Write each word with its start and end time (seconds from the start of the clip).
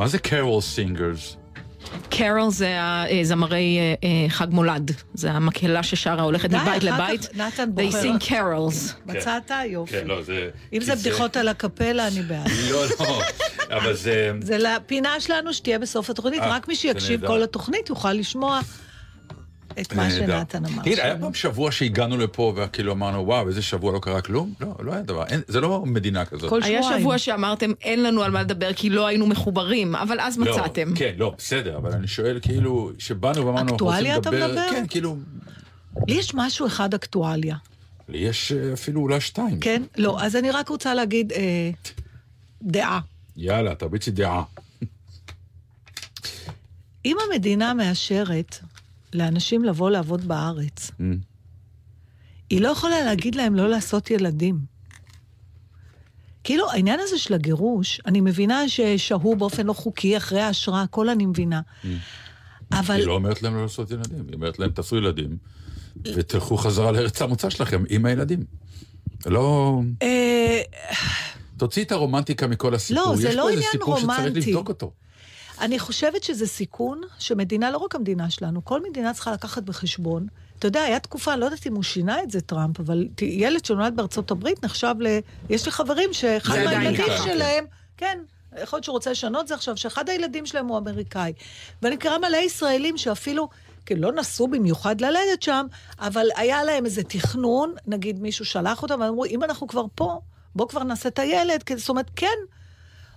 מה 0.00 0.08
זה 0.08 0.18
carol 0.18 0.60
singers? 0.60 1.36
carol 2.10 2.50
זה 2.50 2.76
הזמרי 3.20 3.78
אה, 3.78 3.94
אה, 4.04 4.28
חג 4.28 4.46
מולד, 4.50 4.90
זה 5.14 5.30
המקהלה 5.30 5.82
ששרה 5.82 6.22
הולכת 6.22 6.50
מבית 6.50 6.82
לבית. 6.82 7.28
נתן 7.34 7.68
They 7.76 7.82
בוחר. 7.82 8.02
sing 8.02 8.22
carols. 8.22 8.92
מצאת? 9.06 9.50
יופי. 9.66 9.92
כן, 9.92 10.06
לא. 10.06 10.20
אם 10.72 10.80
זה 10.80 10.94
בדיחות 10.94 11.36
על 11.36 11.48
הקפלה, 11.48 12.06
אני 12.08 12.22
בעד. 12.22 12.46
לא, 12.70 12.84
לא, 13.00 13.22
אבל 13.70 13.94
זה... 13.94 14.32
זה 14.42 14.58
לפינה 14.58 15.20
שלנו 15.20 15.54
שתהיה 15.54 15.78
בסוף 15.78 16.10
התוכנית, 16.10 16.40
אה, 16.42 16.50
רק 16.50 16.68
מי 16.68 16.76
שיקשיב. 16.76 17.26
כל 17.26 17.42
התוכנית 17.42 17.88
יוכל 17.88 18.12
לשמוע 18.12 18.60
את 19.80 19.92
מה. 19.92 20.10
שנתן 20.10 20.64
אמר. 20.64 20.82
תגיד, 20.82 21.00
היה. 21.00 21.18
פעם 21.18 21.34
שבוע 21.34 21.72
שהגענו 21.72 22.16
לפה 22.16 22.52
וכאילו 22.56 22.92
אמרנו, 22.92 23.26
וואו, 23.26 23.48
איזה 23.48 23.62
שבוע 23.62 23.92
לא 23.92 23.98
קרה 23.98 24.20
כלום? 24.20 24.54
לא, 24.60 24.74
לא 24.80 24.92
היה 24.92 25.02
דבר, 25.02 25.24
זה 25.48 25.60
לא 25.60 25.82
מדינה 25.86 26.24
כזאת. 26.24 26.50
כל 26.50 26.62
היה 26.62 26.82
שבועיים. 26.82 27.00
שבוע 27.00 27.18
שאמרתם 27.18 27.72
אין 27.80 28.02
לנו 28.02 28.22
על 28.22 28.30
מה 28.30 28.42
לדבר 28.42 28.72
כי 28.72 28.90
לא 28.90 29.06
היינו 29.06 29.26
מחוברים, 29.26 29.94
אבל 29.94 30.20
אז 30.20 30.38
לא, 30.38 30.52
מצאתם. 30.52 30.92
כן, 30.94 31.12
לא, 31.16 31.34
בסדר, 31.38 31.76
אבל 31.76 31.92
אני 31.92 32.08
שואל 32.08 32.38
כאילו, 32.42 32.90
שבאנו 32.98 33.46
ואמרנו, 33.46 33.58
אנחנו 33.58 33.72
רוצים 33.72 33.86
אקטואליה 33.88 34.16
אתה 34.16 34.30
לדבר... 34.30 34.46
מדבר? 34.48 34.70
כן, 34.70 34.84
כאילו, 34.88 35.16
לי 36.08 36.14
יש 36.14 36.34
משהו 36.34 36.66
אחד 36.66 36.94
אקטואליה, 36.94 37.56
לי 38.08 38.18
יש 38.18 38.52
אה, 38.52 38.72
אפילו 38.72 39.00
אולי 39.00 39.20
שתיים. 39.20 39.60
כן? 39.60 39.82
לא, 39.96 40.20
אז 40.20 40.36
אני 40.36 40.50
רק 40.50 40.68
רוצה 40.68 40.94
להגיד 40.94 41.32
אה, 41.32 41.70
דעה. 42.62 43.00
יאללה, 43.36 43.74
תרביצי 43.74 44.10
דעה. 44.10 44.42
אם 47.04 47.16
המדינה 47.26 47.74
מאשרת 47.74 48.58
לאנשים 49.12 49.64
לבוא 49.64 49.90
לעבוד 49.90 50.28
בארץ, 50.28 50.90
Mm. 50.90 51.02
היא 52.50 52.60
לא 52.60 52.68
יכולה 52.68 53.04
להגיד 53.04 53.34
להם 53.34 53.54
לא 53.54 53.68
לעשות 53.68 54.10
ילדים. 54.10 54.58
כאילו, 56.44 56.70
העניין 56.70 57.00
הזה 57.02 57.18
של 57.18 57.34
הגירוש, 57.34 58.00
אני 58.06 58.20
מבינה 58.20 58.68
ששהו 58.68 59.36
באופן 59.36 59.66
לא 59.66 59.72
חוקי 59.72 60.16
אחרי 60.16 60.40
האשרה, 60.40 60.82
הכל 60.82 61.08
אני 61.08 61.26
מבינה. 61.26 61.60
אבל... 62.72 62.94
היא 62.94 63.06
לא 63.06 63.12
אומרת 63.12 63.42
להם 63.42 63.54
לא 63.54 63.62
לעשות 63.62 63.90
ילדים, 63.90 64.24
היא 64.26 64.34
אומרת 64.34 64.58
להם, 64.58 64.70
תעשו 64.70 64.96
ילדים, 64.96 65.36
ותלכו 66.04 66.56
חזרה 66.56 66.92
לארץ 66.92 67.22
המוצא 67.22 67.50
שלכם 67.50 67.82
עם 67.88 68.06
הילדים. 68.06 68.44
לא... 69.26 69.80
אה, 70.02 70.60
תוציא 71.56 71.84
את 71.84 71.92
הרומנטיקה 71.92 72.46
מכל 72.46 72.74
הסיפור. 72.74 73.04
לא, 73.04 73.16
זה 73.16 73.28
יש 73.28 73.34
לא 73.34 73.42
פה 73.42 73.48
איזה 73.50 73.58
עניין 73.60 73.72
סיפור 73.72 74.00
רומנטי. 74.00 74.30
שצריך 74.30 74.48
לבדוק 74.48 74.68
אותו. 74.68 74.92
אני 75.60 75.78
חושבת 75.78 76.22
שזה 76.22 76.46
סיכון 76.46 77.00
שמדינה, 77.18 77.70
לא 77.70 77.78
רק 77.78 77.94
המדינה 77.94 78.30
שלנו, 78.30 78.64
כל 78.64 78.80
מדינה 78.90 79.14
צריכה 79.14 79.32
לקחת 79.32 79.62
בחשבון. 79.62 80.26
אתה 80.58 80.66
יודע, 80.66 80.82
היה 80.82 80.98
תקופה, 80.98 81.36
לא 81.36 81.44
יודעת 81.44 81.66
אם 81.66 81.74
הוא 81.74 81.82
שינה 81.82 82.22
את 82.22 82.30
זה, 82.30 82.40
טראמפ, 82.40 82.80
אבל 82.80 83.08
ילד 83.22 83.64
שנולד 83.64 83.96
בארצות 83.96 84.30
הברית 84.30 84.64
נחשב 84.64 84.94
ל... 85.00 85.06
יש 85.50 85.66
לי 85.66 85.72
חברים 85.72 86.12
שאחד 86.12 86.54
מהילדים 86.64 86.94
שלהם, 87.24 87.64
כן, 87.96 88.18
יכול 88.62 88.76
להיות 88.76 88.84
שהוא 88.84 88.92
רוצה 88.92 89.10
לשנות 89.10 89.48
זה 89.48 89.54
עכשיו, 89.54 89.76
שאחד 89.76 90.08
הילדים 90.08 90.46
שלהם 90.46 90.66
הוא 90.66 90.78
אמריקאי. 90.78 91.32
ואני 91.82 91.96
מכירה 91.96 92.18
מלא 92.18 92.36
ישראלים 92.36 92.98
שאפילו, 92.98 93.48
כאילו, 93.86 94.02
לא 94.02 94.12
נסעו 94.12 94.48
במיוחד 94.48 95.00
ללדת 95.00 95.42
שם, 95.42 95.66
אבל 95.98 96.26
היה 96.36 96.64
להם 96.64 96.84
איזה 96.84 97.02
תכנון, 97.02 97.74
נגיד 97.86 98.20
מישהו 98.20 98.44
שלח 98.44 98.82
אותם, 98.82 99.00
ואמרו, 99.00 99.24
אם 99.24 99.44
אנחנו 99.44 99.66
כבר 99.66 99.84
פה, 99.94 100.20
בוא 100.54 100.68
כבר 100.68 100.82
נעשה 100.82 101.08
את 101.08 101.18
הילד, 101.18 101.62
כי- 101.62 101.76
זאת 101.76 101.88
אומרת, 101.88 102.10
כן, 102.16 102.26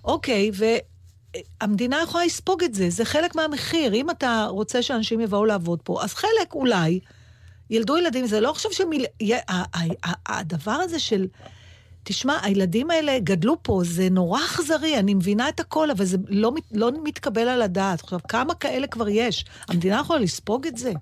אוקיי, 0.04 0.50
והמדינה 1.60 2.02
יכולה 2.02 2.24
לספוג 2.24 2.64
את 2.64 2.74
זה, 2.74 2.90
זה 2.90 3.04
חלק 3.04 3.34
מהמחיר. 3.34 3.94
אם 3.94 4.10
אתה 4.10 4.46
רוצה 4.50 4.82
שאנשים 4.82 5.20
יבואו 5.20 5.44
לעבוד 5.44 5.78
פה, 5.82 6.02
אז 6.02 6.14
חלק 6.14 6.54
אולי 6.54 7.00
ילדו 7.70 7.96
ילדים, 7.96 8.26
זה 8.26 8.40
לא 8.40 8.50
עכשיו 8.50 8.72
שמיל... 8.72 9.04
הדבר 10.26 10.72
הזה 10.72 10.98
של... 10.98 11.26
תשמע, 12.06 12.38
הילדים 12.42 12.90
האלה 12.90 13.18
גדלו 13.18 13.56
פה, 13.62 13.80
זה 13.84 14.08
נורא 14.10 14.40
אכזרי, 14.40 14.98
אני 14.98 15.14
מבינה 15.14 15.48
את 15.48 15.60
הכל, 15.60 15.90
אבל 15.90 16.04
זה 16.04 16.16
לא, 16.28 16.52
לא 16.72 16.90
מתקבל 17.04 17.48
על 17.48 17.62
הדעת. 17.62 18.00
עכשיו, 18.00 18.18
כמה 18.28 18.54
כאלה 18.54 18.86
כבר 18.86 19.08
יש? 19.08 19.44
המדינה 19.68 20.00
יכולה 20.00 20.20
לספוג 20.20 20.66
את 20.66 20.76
זה? 20.76 20.92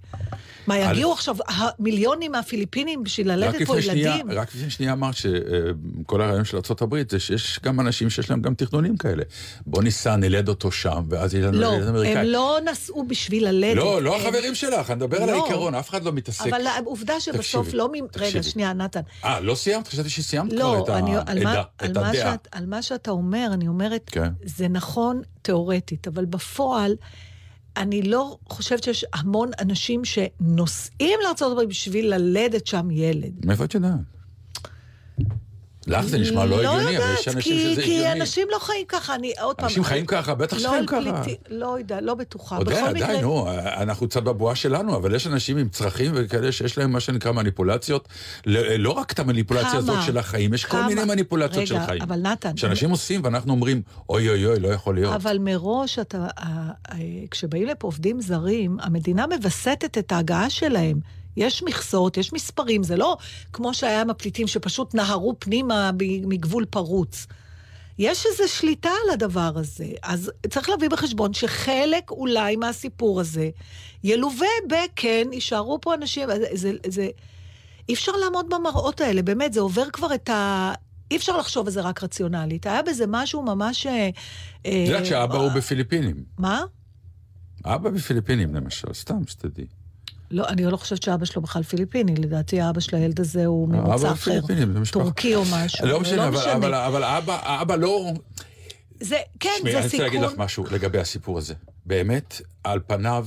מה, 0.66 0.78
יגיעו 0.78 1.12
עכשיו 1.12 1.36
מיליונים 1.78 2.32
מהפיליפינים 2.32 3.02
בשביל 3.04 3.32
ללדת 3.32 3.62
פה 3.66 3.82
שנייה, 3.82 4.10
ילדים? 4.16 4.30
רק 4.30 4.54
לפני 4.54 4.70
שנייה 4.70 4.92
אמרת 4.92 5.14
שכל 5.16 6.20
הרעיון 6.22 6.44
של 6.44 6.56
ארה"ב 6.56 7.10
זה 7.10 7.20
שיש 7.20 7.60
גם 7.62 7.80
אנשים 7.80 8.10
שיש 8.10 8.30
להם 8.30 8.42
גם 8.42 8.54
תכנונים 8.54 8.96
כאלה. 8.96 9.22
בוא 9.66 9.82
ניסע, 9.82 10.16
נלד 10.16 10.48
אותו 10.48 10.70
שם, 10.72 11.04
ואז 11.08 11.34
יהיה 11.34 11.46
לנו 11.46 11.60
לא, 11.60 11.74
ילד 11.76 11.88
אמריקאי. 11.88 12.18
הם 12.18 12.26
לא 12.26 12.58
נסעו 12.70 13.04
בשביל 13.08 13.48
ללדת. 13.48 13.76
לא, 13.76 14.02
לא 14.02 14.16
הם- 14.16 14.20
החברים 14.20 14.54
שלך, 14.54 14.90
אני 14.90 14.96
מדבר 14.96 15.22
על 15.22 15.30
לא. 15.30 15.42
העיקרון, 15.44 15.74
אף 15.74 15.90
אחד 15.90 16.04
לא 16.04 16.12
מתעסק. 16.12 16.46
אבל 16.46 16.66
העובדה 16.66 17.20
שבסוף 17.20 17.62
תקשיבי, 17.66 17.78
לא... 17.78 17.88
מ- 17.88 17.94
רגע, 17.94 18.06
תקשיבי. 18.26 18.42
שנייה, 18.42 18.72
נתן. 18.72 19.00
אה, 19.24 19.40
לא 19.40 19.54
סיימת? 19.54 19.88
חשבתי 19.88 20.08
שסיימת 20.10 20.50
כבר 20.52 20.58
לא, 20.58 20.84
את 20.84 20.88
אני, 20.90 21.16
על, 21.26 21.44
מה, 21.44 21.52
על, 21.54 21.60
את 21.60 21.96
הדעה. 21.96 22.14
שאת, 22.14 22.48
על 22.52 22.66
מה 22.66 22.82
שאתה 22.82 23.10
אומר, 23.10 23.50
אני 23.52 23.68
אומרת, 23.68 24.02
כן. 24.12 24.28
זה 24.44 24.68
נכון 24.68 25.22
תיאורטית, 25.42 26.08
אבל 26.08 26.24
בפועל, 26.24 26.94
אני 27.76 28.02
לא 28.02 28.38
חושבת 28.48 28.82
שיש 28.82 29.04
המון 29.12 29.50
אנשים 29.60 30.04
שנוסעים 30.04 31.18
לארה"ב 31.22 31.64
בשביל 31.68 32.14
ללדת 32.14 32.66
שם 32.66 32.90
ילד. 32.90 33.46
מאיפה 33.46 33.64
את 33.64 33.74
יודעת? 33.74 34.21
לך 35.86 36.04
זה 36.06 36.18
נשמע 36.18 36.44
לא 36.44 36.56
הגיוני, 36.58 36.82
אבל 36.98 37.12
יש 37.14 37.26
יודעת, 37.26 37.36
אנשים 37.36 37.42
כי, 37.42 37.72
שזה 37.72 37.82
כי 37.82 37.90
הגיוני. 37.98 38.12
אנשים 38.20 38.48
לא 38.50 38.58
חיים 38.58 38.84
ככה, 38.88 39.14
אני 39.14 39.32
עוד 39.40 39.56
פעם... 39.56 39.64
אנשים 39.64 39.84
חיים 39.84 40.06
ככה, 40.06 40.34
בטח 40.34 40.56
לא 40.56 40.62
שחיים 40.62 40.86
ככה. 40.86 41.22
לא 41.50 41.78
יודע, 41.78 42.00
לא 42.00 42.14
בטוחה. 42.14 42.60
בכל 42.60 42.70
די, 42.72 42.80
מקרה, 42.94 43.20
נו, 43.20 43.48
אנחנו 43.76 44.08
קצת 44.08 44.22
בבועה 44.22 44.54
שלנו, 44.54 44.96
אבל 44.96 45.14
יש 45.14 45.26
אנשים 45.26 45.56
עם 45.56 45.68
צרכים 45.68 46.12
וכאלה 46.14 46.52
שיש 46.52 46.78
להם 46.78 46.92
מה 46.92 47.00
שנקרא 47.00 47.32
מניפולציות. 47.32 48.08
לא 48.46 48.60
לא 48.78 48.90
רק 48.90 49.12
את 49.12 49.18
המניפולציה? 49.18 49.72
הזאת 49.72 50.02
של 50.06 50.18
החיים, 50.18 50.54
יש 50.54 50.64
כל? 50.64 50.86
מיני 50.86 51.04
מניפולציות 51.04 51.66
של 51.66 51.86
חיים. 51.86 52.02
אבל 52.02 52.18
נתן, 52.20 52.56
שאנשים 52.56 52.90
עושים 52.90 53.20
ואנחנו 53.24 53.52
אומרים, 53.52 53.82
אוי 54.08 54.28
אוי 54.28 54.46
אוי, 54.46 54.60
לא 54.60 54.68
יכול 54.68 54.94
להיות. 54.94 55.14
אבל 55.14 55.38
מראש, 55.40 55.98
אתה, 55.98 56.18
ה- 56.36 56.48
ה- 56.88 56.94
כשבאים 57.30 57.66
לפה 57.66 57.86
עובדים 57.86 58.20
זרים, 58.20 58.76
המדינה 58.80 59.26
מווסתת 59.26 59.98
את 59.98 60.12
ההגעה 60.12 60.50
שלהם. 60.50 60.98
יש 61.36 61.62
מכסות, 61.62 62.16
יש 62.16 62.32
מספרים, 62.32 62.82
זה 62.82 62.96
לא 62.96 63.16
כמו 63.52 63.74
שהיה 63.74 64.00
עם 64.00 64.10
הפליטים 64.10 64.46
שפשוט 64.46 64.94
נהרו 64.94 65.34
פנימה 65.38 65.90
מגבול 66.26 66.64
פרוץ. 66.64 67.26
יש 67.98 68.26
איזו 68.26 68.52
שליטה 68.52 68.88
על 68.88 69.10
הדבר 69.12 69.52
הזה. 69.54 69.86
אז 70.02 70.30
צריך 70.50 70.68
להביא 70.68 70.88
בחשבון 70.88 71.34
שחלק 71.34 72.10
אולי 72.10 72.56
מהסיפור 72.56 73.20
הזה 73.20 73.50
ילווה 74.04 74.48
בכן, 74.68 75.28
יישארו 75.32 75.80
פה 75.80 75.94
אנשים, 75.94 76.28
זה, 76.28 76.46
זה, 76.52 76.72
זה, 76.86 77.08
אי 77.88 77.94
אפשר 77.94 78.12
לעמוד 78.12 78.46
במראות 78.48 79.00
האלה, 79.00 79.22
באמת, 79.22 79.52
זה 79.52 79.60
עובר 79.60 79.90
כבר 79.90 80.14
את 80.14 80.28
ה... 80.28 80.72
אי 81.10 81.16
אפשר 81.16 81.36
לחשוב 81.36 81.66
על 81.66 81.72
זה 81.72 81.80
רק 81.80 82.02
רציונלית. 82.02 82.66
היה 82.66 82.82
בזה 82.82 83.04
משהו 83.08 83.42
ממש... 83.42 83.86
אה, 83.86 84.08
את 84.60 84.88
יודעת 84.88 85.06
שאבא 85.06 85.34
אה, 85.34 85.40
הוא 85.40 85.52
בפיליפינים. 85.52 86.24
מה? 86.38 86.62
אבא 87.64 87.90
בפיליפינים 87.90 88.54
למשל, 88.54 88.92
סתם 88.92 89.26
שתדעי. 89.26 89.66
לא, 90.32 90.48
אני 90.48 90.64
לא 90.64 90.76
חושבת 90.76 91.02
שאבא 91.02 91.24
שלו 91.24 91.42
בכלל 91.42 91.62
פיליפיני, 91.62 92.14
לדעתי 92.16 92.60
האבא 92.60 92.80
של 92.80 92.96
הילד 92.96 93.20
הזה 93.20 93.46
הוא 93.46 93.68
ממוצא 93.68 93.94
אבא 93.94 94.12
אחר. 94.12 94.40
משפחה. 94.66 94.92
טורקי 95.00 95.34
או 95.34 95.42
משהו. 95.52 95.86
לא 95.86 95.92
אבל 95.96 96.00
משנה, 96.02 96.28
אבל- 96.28 96.36
אבל- 96.50 96.74
אבל 96.74 97.02
האבא 97.04 97.38
האבא 97.42 97.76
לא... 97.76 98.12
זה, 99.00 99.16
כן, 99.40 99.50
תשמעי, 99.58 99.72
זה 99.72 99.78
אני 99.78 99.84
רוצה 99.84 99.88
סיכון. 99.88 100.04
להגיד 100.06 100.20
לך 100.20 100.32
משהו 100.36 100.64
לגבי 100.70 100.98
הסיפור 100.98 101.38
הזה. 101.38 101.54
באמת, 101.86 102.40
על 102.64 102.80
פניו, 102.86 103.26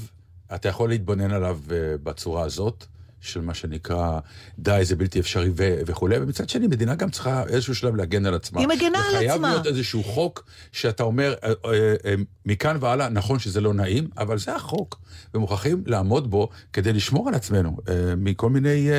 אתה 0.55 0.69
יכול 0.69 0.89
להתבונן 0.89 1.31
עליו 1.31 1.59
אה, 1.71 1.75
בצורה 2.03 2.43
הזאת, 2.43 2.85
של 3.25 3.41
מה 3.41 3.53
שנקרא, 3.53 4.19
די, 4.59 4.79
זה 4.83 4.95
בלתי 4.95 5.19
אפשרי 5.19 5.49
ו- 5.57 5.79
וכולי, 5.85 6.17
ומצד 6.17 6.49
שני, 6.49 6.67
מדינה 6.67 6.95
גם 6.95 7.09
צריכה 7.09 7.43
איזשהו 7.47 7.75
שלב 7.75 7.95
להגן 7.95 8.25
על 8.25 8.33
עצמה. 8.33 8.59
היא 8.59 8.67
מגנה 8.67 8.99
על 8.99 9.15
וחייב 9.15 9.31
עצמה. 9.31 9.49
להיות 9.49 9.67
איזשהו 9.67 10.03
חוק 10.03 10.45
שאתה 10.71 11.03
אומר, 11.03 11.33
אה, 11.43 11.49
אה, 11.65 11.95
אה, 12.05 12.15
מכאן 12.45 12.77
והלאה, 12.79 13.09
נכון 13.09 13.39
שזה 13.39 13.61
לא 13.61 13.73
נעים, 13.73 14.07
אבל 14.17 14.37
זה 14.37 14.55
החוק, 14.55 14.99
ומוכרחים 15.33 15.83
לעמוד 15.85 16.29
בו 16.29 16.49
כדי 16.73 16.93
לשמור 16.93 17.27
על 17.27 17.35
עצמנו 17.35 17.77
מכל 18.17 18.49
מיני, 18.49 18.89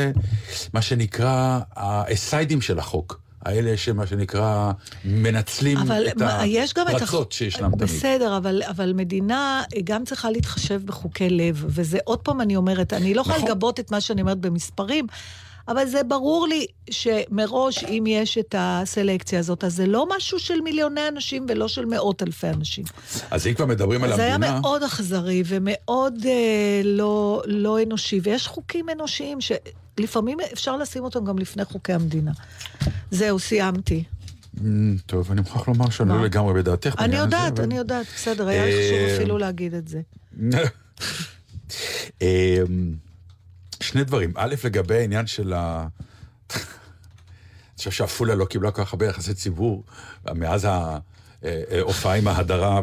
מה 0.72 0.82
שנקרא, 0.82 1.60
הסיידים 1.76 2.60
של 2.60 2.78
החוק. 2.78 3.25
האלה 3.46 3.76
שמה 3.76 4.06
שנקרא, 4.06 4.72
מנצלים 5.04 5.78
את 5.78 5.90
את... 6.16 6.22
הח- 6.22 6.86
הפרצות 6.88 7.32
שישנם 7.32 7.70
תמיד. 7.70 7.82
בסדר, 7.82 8.36
אבל, 8.36 8.62
אבל 8.70 8.92
מדינה 8.92 9.62
גם 9.84 10.04
צריכה 10.04 10.30
להתחשב 10.30 10.80
בחוקי 10.84 11.30
לב, 11.30 11.64
וזה 11.68 11.98
עוד 12.04 12.18
פעם 12.18 12.40
אני 12.40 12.56
אומרת, 12.56 12.92
אני 12.92 13.14
לא 13.14 13.20
יכולה 13.20 13.36
נכון. 13.36 13.48
לגבות 13.48 13.80
את 13.80 13.90
מה 13.90 14.00
שאני 14.00 14.20
אומרת 14.20 14.38
במספרים, 14.38 15.06
אבל 15.68 15.86
זה 15.86 16.02
ברור 16.02 16.46
לי 16.48 16.66
שמראש, 16.90 17.84
אם 17.84 18.04
יש 18.08 18.38
את 18.38 18.54
הסלקציה 18.58 19.38
הזאת, 19.38 19.64
אז 19.64 19.74
זה 19.74 19.86
לא 19.86 20.06
משהו 20.16 20.38
של 20.38 20.60
מיליוני 20.60 21.08
אנשים 21.08 21.46
ולא 21.48 21.68
של 21.68 21.84
מאות 21.84 22.22
אלפי 22.22 22.48
אנשים. 22.48 22.84
אז 23.30 23.46
אם 23.46 23.54
כבר 23.54 23.66
מדברים 23.66 24.04
על 24.04 24.16
זה 24.16 24.22
היה 24.22 24.34
המדינה... 24.34 24.60
מאוד 24.60 24.82
אכזרי 24.82 25.42
ומאוד 25.46 26.14
אה, 26.26 26.80
לא, 26.84 27.42
לא 27.46 27.82
אנושי, 27.82 28.20
ויש 28.22 28.46
חוקים 28.46 28.86
אנושיים 28.90 29.40
שלפעמים 30.00 30.38
אפשר 30.52 30.76
לשים 30.76 31.04
אותם 31.04 31.24
גם 31.24 31.38
לפני 31.38 31.64
חוקי 31.64 31.92
המדינה. 31.92 32.32
זהו, 33.10 33.38
סיימתי. 33.38 34.04
אמ, 34.60 34.96
טוב, 35.06 35.30
אני 35.32 35.40
מוכרח 35.40 35.68
לומר 35.68 35.90
שאני? 35.90 36.08
לא 36.08 36.24
לגמרי 36.24 36.54
בדעתך. 36.54 36.94
אני 36.98 37.16
יודעת, 37.16 37.60
אני 37.60 37.76
יודעת, 37.76 38.06
בסדר, 38.16 38.48
היה 38.48 38.66
לי 38.66 38.72
חשוב 38.72 38.98
אה, 38.98 39.16
אפילו 39.16 39.38
להגיד 39.38 39.74
את 39.74 39.88
זה. 39.88 40.00
אמ, 42.22 42.94
שני 43.80 44.04
דברים. 44.04 44.32
א', 44.36 44.54
לגבי 44.64 44.96
העניין 44.96 45.26
של 45.26 45.52
ה... 45.52 45.86
אני 46.50 47.78
חושב 47.78 47.90
שעפולה 47.90 48.34
לא 48.34 48.44
קיבלה 48.44 48.70
כל 48.70 48.84
כך 48.84 48.92
הרבה 48.92 49.06
יחסי 49.06 49.34
ציבור 49.34 49.84
מאז 50.34 50.66
ההופעה 51.42 52.14
עם 52.14 52.28
ההדרה 52.28 52.80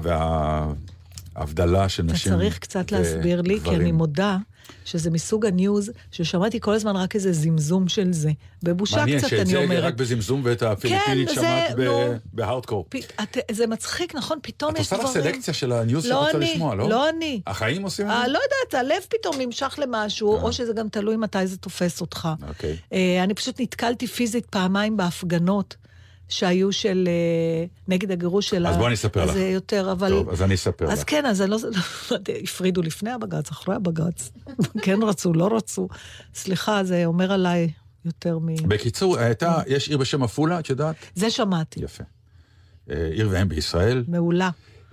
וההבדלה 1.36 1.90
של 1.90 2.06
אתה 2.06 2.14
נשים. 2.14 2.32
צריך 2.32 2.60
קצת 2.60 2.92
להסביר 2.92 3.42
לי, 3.42 3.60
כי. 3.64 3.76
אני 3.76 3.92
מודה 3.92 4.38
שזה 4.86 5.10
מסוג 5.10 5.46
הניוז 5.46 5.92
ששמעתי 6.12 6.60
כל 6.60 6.74
הזמן 6.74 6.96
רק 6.96 7.16
איזה 7.16 7.34
זמזום 7.34 7.88
של 7.88 8.14
זה. 8.14 8.32
בבושה 8.64 8.98
מעניין 8.98 9.20
קצת, 9.20 9.30
שאת 9.30 9.40
אני 9.40 9.50
זה 9.50 9.58
רק 9.58 9.64
אומרת. 9.64 9.96
בזמזום 9.98 10.42
ואת 10.44 10.64
הפיליפינית 10.64 11.28
זה, 11.30 11.36
שמעת 11.36 11.76
ב- 11.76 11.80
נו. 11.82 12.14
בהארדקור. 12.34 12.86
פ- 12.90 12.96
את- 13.22 13.38
זה 13.52 13.68
מצחיק, 13.68 14.16
נכון? 14.16 14.38
פתאום 14.44 14.72
את 14.72 14.80
יש 14.80 14.94
עושה 14.94 14.96
דברים... 15.04 15.18
לך 15.18 15.34
סלקציה 15.34 15.54
של 15.54 15.72
הניוז 15.72 16.06
לא 16.06 16.12
שאת 16.26 16.36
רוצה 16.36 16.38
לשמוע, 16.38 16.76
לא? 16.76 16.90
לא 16.90 17.10
אני. 17.10 17.42
החיים 17.48 17.82
עושים 17.84 18.06
את 18.06 18.12
אה, 18.12 18.22
זה? 18.26 18.32
לא 18.32 18.40
יודעת, 18.40 18.86
הלב 18.86 19.04
פתאום 19.10 19.36
נמשך 19.42 19.80
למשהו, 19.82 20.36
או 20.38 20.54
שזה 20.54 20.74
גם 20.74 20.90
תלוי 20.90 21.16
מתי 21.16 21.48
זה 21.48 21.58
תופס 21.58 22.02
אותך. 22.02 22.30
אוקיי. 22.50 22.78
אה, 22.94 23.24
אני 23.24 23.34
פשוט 23.34 23.62
נתקלתי 23.62 24.08
פיזית 24.08 24.46
פעמיים 24.46 24.98
בהפגנות 24.98 25.76
שהיו 26.30 26.72
של... 26.72 27.08
אה, 27.08 27.66
נגד 27.88 28.12
הגירוש 28.12 28.50
של 28.50 28.68
אז. 28.68 28.76
בואי 28.76 28.88
אני 28.88 28.96
אספר 28.96 29.24
לך. 29.24 29.30
אז 29.30 29.36
זה 29.36 29.48
יותר, 29.48 29.92
אבל... 29.92 30.10
טוב, 30.10 30.30
אז 30.30 30.42
אני 30.42 30.56
אספר 30.56 30.92
אז 30.92 31.00
לך. 31.00 31.10
כן, 31.10 31.26
אז 31.26 31.42
אני 31.42 31.50
לא... 31.52 31.58
לא 32.12 32.18
הפרידו 32.44 32.82
לפני 32.82 33.12
הבג"ץ, 33.12 33.52
אחרי 33.52 33.76
הבג"ץ. 33.76 34.32
כן 34.84 35.00
רצו, 35.04 35.34
לא 35.34 35.56
רצו. 35.56 35.88
סליחה, 36.34 36.84
זה 36.84 37.06
אומר 37.06 37.32
עליי 37.32 37.72
יותר 38.06 38.40
מ... 38.40 38.56
בקיצור, 38.68 39.18
הייתה, 39.18 39.62
יש 39.68 39.90
עיר 39.90 39.98
בשם 39.98 40.24
עפולה, 40.24 40.60
את 40.60 40.70
יודעת? 40.70 40.96
זה 41.16 41.30
שמעתי. 41.30 41.84
יפה. 41.84 42.04
אה, 42.90 43.10
עיר 43.12 43.30
ואם 43.32 43.50
בישראל, 43.50 44.04
מעולה. 44.08 44.50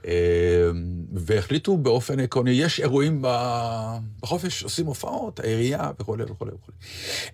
אה, 0.07 0.71
והחליטו 1.13 1.77
באופן 1.77 2.21
עקרוני, 2.21 2.51
יש 2.51 2.81
אירועים 2.81 3.25
בחופש, 4.21 4.63
עושים 4.63 4.87
הופעות, 4.87 5.41
העירייה 5.41 5.91
וכולי 6.01 6.25
וכולי 6.25 6.51
וכולי. 6.51 6.77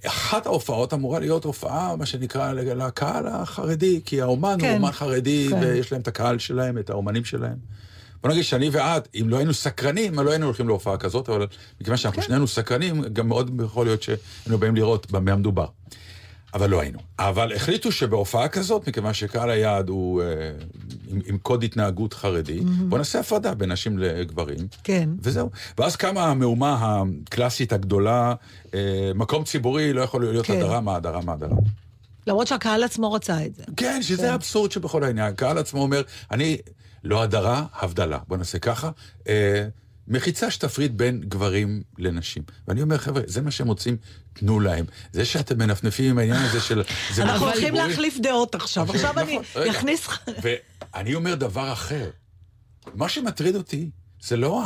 אחת 0.06 0.46
ההופעות 0.46 0.94
אמורה 0.94 1.18
להיות 1.18 1.44
הופעה, 1.44 1.96
מה 1.96 2.06
שנקרא, 2.06 2.52
לקהל 2.52 3.26
החרדי, 3.26 4.00
כי 4.04 4.22
האומן 4.22 4.56
הוא 4.60 4.60
כן. 4.60 4.74
אומן 4.76 4.92
חרדי, 4.92 5.46
כן. 5.50 5.58
ויש 5.60 5.92
להם 5.92 6.00
את 6.00 6.08
הקהל 6.08 6.38
שלהם, 6.38 6.78
את 6.78 6.90
האומנים 6.90 7.24
שלהם. 7.24 7.56
בוא 8.22 8.30
נגיד 8.30 8.44
שאני 8.44 8.68
ואת, 8.72 9.08
אם 9.20 9.28
לא 9.28 9.36
היינו 9.36 9.54
סקרנים, 9.54 10.18
לא 10.18 10.30
היינו 10.30 10.46
הולכים 10.46 10.68
להופעה 10.68 10.96
כזאת, 10.96 11.28
אבל 11.28 11.46
מכיוון 11.80 11.96
שאנחנו 11.96 12.22
כן. 12.22 12.26
שנינו 12.26 12.46
שנינו 12.46 12.46
סקרנים, 12.46 13.02
גם 13.12 13.28
מאוד 13.28 13.60
יכול 13.64 13.86
להיות 13.86 14.02
שהיינו 14.02 14.58
באים 14.58 14.76
לראות 14.76 15.10
במה 15.10 15.36
מדובר. 15.36 15.66
אבל 16.54 16.70
לא 16.70 16.80
היינו. 16.80 16.98
אבל 17.18 17.52
החליטו 17.52 17.92
שבהופעה 17.92 18.48
כזאת, 18.48 18.88
מכיוון 18.88 19.14
שקהל 19.14 19.50
היעד 19.50 19.88
הוא 19.88 20.22
אה, 20.22 20.26
עם, 21.06 21.20
עם 21.26 21.38
קוד 21.38 21.64
התנהגות 21.64 22.14
חרדי, 22.14 22.60
בוא 22.60 22.98
נעשה 22.98 23.20
הפרדה 23.20 23.54
בין 23.54 23.72
נשים 23.72 23.98
לגברים. 23.98 24.58
כן. 24.84 25.08
וזהו. 25.22 25.50
ואז 25.78 25.96
קמה 25.96 26.24
המהומה 26.24 27.02
הקלאסית 27.02 27.72
הגדולה, 27.72 28.34
אה, 28.74 29.10
מקום 29.14 29.44
ציבורי 29.44 29.92
לא 29.92 30.00
יכול 30.00 30.22
להיות 30.22 30.46
כן. 30.46 30.56
הדרה, 30.56 30.80
מה 30.80 30.96
הדרה, 30.96 31.20
מה 31.20 31.32
הדרה. 31.32 31.56
למרות 32.26 32.46
שהקהל 32.46 32.84
עצמו 32.84 33.12
רצה 33.12 33.46
את 33.46 33.54
זה. 33.54 33.62
כן, 33.76 34.02
שזה 34.02 34.32
האבסורד 34.32 34.72
שבכל 34.72 35.04
העניין. 35.04 35.32
הקהל 35.32 35.58
עצמו 35.58 35.82
אומר, 35.82 36.02
אני, 36.30 36.56
לא 37.04 37.22
הדרה, 37.22 37.64
הבדלה. 37.80 38.18
בוא 38.28 38.36
נעשה 38.36 38.58
ככה. 38.58 38.90
אה, 39.28 39.68
מחיצה 40.08 40.50
שתפריד 40.50 40.98
בין 40.98 41.20
גברים 41.20 41.82
לנשים. 41.98 42.42
ואני 42.68 42.82
אומר, 42.82 42.98
חבר'ה, 42.98 43.22
זה 43.26 43.42
מה 43.42 43.50
שהם 43.50 43.68
רוצים, 43.68 43.96
תנו 44.32 44.60
להם. 44.60 44.84
זה 45.12 45.24
שאתם 45.24 45.58
מנפנפים 45.58 46.10
עם 46.10 46.18
העניין 46.18 46.42
הזה 46.42 46.60
של... 46.60 46.82
אנחנו 47.18 47.34
מקום 47.34 47.48
הולכים 47.48 47.74
להחליף 47.74 48.18
דעות 48.22 48.54
עכשיו. 48.54 48.90
עכשיו 48.90 49.18
אני 49.18 49.38
נכון. 49.38 49.62
אכניס... 49.62 50.08
ואני 50.42 51.14
אומר 51.14 51.34
דבר 51.34 51.72
אחר. 51.72 52.10
מה 52.94 53.08
שמטריד 53.08 53.56
אותי 53.56 53.90
זה 54.20 54.36
לא 54.36 54.64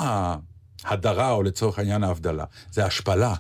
ההדרה, 0.84 1.30
או 1.30 1.42
לצורך 1.42 1.78
העניין 1.78 2.04
ההבדלה, 2.04 2.44
זה 2.70 2.84
ההשפלה. 2.84 3.34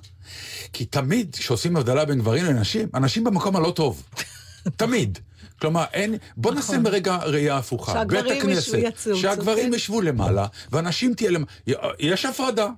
כי 0.72 0.84
תמיד 0.84 1.36
כשעושים 1.36 1.76
הבדלה 1.76 2.04
בין 2.04 2.18
גברים 2.18 2.44
לנשים, 2.44 2.88
אנשים 2.94 3.24
במקום 3.24 3.56
הלא 3.56 3.72
טוב. 3.76 4.02
תמיד. 4.76 5.18
כלומר, 5.60 5.84
אין... 5.92 6.14
בוא 6.36 6.54
נעשה 6.54 6.72
נכון. 6.72 6.82
ברגע 6.84 7.16
ראייה 7.16 7.56
הפוכה. 7.56 7.92
שהגברים 7.92 8.24
בית 8.24 8.38
הכנסת, 8.38 8.78
יצוצו, 8.78 9.16
שהגברים. 9.16 9.74
ישבו 9.74 10.00
למעלה, 10.00 10.46
והנשים 10.72 11.14
תהיה 11.14 11.30
למעלה. 11.30 11.50
יש 11.98 12.24
הפרדה. 12.24 12.68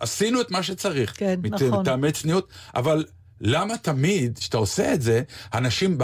עשינו 0.00 0.40
את 0.40 0.50
מה 0.50 0.62
שצריך. 0.62 1.12
כן, 1.16 1.34
מת- 1.42 1.52
נכון. 1.52 1.80
מטעמי 1.80 2.12
צניעות, 2.12 2.48
אבל 2.74 3.04
למה 3.40 3.76
תמיד, 3.78 4.38
כשאתה 4.38 4.56
עושה 4.56 4.94
את 4.94 5.02
זה, 5.02 5.22
אנשים 5.54 5.98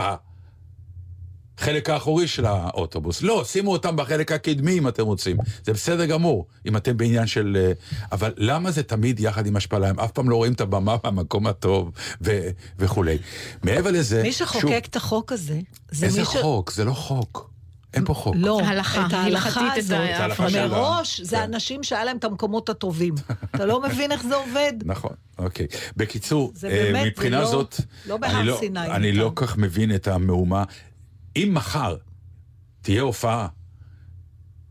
בחלק 1.56 1.90
האחורי 1.90 2.28
של 2.28 2.46
האוטובוס? 2.46 3.22
לא, 3.22 3.44
שימו 3.44 3.72
אותם 3.72 3.96
בחלק 3.96 4.32
הקדמי 4.32 4.78
אם 4.78 4.88
אתם 4.88 5.02
רוצים. 5.02 5.36
זה 5.64 5.72
בסדר 5.72 6.04
גמור, 6.04 6.46
אם 6.66 6.76
אתם 6.76 6.96
בעניין 6.96 7.26
של... 7.26 7.56
אה, 7.60 7.72
אבל 8.12 8.32
למה 8.36 8.70
זה 8.70 8.82
תמיד 8.82 9.20
יחד 9.20 9.46
עם 9.46 9.56
השפלה? 9.56 9.88
הם 9.88 10.00
אף 10.00 10.10
פעם 10.10 10.30
לא 10.30 10.36
רואים 10.36 10.52
את 10.52 10.60
הבמה 10.60 10.96
מהמקום 11.04 11.46
הטוב 11.46 11.90
ו- 12.22 12.48
וכולי. 12.78 13.18
מעבר 13.62 13.90
לזה, 13.90 14.22
מי 14.22 14.32
שוב, 14.32 14.48
שחוקק 14.48 14.84
את 14.88 14.96
החוק 14.96 15.32
הזה, 15.32 15.60
זה 15.90 16.06
איזה 16.06 16.20
מי 16.20 16.26
ש... 16.26 16.36
חוק? 16.36 16.72
זה 16.72 16.84
לא 16.84 16.92
חוק. 16.92 17.52
אין 17.94 18.04
פה 18.04 18.14
חוק. 18.14 18.34
לא, 18.38 18.60
הלכה, 18.64 19.06
את 19.06 19.12
ההלכה 19.12 19.72
הזאת. 19.76 19.98
מראש 20.70 21.18
כן. 21.20 21.24
זה 21.24 21.44
אנשים 21.44 21.82
שהיה 21.82 22.04
להם 22.04 22.16
את 22.16 22.24
המקומות 22.24 22.68
הטובים. 22.68 23.14
אתה 23.54 23.66
לא 23.66 23.82
מבין 23.82 24.12
איך 24.12 24.22
זה 24.22 24.34
עובד? 24.34 24.72
נכון, 24.84 25.12
אוקיי. 25.38 25.66
בקיצור, 25.96 26.52
אה, 26.64 26.68
באמת, 26.68 27.06
מבחינה 27.06 27.40
לא- 27.40 27.46
זאת, 27.46 27.80
לא 28.06 28.18
לא, 28.44 28.56
סיני 28.60 28.80
אני 28.80 29.08
איתם. 29.08 29.18
לא 29.18 29.32
כל 29.34 29.46
כך 29.46 29.56
מבין 29.56 29.94
את 29.94 30.08
המהומה. 30.08 30.64
אם 31.36 31.50
מחר 31.52 31.96
תהיה 32.82 33.02
הופעה 33.02 33.48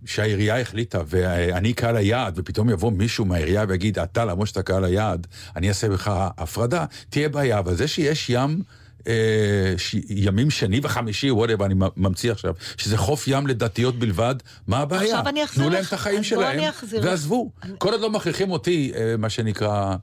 שהעירייה 0.06 0.62
החליטה, 0.62 1.02
ואני 1.08 1.74
קהל 1.74 1.98
היעד, 1.98 2.34
ופתאום 2.40 2.70
יבוא 2.70 2.92
מישהו 2.92 3.26
מהעירייה 3.26 3.66
ויגיד, 3.68 4.00
אתה, 4.00 4.26
למרות 4.26 4.48
שאתה 4.48 4.64
קהל 4.64 4.84
היעד, 4.84 5.28
אני 5.56 5.70
אעשה 5.70 5.90
בך 5.90 6.12
הפרדה, 6.38 6.86
תהיה 7.10 7.30
בעיה. 7.30 7.60
אבל 7.60 7.76
זה 7.76 7.88
שיש 7.88 8.30
ים... 8.30 8.62
אה, 9.08 9.74
ש... 9.78 9.96
ימים 10.10 10.50
שני 10.50 10.80
וחמישי, 10.84 11.32
וואטאבר, 11.32 11.66
אני 11.66 11.74
ממציא 11.98 12.32
עכשיו, 12.32 12.54
שזה 12.78 12.98
חוף 12.98 13.28
ים 13.28 13.48
לדתיות 13.48 14.00
בלבד, 14.00 14.36
מה 14.68 14.78
הבעיה? 14.78 15.04
עכשיו 15.04 15.30
אני 15.30 15.44
אחזיר 15.44 15.64
תנו 15.64 15.74
להם 15.74 15.82
לך. 15.82 15.88
את 15.88 15.94
החיים 15.94 16.24
שלהם, 16.24 16.60
אני 16.60 16.68
לך. 16.68 16.86
ועזבו. 17.02 17.52
כל 17.78 17.92
עוד 17.92 18.02
לא 18.02 18.10
מכריחים 18.10 18.52
אותי, 18.52 18.92
אה, 18.96 19.18
מה 19.18 19.30
שנקרא, 19.30 19.96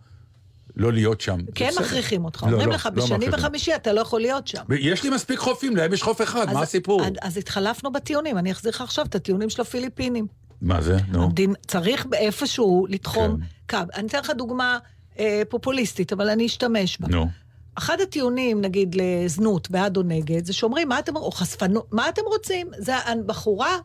לא 0.78 0.92
להיות 0.92 1.20
שם. 1.20 1.38
כן. 1.54 1.70
מכריחים 1.80 2.24
אותך. 2.24 2.42
לא, 2.42 2.48
אומרים 2.52 2.68
לא, 2.68 2.74
לך, 2.74 2.86
לא 2.86 3.04
בשני 3.04 3.16
מכריחים. 3.16 3.34
וחמישי 3.44 3.74
אתה 3.74 3.92
לא 3.92 4.00
יכול 4.00 4.20
להיות 4.20 4.46
שם. 4.46 4.62
יש 4.80 5.02
לי 5.02 5.10
מספיק 5.10 5.38
חופים, 5.38 5.76
להם 5.76 5.92
יש 5.92 6.02
חוף 6.02 6.22
אחד, 6.22 6.46
מה 6.52 6.60
אז- 6.60 6.68
הסיפור? 6.68 7.04
אז- 7.04 7.12
אז 7.22 7.36
התחלפנו 7.36 7.92
בטיעונים, 7.92 8.38
אני 8.38 8.52
אחזיר 8.52 8.70
לך 8.70 8.80
עכשיו 8.80 9.04
את 9.06 9.14
הטיעונים 9.14 9.50
של 9.50 9.62
הפיליפינים. 9.62 10.26
מה 10.62 10.80
זה? 10.80 10.96
נו. 11.08 11.22
המדין, 11.24 11.54
צריך 11.66 12.06
באיפשהו 12.06 12.86
לתחום 12.88 13.36
כן. 13.68 13.76
קו. 13.84 13.92
אני 13.94 14.06
אתן 14.06 14.18
לך 14.18 14.30
דוגמה 14.30 14.78
אה, 15.18 15.42
פופוליסטית, 15.48 16.12
אבל 16.12 16.28
אני 16.30 16.46
אשתמש 16.46 17.00
בה. 17.00 17.08
נו. 17.08 17.26
אחד 17.74 18.00
הטיעונים, 18.00 18.60
נגיד, 18.60 18.96
לזנות, 19.00 19.70
בעד 19.70 19.96
או 19.96 20.02
נגד, 20.02 20.44
זה 20.46 20.52
שאומרים, 20.52 20.88
מה 20.88 20.98
אתם, 20.98 21.16
או 21.16 21.30
חשפנות, 21.32 21.86
מה 21.92 22.08
אתם 22.08 22.22
רוצים? 22.26 22.70
זה 22.78 22.96
הבחורה, 22.96 23.76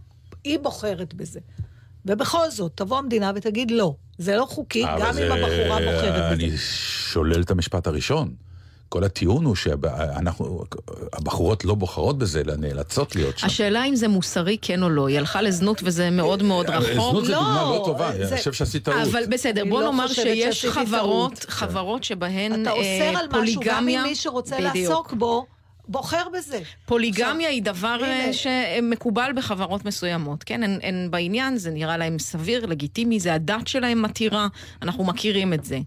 היא 0.43 0.59
בוחרת 0.59 1.13
בזה. 1.13 1.39
ובכל 2.05 2.49
זאת, 2.51 2.71
תבוא 2.75 2.97
המדינה 2.97 3.31
ותגיד 3.35 3.71
לא. 3.71 3.93
זה 4.17 4.35
לא 4.37 4.45
חוקי, 4.45 4.83
גם 4.99 5.13
זה- 5.13 5.27
אם 5.27 5.31
הבחורה 5.31 5.79
בוחרת 5.91 6.13
בזה. 6.13 6.29
אני 6.29 6.57
שולל 6.57 7.41
את 7.41 7.51
המשפט 7.51 7.87
הראשון. 7.87 8.33
כל 8.89 9.03
הטיעון 9.03 9.45
הוא 9.45 9.55
שאנחנו, 9.55 10.63
הבחורות 11.13 11.65
לא 11.65 11.75
בוחרות 11.75 12.17
בזה, 12.17 12.41
אלא 12.41 12.55
נאלצות 12.55 13.15
להיות 13.15 13.37
שם. 13.37 13.47
השאלה 13.47 13.85
אם 13.85 13.95
זה 13.95 14.07
מוסרי, 14.07 14.57
כן 14.61 14.83
או 14.83 14.89
לא. 14.89 15.07
היא 15.07 15.17
הלכה 15.17 15.41
לזנות 15.41 15.81
וזה 15.83 16.09
מאוד 16.09 16.43
מאוד 16.43 16.69
רחוק. 16.69 16.87
אה, 16.87 16.93
זנות 16.93 17.25
זה 17.25 17.31
לא, 17.31 17.37
דוגמה 17.39 17.63
לא 17.63 17.81
טובה, 17.85 18.09
אני 18.11 18.37
חושב 18.37 18.53
שעשית 18.53 18.85
טעות. 18.85 18.97
אבל 19.11 19.23
בסדר, 19.29 19.63
בוא 19.69 19.81
לא 19.81 19.85
נאמר 19.91 20.07
שיש 20.07 20.65
חברות. 20.65 21.45
חברות 21.49 22.03
שבהן 22.03 22.61
אתה 22.61 22.71
אוסר 22.71 22.83
אה, 22.83 23.19
על 23.19 23.27
משהו, 23.31 23.61
גם 23.61 23.73
פוליגמיה... 23.75 24.01
אם 24.03 24.07
מי 24.07 24.15
שרוצה. 24.15 24.59
לעסוק 24.59 25.13
בו, 25.13 25.45
בוחר 25.93 26.23
בזה. 26.37 26.59
פוליגמיה 26.85 27.49
היא 27.49 27.63
דבר 27.63 27.87
הנה. 27.87 28.25
אה, 28.25 28.31
שמקובל 28.33 29.31
בחברות 29.35 29.85
מסוימות, 29.85 30.43
כן? 30.43 30.63
הן, 30.63 30.79
הן 30.83 31.07
בעניין, 31.11 31.57
זה 31.57 31.71
נראה 31.71 31.97
להם 31.97 32.19
סביר, 32.19 32.65
לגיטימי, 32.65 33.19
זה 33.19 33.33
הדת 33.33 33.67
שלהם 33.67 34.01
מתירה, 34.01 34.47
אנחנו 34.81 35.03
מכירים 35.03 35.53
את 35.53 35.65
זה. 35.65 35.79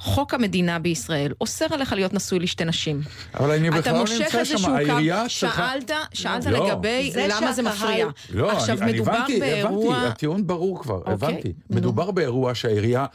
חוק 0.00 0.34
המדינה 0.34 0.78
בישראל 0.78 1.32
אוסר 1.40 1.66
עליך 1.70 1.92
להיות 1.92 2.14
נשוי 2.14 2.38
לשתי 2.38 2.64
נשים. 2.64 3.00
אבל 3.34 3.50
אני 3.50 3.70
בכלל 3.70 3.80
אתה 3.80 3.92
לא 3.92 3.98
מושך 3.98 4.20
נמצא 4.20 4.38
איזשהו 4.38 4.58
שם, 4.58 4.66
קו, 4.66 4.74
העירייה 4.74 5.24
צריכה... 5.28 5.70
שאלת, 5.72 5.90
שאלת 6.12 6.46
לא. 6.46 6.66
לגבי 6.68 7.10
זה 7.12 7.26
למה 7.30 7.52
זה 7.52 7.62
מפריע. 7.62 8.06
לא, 8.30 8.52
עכשיו, 8.52 8.78
אני, 8.78 8.90
אני 8.90 8.92
מדובר 8.92 9.12
הבנתי, 9.12 9.40
באירוע... 9.40 9.96
הבנתי, 9.96 10.08
הטיעון 10.10 10.46
ברור 10.46 10.82
כבר, 10.82 10.94
אוקיי, 10.94 11.12
הבנתי. 11.12 11.52
מדובר 11.70 12.10
באירוע 12.10 12.54
שהעירייה, 12.54 13.06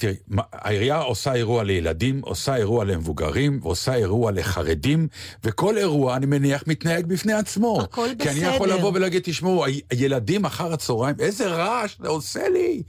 תראי, 0.00 0.14
העירייה 0.52 0.98
עושה 0.98 1.34
אירוע 1.34 1.64
לילדים, 1.64 2.20
עושה 2.24 2.56
אירוע 2.56 2.84
למבוגרים, 2.84 3.60
ועושה 3.62 3.94
אירוע 3.94 4.32
לחרדים, 4.32 5.08
וכל 5.44 5.78
אירוע, 5.78 6.16
אני 6.16 6.26
מניח, 6.26 6.64
מתנהג 6.66 7.06
בפני 7.06 7.32
עצמו. 7.32 7.80
הכל 7.82 8.08
כי 8.18 8.30
אני 8.30 8.38
יכול 8.38 8.66
בסדר. 8.68 8.78
לבוא 8.78 8.92
ולהגיד, 8.94 9.22
תשמעו, 9.24 9.64
הילדים 9.90 10.44
אחר 10.44 10.72
הצהריים, 10.72 11.16
איזה 11.18 11.46
רעש 11.48 11.96
זה 12.02 12.08
עושה 12.08 12.48
לי. 12.48 12.82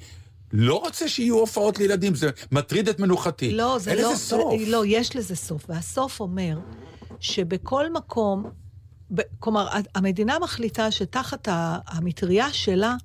לא 0.53 0.75
רוצה 0.75 1.07
שיהיו 1.09 1.35
הופעות 1.39 1.79
לילדים, 1.79 2.15
זה 2.15 2.29
מטריד 2.51 2.89
את 2.89 2.99
מנוחתי. 2.99 3.51
לא, 3.51 3.77
זה 3.79 3.91
אין 3.91 4.01
לא... 4.01 4.11
לזה 4.11 4.19
סוף. 4.19 4.59
זה- 4.59 4.71
לא, 4.71 4.83
יש 4.85 5.15
לזה 5.15 5.35
סוף. 5.35 5.65
והסוף 5.69 6.19
אומר 6.19 6.57
שבכל 7.19 7.91
מקום, 7.93 8.43
ב, 9.15 9.21
כלומר, 9.39 9.67
המדינה 9.95 10.39
מחליטה 10.39 10.91
שתחת 10.91 11.47
המטריה 11.87 12.53
שלה 12.53 12.95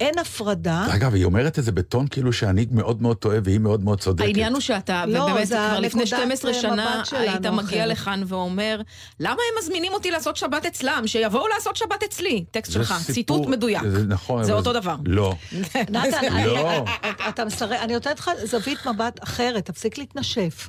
אין 0.00 0.18
הפרדה. 0.18 0.86
אגב, 0.94 1.14
היא 1.14 1.24
אומרת 1.24 1.58
את 1.58 1.64
זה 1.64 1.72
בטון 1.72 2.06
כאילו 2.08 2.32
שאני 2.32 2.66
מאוד 2.70 3.02
מאוד 3.02 3.16
טועה 3.16 3.38
והיא 3.44 3.58
מאוד 3.60 3.84
מאוד 3.84 4.00
צודקת. 4.00 4.26
העניין 4.26 4.52
הוא 4.52 4.60
שאתה, 4.60 5.06
לא, 5.06 5.18
ובאמת 5.22 5.46
זה 5.46 5.56
כבר 5.70 5.80
לפני 5.80 6.02
הנקודת 6.02 6.20
12 6.20 6.54
שנה 6.54 6.94
מבט 6.96 7.06
שלנו 7.06 7.22
היית 7.22 7.46
מגיע 7.46 7.62
אחרת. 7.84 7.88
לכאן 7.88 8.22
ואומר, 8.26 8.80
למה 9.20 9.30
הם 9.32 9.58
מזמינים 9.62 9.92
אותי 9.92 10.10
לעשות 10.10 10.36
שבת 10.36 10.66
אצלם? 10.66 11.02
שיבואו 11.06 11.44
לעשות 11.54 11.76
שבת 11.76 12.02
אצלי. 12.04 12.44
טקסט 12.50 12.72
זה 12.72 12.78
שלך, 12.78 12.94
סיפור- 12.98 13.14
ציטוט 13.14 13.46
מדויק. 13.46 13.82
זה 13.90 14.04
נכון. 14.06 14.44
זה 14.44 14.52
אותו 14.52 14.72
דבר. 14.72 14.96
לא. 15.06 15.34
נתן, 15.74 15.98
אני- 16.32 16.46
לא. 16.46 16.84
אתה 17.28 17.44
מסרב, 17.44 17.72
אני 17.72 17.92
נותנת 17.92 18.18
לך 18.18 18.30
זווית 18.44 18.86
מבט 18.86 19.22
אחרת, 19.22 19.64
תפסיק 19.66 19.98
להתנשף. 19.98 20.68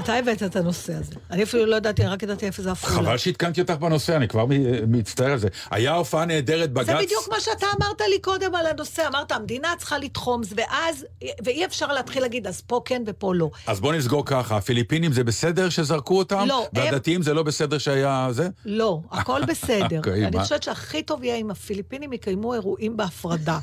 אתה 0.00 0.14
הבאת 0.14 0.42
את 0.42 0.56
הנושא 0.56 0.94
הזה. 0.94 1.12
אני 1.30 1.42
אפילו 1.42 1.66
לא 1.66 1.76
ידעתי, 1.76 2.02
רק 2.02 2.22
ידעתי 2.22 2.46
איפה 2.46 2.62
זה 2.62 2.70
עפולה. 2.70 2.94
חבל 2.94 3.16
שעדכנתי 3.16 3.60
אותך 3.60 3.74
בנושא, 3.74 4.16
אני 4.16 4.28
כבר 4.28 4.46
מ- 4.46 4.52
מצטער 4.92 5.30
על 5.32 5.38
זה. 5.38 5.48
היה 5.70 5.92
הופעה 5.94 6.24
נהדרת, 6.24 6.72
בג"ץ... 6.72 6.86
זה 6.86 6.94
בדיוק 6.94 7.28
מה 7.30 7.40
שאתה 7.40 7.66
אמרת 7.78 8.00
לי 8.10 8.18
קודם 8.28 8.54
על 8.54 8.66
הנושא. 8.66 9.06
אמרת, 9.08 9.32
המדינה 9.32 9.68
צריכה 9.78 9.98
לתחום, 9.98 10.40
ואז, 10.54 11.06
ואי 11.44 11.64
אפשר 11.64 11.92
להתחיל 11.92 12.22
להגיד, 12.22 12.46
אז 12.46 12.60
פה 12.60 12.80
כן 12.84 13.02
ופה 13.06 13.34
לא. 13.34 13.50
אז 13.66 13.80
בוא 13.80 13.92
נסגור 13.92 14.22
ככה, 14.26 14.56
הפיליפינים 14.56 15.12
זה 15.12 15.24
בסדר 15.24 15.68
שזרקו 15.68 16.18
אותם? 16.18 16.44
לא, 16.48 16.68
הם- 16.74 16.82
והדתיים 16.84 17.22
זה 17.22 17.34
לא 17.34 17.42
בסדר 17.42 17.78
שהיה 17.78 18.28
זה? 18.30 18.48
לא, 18.64 19.00
הכל 19.10 19.40
בסדר. 19.44 19.98
אוקיי, 19.98 20.26
אני 20.26 20.36
מה? 20.36 20.42
חושבת 20.42 20.62
שהכי 20.62 21.02
טוב 21.02 21.24
יהיה 21.24 21.36
אם 21.36 21.50
הפיליפינים 21.50 22.12
יקיימו 22.12 22.54
אירועים 22.54 22.96
בהפרדה. 22.96 23.58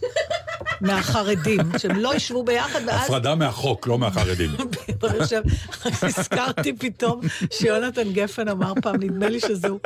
מהחרדים, 0.81 1.59
שהם 1.77 1.95
לא 1.95 2.15
ישבו 2.15 2.43
ביחד, 2.43 2.79
ואז... 2.87 3.05
הפרדה 3.05 3.35
מהחוק, 3.35 3.87
לא 3.87 3.99
מהחרדים. 3.99 4.51
חושב, 5.19 5.41
הזכרתי 6.01 6.73
פתאום 6.73 7.21
שיונתן 7.51 8.11
גפן 8.11 8.47
אמר 8.47 8.73
פעם, 8.81 8.95
נדמה 8.95 9.29
לי 9.29 9.39
שזהו. 9.39 9.79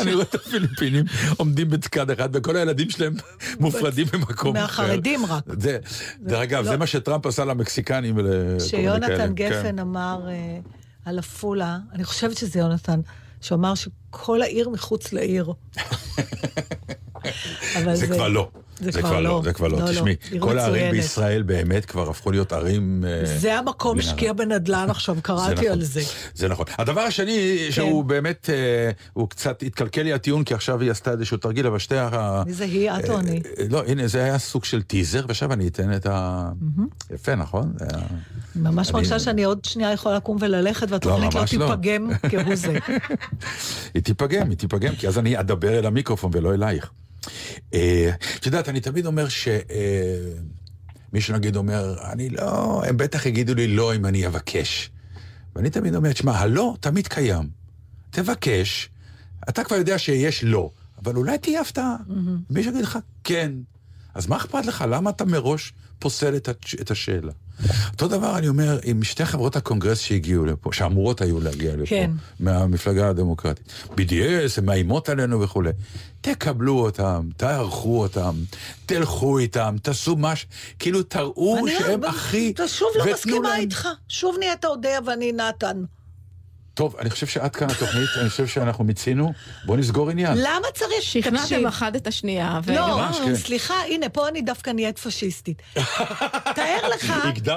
אני 0.00 0.14
רואה 0.14 0.24
את 0.24 0.34
הפיליפינים 0.34 1.04
עומדים 1.36 1.70
בצד 1.70 2.10
אחד, 2.10 2.28
וכל 2.32 2.56
הילדים 2.56 2.90
שלהם 2.90 3.14
מופרדים 3.60 4.06
במקום 4.12 4.56
אחר. 4.56 4.82
מהחרדים 4.82 5.26
רק. 5.26 5.44
זה, 5.58 5.78
דרך 6.20 6.40
אגב, 6.40 6.64
זה 6.64 6.76
מה 6.76 6.86
שטראמפ 6.86 7.26
עשה 7.26 7.44
למקסיקנים 7.44 8.16
כאלה. 8.16 8.60
שיונתן 8.60 9.16
כן. 9.18 9.34
גפן 9.34 9.78
אמר 9.78 10.20
אה, 10.28 10.58
על 11.04 11.18
עפולה, 11.18 11.78
אני 11.92 12.04
חושבת 12.04 12.36
שזה 12.36 12.58
יונתן, 12.58 13.00
שהוא 13.40 13.58
אמר 13.58 13.74
שכל 13.74 14.42
העיר 14.42 14.68
מחוץ 14.68 15.12
לעיר. 15.12 15.52
זה 17.92 18.06
כבר 18.06 18.28
לא. 18.28 18.48
זה 18.80 18.92
כבר 18.92 19.20
לא. 19.20 19.40
זה 19.44 19.52
כבר 19.52 19.68
לא. 19.68 19.78
לא, 19.78 19.84
לא. 19.84 19.90
תשמעי, 19.90 20.16
עיר 20.30 20.42
כל 20.42 20.58
הערים. 20.58 20.90
בישראל 20.90 21.42
באמת 21.42 21.84
כבר 21.84 22.10
הפכו 22.10 22.30
להיות 22.30 22.52
ערים... 22.52 23.04
אה, 23.06 23.38
זה 23.38 23.58
המקום. 23.58 23.98
משקיע 23.98 24.32
בנדל"ן 24.32 24.90
עכשיו, 24.90 25.16
קראתי 25.22 25.52
נכון, 25.52 25.66
על 25.66 25.82
זה. 25.82 26.00
זה 26.34 26.48
נכון. 26.48 26.66
הדבר 26.78 27.00
השני, 27.00 27.66
שהוא 27.70 28.04
באמת, 28.04 28.50
אה, 28.52 28.90
הוא 29.12 29.28
קצת 29.28 29.62
התקלקל 29.62 30.02
לי 30.02 30.12
הטיעון, 30.12 30.44
כי 30.44 30.54
עכשיו 30.54 30.80
היא 30.80 30.90
עשתה 30.90 31.12
איזשהו 31.12 31.36
תרגיל, 31.36 31.66
אבל 31.66 31.78
שתי 31.78 31.98
ה... 31.98 32.42
מי 32.46 32.52
זה 32.52 32.64
היא, 32.64 32.90
את 32.90 33.08
או 33.10 33.18
אני? 33.18 33.42
אה, 33.58 33.64
לא, 33.70 33.82
הנה, 33.86 34.06
זה 34.06 34.24
היה 34.24 34.38
סוג 34.38 34.64
של 34.64 34.82
טיזר, 34.82 35.24
ועכשיו 35.28 35.52
אני 35.52 35.68
אתן 35.68 35.96
את 35.96 36.06
ה... 36.06 36.48
יפה, 37.14 37.34
נכון? 37.34 37.72
זה 37.78 37.86
ממש 38.56 38.92
מרגישה 38.92 39.18
שאני 39.18 39.44
עוד 39.44 39.64
שנייה 39.64 39.92
יכולה 39.92 40.16
לקום 40.16 40.36
וללכת, 40.40 40.90
והתוכנית 40.90 41.34
לא 41.34 41.40
ממש 41.40 41.54
לא. 41.54 41.66
תיפגם 41.66 42.10
כהוא 42.30 42.54
זה. 42.54 42.78
היא 43.94 44.02
תיפגם, 44.02 44.50
היא 44.50 44.58
תיפגם, 44.58 44.94
כי 44.94 45.08
אז 45.08 45.18
אני 45.18 45.40
אדבר 45.40 45.78
אל 45.78 45.86
המיקרופון 45.86 46.30
ולא 46.34 46.54
אלייך. 46.54 46.90
אה, 47.74 48.10
את 48.38 48.46
יודעת, 48.46 48.68
אני 48.68 48.80
תמיד 48.80 49.06
אומר 49.06 49.28
ש... 49.28 49.48
אה, 49.48 50.32
מישהו 51.12 51.34
נגיד 51.34 51.56
אומר, 51.56 51.96
אני 52.12 52.28
לא, 52.28 52.82
הם 52.86 52.96
בטח 52.96 53.26
יגידו 53.26 53.54
לי 53.54 53.66
לא 53.66 53.94
אם 53.94 54.06
אני 54.06 54.26
אבקש. 54.26 54.90
ואני 55.56 55.70
תמיד 55.70 55.94
אומר, 55.94 56.12
תשמע, 56.12 56.32
הלא 56.38 56.76
תמיד 56.80 57.08
קיים. 57.08 57.48
תבקש, 58.10 58.90
אתה 59.48 59.64
כבר 59.64 59.76
יודע 59.76 59.98
שיש 59.98 60.44
לא, 60.44 60.70
אבל 61.04 61.16
אולי 61.16 61.38
תהיה 61.38 61.60
הפתעה. 61.60 61.96
מישהו 62.50 62.72
יגיד 62.72 62.82
לך, 62.84 62.98
כן. 63.24 63.52
אז 64.14 64.26
מה 64.26 64.36
אכפת 64.36 64.66
לך? 64.66 64.84
למה 64.88 65.10
אתה 65.10 65.24
מראש 65.24 65.72
פוסל 65.98 66.36
את, 66.36 66.48
הש- 66.48 66.74
את 66.74 66.90
השאלה? 66.90 67.32
אותו 67.92 68.08
דבר 68.08 68.38
אני 68.38 68.48
אומר 68.48 68.78
עם 68.84 69.02
שתי 69.02 69.24
חברות 69.24 69.56
הקונגרס 69.56 69.98
שהגיעו 69.98 70.44
לפה, 70.44 70.70
שאמורות 70.72 71.20
היו 71.20 71.40
להגיע 71.40 71.76
לפה, 71.76 71.86
כן. 71.86 72.10
מהמפלגה 72.40 73.08
הדמוקרטית. 73.08 73.72
BDS, 73.90 74.58
הן 74.58 74.64
מאיימות 74.64 75.08
עלינו 75.08 75.40
וכולי. 75.40 75.70
תקבלו 76.20 76.78
אותם, 76.78 77.28
תערכו 77.36 78.00
אותם, 78.02 78.34
תלכו 78.86 79.38
איתם, 79.38 79.76
תעשו 79.82 80.16
משהו, 80.18 80.48
כאילו 80.78 81.02
תראו 81.02 81.58
אני 81.58 81.78
שהם 81.78 82.02
לא- 82.02 82.08
הכי... 82.08 82.50
אתה 82.54 82.68
שוב 82.68 82.88
לא 82.98 83.12
מסכימה 83.12 83.48
להם- 83.48 83.60
איתך. 83.60 83.88
שוב 84.08 84.36
נהיית 84.38 84.64
אודיה 84.64 85.00
ואני 85.06 85.32
נתן. 85.32 85.82
טוב, 86.74 86.96
אני 86.98 87.10
חושב 87.10 87.26
שעד 87.26 87.56
כאן 87.56 87.70
התוכנית, 87.70 88.08
אני 88.20 88.28
חושב 88.30 88.46
שאנחנו 88.46 88.84
מיצינו. 88.84 89.32
בואו 89.64 89.78
נסגור 89.78 90.10
עניין. 90.10 90.32
למה 90.38 90.66
צריך... 90.74 90.90
שכנעתם 91.02 91.42
תקשיב. 91.42 91.66
אחת 91.66 91.96
את 91.96 92.06
השנייה. 92.06 92.60
ו- 92.64 92.74
לא, 92.74 92.86
ממש, 92.96 93.16
כן. 93.24 93.36
סליחה, 93.36 93.74
הנה, 93.88 94.08
פה 94.08 94.28
אני 94.28 94.42
דווקא 94.42 94.70
נהיית 94.70 94.98
פשיסטית. 94.98 95.62
תאר 96.56 96.88
לך, 96.94 97.12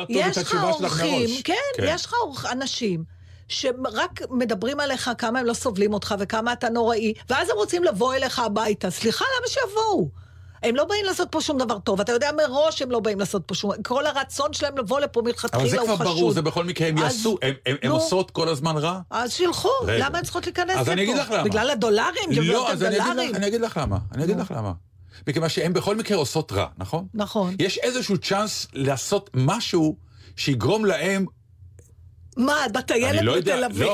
יש 0.10 0.38
לך 0.38 0.56
אורחים. 0.64 1.30
כן, 1.44 1.54
כן. 1.78 1.84
יש 1.88 2.06
לך 2.06 2.14
אורח- 2.22 2.46
אנשים. 2.52 3.04
שרק 3.50 4.22
מדברים 4.30 4.80
עליך 4.80 5.10
כמה 5.18 5.40
הם 5.40 5.46
לא 5.46 5.54
סובלים 5.54 5.94
אותך 5.94 6.16
וכמה 6.20 6.54
אתה 6.54 6.70
נוראי, 6.70 7.14
ואז 7.30 7.50
הם 7.50 7.56
רוצים 7.56 7.84
לבוא 7.84 8.14
אליך 8.16 8.40
הביתה. 8.40 8.90
סליחה, 8.92 9.26
למה 9.40 9.48
שיבואו? 9.48 10.10
הם 10.64 10.76
לא 10.76 10.86
באים 10.86 11.06
לעשות 11.06 11.28
פה 11.32 11.42
שום 11.42 11.58
דבר 11.58 11.80
טוב. 11.80 12.00
אתה 12.02 12.12
יודע 12.12 12.30
מראש 12.38 12.82
הם 12.82 12.92
לא 12.92 13.00
באים 13.00 13.20
לעשות 13.20 13.42
פה 13.46 13.56
שום... 13.56 13.72
כל 13.84 14.06
הרצון 14.06 14.54
שלהם 14.54 14.78
לבוא 14.78 15.00
לפה 15.00 15.22
מלכתחילה 15.22 15.64
אבל 15.64 15.72
הוא 15.72 15.72
זה 15.72 15.94
חשוד. 15.94 15.96
כבר 15.96 16.14
ברור, 16.14 16.32
זה 16.32 16.42
בכל 16.42 16.64
מקרה 16.66 16.88
הם 16.88 16.98
אז- 16.98 17.04
יעשו, 17.04 17.38
הם- 17.42 17.54
הם- 17.66 17.76
הם. 17.84 17.92
עושות 17.92 18.32
כל 18.32 18.50
הזמן 18.50 18.78
רע. 18.78 19.00
אז 19.10 19.34
שילכו, 19.34 19.70
רגע. 19.84 20.06
למה 20.08 20.18
הן 20.18 20.24
צריכות 20.24 20.46
להיכנס 20.46 20.70
לפה? 20.70 20.80
אז 20.80 20.90
אני 20.90 21.04
אגיד 21.04 21.18
לך 21.18 21.32
למה. 21.32 21.44
בגלל 21.44 21.70
הדולרים? 21.70 22.30
לא, 22.32 22.72
אז 22.72 22.84
אני 22.84 22.98
אגיד. 23.00 23.30
לך- 23.30 23.36
אני 23.36 23.48
אגיד 23.48 23.62
לך 23.62 23.78
למה. 23.78 23.98
אני 24.16 24.24
אגיד 24.24 24.38
לך 24.40 24.52
למה. 24.58 24.72
מכיוון 25.28 25.50
שהן 25.50 25.74
בכל 25.74 25.96
מקרה 25.96 26.18
עושות 26.18 26.52
רע, 26.52 26.68
נכון? 26.78 27.08
נכון. 27.14 27.56
יש 27.60 27.78
איזשהו 27.78 28.18
צ'אנס 28.18 28.68
לעשות 28.74 29.30
משהו 29.34 29.96
שיגרום 30.36 30.86
להם 30.86 31.26
מה, 32.38 32.56
בטיילת 32.74 33.22
לא 33.22 33.38
בתל 33.38 33.64
אביב? 33.64 33.88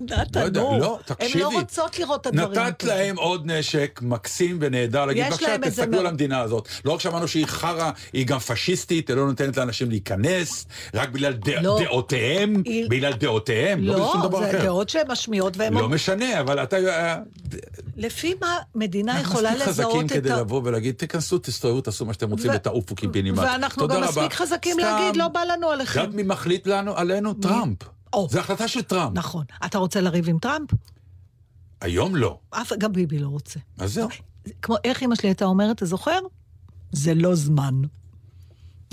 לא. 0.00 0.16
נתן, 0.16 0.40
לא 0.40 0.48
נו. 0.48 0.78
לא, 0.78 0.98
הן 1.08 1.14
תקשיבי. 1.16 1.40
לא 1.40 1.48
רוצות 1.48 1.98
לראות 1.98 2.20
את 2.20 2.26
הדברים. 2.26 2.60
נתת 2.60 2.84
להם 2.84 3.16
עוד 3.16 3.50
נשק 3.50 4.00
מקסים 4.02 4.58
ונהדר, 4.60 5.04
להגיד, 5.06 5.24
יש 5.26 5.32
בבקשה, 5.32 5.58
תסתכלו 5.58 5.98
על 6.00 6.06
המדינה 6.06 6.40
הזאת. 6.40 6.68
לא 6.84 6.92
רק 6.92 7.00
שאמרנו 7.00 7.28
שהיא 7.28 7.46
חרא, 7.46 7.90
היא 8.12 8.26
גם 8.26 8.38
פשיסטית, 8.38 9.08
היא 9.08 9.16
לא 9.16 9.26
נותנת 9.26 9.56
לאנשים 9.56 9.90
להיכנס, 9.90 10.66
רק 10.94 11.08
בגלל 11.08 11.34
לא. 11.62 11.80
דעותיהם, 11.84 12.62
בגלל 12.88 13.12
דעותיהם, 13.12 13.84
לא 13.84 13.92
בגלל 13.92 14.04
לא, 14.06 14.12
שום 14.12 14.22
דבר 14.22 14.38
זה 14.38 14.50
אחר. 14.50 14.64
דעות 14.64 14.88
שהן 14.88 15.10
משמיעות, 15.10 15.56
והן... 15.56 15.74
לא 15.74 15.88
משנה, 15.88 16.40
אבל 16.40 16.62
אתה... 16.62 16.76
אה, 16.76 17.16
לפי 17.96 18.34
מה 18.40 18.56
מדינה 18.74 19.12
אנחנו 19.12 19.32
יכולה 19.32 19.50
מספיק 19.50 19.68
לזהות 19.68 19.92
חזקים 19.92 20.06
את 20.06 20.12
כדי 20.12 20.30
ה... 20.30 20.36
לבוא 20.36 20.60
ולהגיד, 20.64 20.94
תיכנסו, 20.94 21.38
תסתובבו, 21.38 21.80
תעשו 21.80 22.04
מה 22.04 22.12
שאתם 22.12 22.30
רוצים 22.30 22.50
ותעופו 22.54 22.94
קיבינימט. 22.94 23.38
ואנחנו 23.38 23.88
גם. 23.88 24.02
מספיק 24.02 24.32
חזקים 24.32 24.78
להגיד, 24.78 25.16
לא 25.16 25.28
בא 25.28 25.40
לנו 25.44 25.70
עליכם. 25.70 26.00
יודעת 26.00 26.14
מי 26.14 26.22
מחליט 26.22 26.68
עלינו? 26.96 27.34
טראמפ. 27.34 27.97
או. 28.12 28.28
זו 28.30 28.38
החלטה 28.40 28.68
של 28.68 28.82
טראמפ. 28.82 29.16
נכון. 29.16 29.44
אתה 29.66 29.78
רוצה 29.78 30.00
לריב 30.00 30.28
עם 30.28 30.38
טראמפ? 30.38 30.70
היום 31.80 32.16
לא. 32.16 32.38
אף... 32.50 32.72
גם 32.78 32.92
ביבי 32.92 33.18
לא 33.18 33.28
רוצה. 33.28 33.60
אז 33.78 33.92
זהו. 33.94 34.08
כמו 34.62 34.76
איך 34.84 35.02
אמא 35.02 35.14
שלי 35.14 35.28
הייתה 35.28 35.44
אומרת, 35.44 35.76
אתה 35.76 35.86
זוכר? 35.86 36.18
זה 36.92 37.14
לא 37.14 37.34
זמן. 37.34 37.74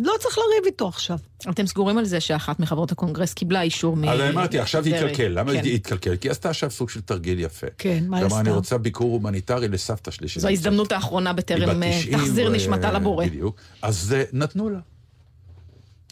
לא 0.01 0.13
צריך 0.19 0.37
לריב 0.37 0.65
איתו 0.65 0.87
עכשיו. 0.87 1.19
אתם 1.49 1.67
סגורים 1.67 1.97
על 1.97 2.05
זה 2.05 2.19
שאחת 2.19 2.59
מחברות 2.59 2.91
הקונגרס 2.91 3.33
קיבלה 3.33 3.61
אישור 3.61 3.95
מ... 3.95 4.09
אז 4.09 4.19
אמרתי, 4.19 4.59
עכשיו. 4.59 4.85
התקלקל. 4.85 5.27
למה 5.27 5.53
כן. 5.53 5.63
זה 5.63 5.69
התקלקל? 5.69 6.17
כי 6.17 6.27
היא 6.27 6.31
עשתה 6.31 6.49
עכשיו 6.49 6.71
סוג 6.71 6.89
של 6.89 7.01
תרגיל 7.01 7.39
יפה. 7.39 7.67
כן, 7.77 8.03
מה 8.07 8.17
היא 8.17 8.23
היא 8.23 8.29
אמרה, 8.29 8.39
אני 8.39 8.49
עשתה? 8.49 8.57
רוצה 8.57 8.77
ביקור 8.77 9.11
הומניטרי 9.11 9.67
לסבתא 9.67 10.11
שלי. 10.11 10.27
זו 10.27 10.33
שנמצאת." 10.33 10.49
ההזדמנות 10.49 10.91
האחרונה 10.91 11.33
בטרם 11.33 11.83
אה, 11.83 11.91
90, 11.99 12.17
תחזיר 12.17 12.49
ו- 12.49 12.53
נשמתה 12.55 12.91
לבורא. 12.91 13.25
בדיוק. 13.25 13.61
אז 13.81 14.13
אה, 14.17 14.23
נתנו 14.33 14.69
לה. 14.69 14.79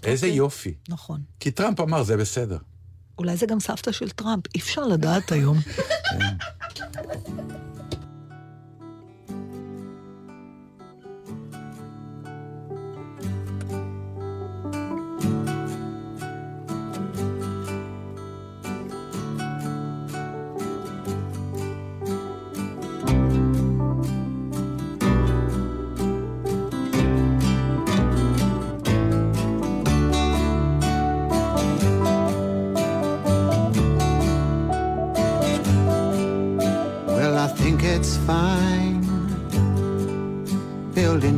איזה 0.04 0.26
אוקיי. 0.28 0.38
יופי. 0.38 0.74
נכון. 0.90 1.22
כי 1.40 1.52
טראמפ 1.52 1.80
אמר, 1.80 2.04
זה 2.04 2.18
בסדר. 2.18 2.58
אולי 3.18 3.38
זה 3.38 3.46
גם 3.46 3.60
סבתא 3.60 3.92
של 3.92 4.10
טראמפ, 4.10 4.44
אי 4.56 4.60
אפשר 4.60 4.88
לדעת 4.88 5.32
היום. 5.32 5.58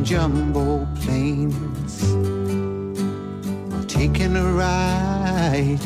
Jumbo 0.06 0.86
planes 1.00 2.12
or 3.74 3.82
taking 3.88 4.36
a 4.36 4.52
ride 4.52 5.84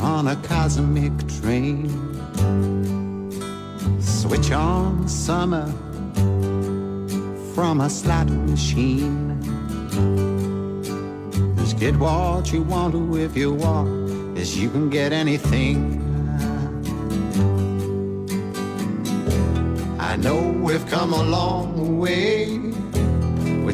on 0.00 0.28
a 0.28 0.36
cosmic 0.36 1.12
train. 1.28 1.90
Switch 4.00 4.50
on 4.50 5.06
summer 5.06 5.66
from 7.54 7.82
a 7.82 7.90
slot 7.90 8.30
machine. 8.30 9.36
Just 11.56 11.78
get 11.78 11.94
what 11.96 12.50
you 12.50 12.62
want 12.62 12.94
to 12.94 13.18
if 13.18 13.36
you 13.36 13.52
want, 13.52 14.38
as 14.38 14.56
you 14.56 14.70
can 14.70 14.88
get 14.88 15.12
anything. 15.12 16.00
I 20.00 20.16
know 20.16 20.40
we've 20.62 20.86
come 20.88 21.12
a 21.12 21.22
long 21.22 21.98
way. 21.98 22.69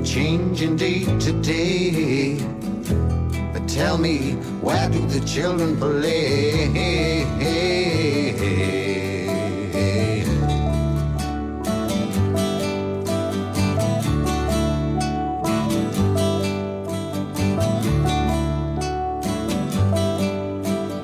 Changing 0.06 0.76
day 0.76 1.04
to 1.04 1.32
day. 1.42 2.38
But 3.52 3.68
tell 3.68 3.98
me, 3.98 4.36
where 4.62 4.88
do 4.88 5.04
the 5.06 5.20
children 5.26 5.76
play? 5.76 7.24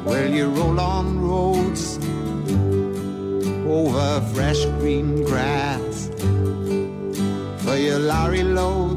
Well, 0.05 0.31
you 0.31 0.49
roll 0.49 0.81
on 0.81 1.21
roads 1.21 1.99
over 3.67 4.21
fresh 4.33 4.65
green 4.79 5.25
grass 5.25 6.09
for 7.65 7.77
your 7.77 7.99
lorry 7.99 8.43
loads, 8.43 8.92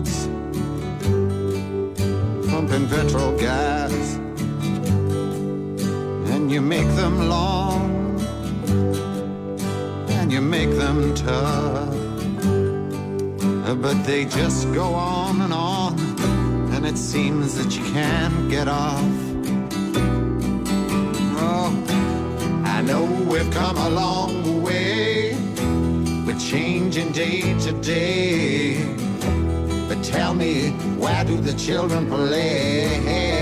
pumping 2.86 3.10
petrol 3.10 3.38
gas, 3.38 4.16
and 6.32 6.52
you 6.52 6.62
make 6.62 6.88
them 6.96 7.30
long 7.30 8.20
and 10.10 10.32
you 10.32 10.42
make 10.42 10.70
them 10.72 11.14
tough, 11.14 11.94
but 13.82 14.04
they 14.04 14.26
just 14.26 14.72
go 14.74 14.94
on 14.94 15.42
and 15.42 15.54
on, 15.54 16.00
and 16.74 16.86
it 16.86 16.98
seems 16.98 17.56
that 17.56 17.76
you 17.78 17.84
can't 17.94 18.50
get 18.50 18.68
off. 18.68 19.04
Oh, 21.38 21.72
I 22.66 22.82
know 22.82 23.04
we've 23.30 23.52
come 23.52 23.78
a 23.78 23.90
long 23.90 24.64
way. 24.64 25.36
We're 26.26 26.40
changing 26.40 27.12
day 27.12 27.58
to 27.60 27.72
day. 27.82 29.05
Tell 30.16 30.34
me, 30.34 30.70
where 30.98 31.26
do 31.26 31.36
the 31.36 31.54
children 31.56 32.08
play? 32.08 33.35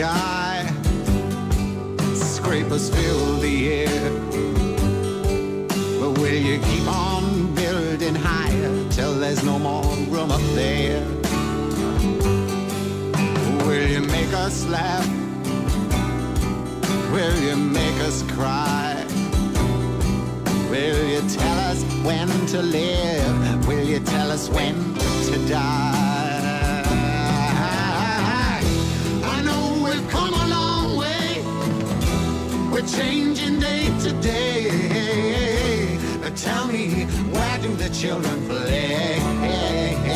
Sky, 0.00 0.66
scrapers 2.14 2.88
fill 2.88 3.36
the 3.36 3.84
air. 3.84 4.10
But 6.00 6.12
will 6.18 6.40
you 6.48 6.58
keep 6.58 6.86
on 6.88 7.54
building 7.54 8.14
higher 8.14 8.88
till 8.88 9.14
there's 9.16 9.44
no 9.44 9.58
more 9.58 9.84
room 10.08 10.30
up 10.30 10.40
there? 10.54 11.04
Will 13.66 13.88
you 13.94 14.00
make 14.00 14.32
us 14.32 14.64
laugh? 14.68 15.06
Will 17.12 17.38
you 17.42 17.56
make 17.56 18.00
us 18.08 18.22
cry? 18.22 19.04
Will 20.70 21.02
you 21.12 21.20
tell 21.28 21.58
us 21.70 21.84
when 22.06 22.28
to 22.46 22.62
live? 22.62 23.68
Will 23.68 23.84
you 23.84 24.00
tell 24.00 24.30
us 24.30 24.48
when 24.48 24.74
to 25.26 25.46
die? 25.46 26.09
We're 32.80 32.86
changing 32.86 33.60
day 33.60 33.92
to 34.04 34.12
day. 34.22 35.98
Tell 36.34 36.66
me, 36.68 37.04
where 37.30 37.58
do 37.58 37.74
the 37.74 37.90
children 37.90 38.46
play? 38.48 40.09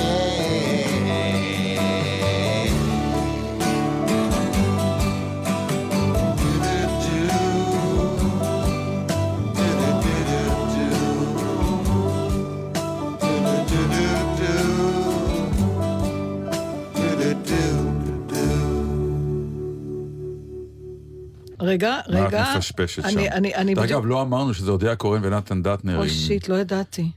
רגע, 21.65 21.91
מה 22.09 22.19
את 22.21 22.27
רגע. 22.27 22.55
מפשפשת 22.57 23.05
אני- 23.05 23.13
שם? 23.13 23.19
אני, 23.33 23.55
אני 23.55 23.75
דרך 23.75 23.85
בדיוק... 23.85 23.99
אגב, 24.01 24.07
לא 24.07 24.23
אמרנו 24.23 24.55
שזה 24.55 24.71
אודיה 24.71 24.97
קורן 24.97 25.21
ונתן 25.25 25.63
דטנר. 25.63 25.97
אוי 25.99 26.09
עם- 26.09 26.15
שיט, 26.15 26.49
לא 26.49 26.55
ידעתי. 26.55 27.11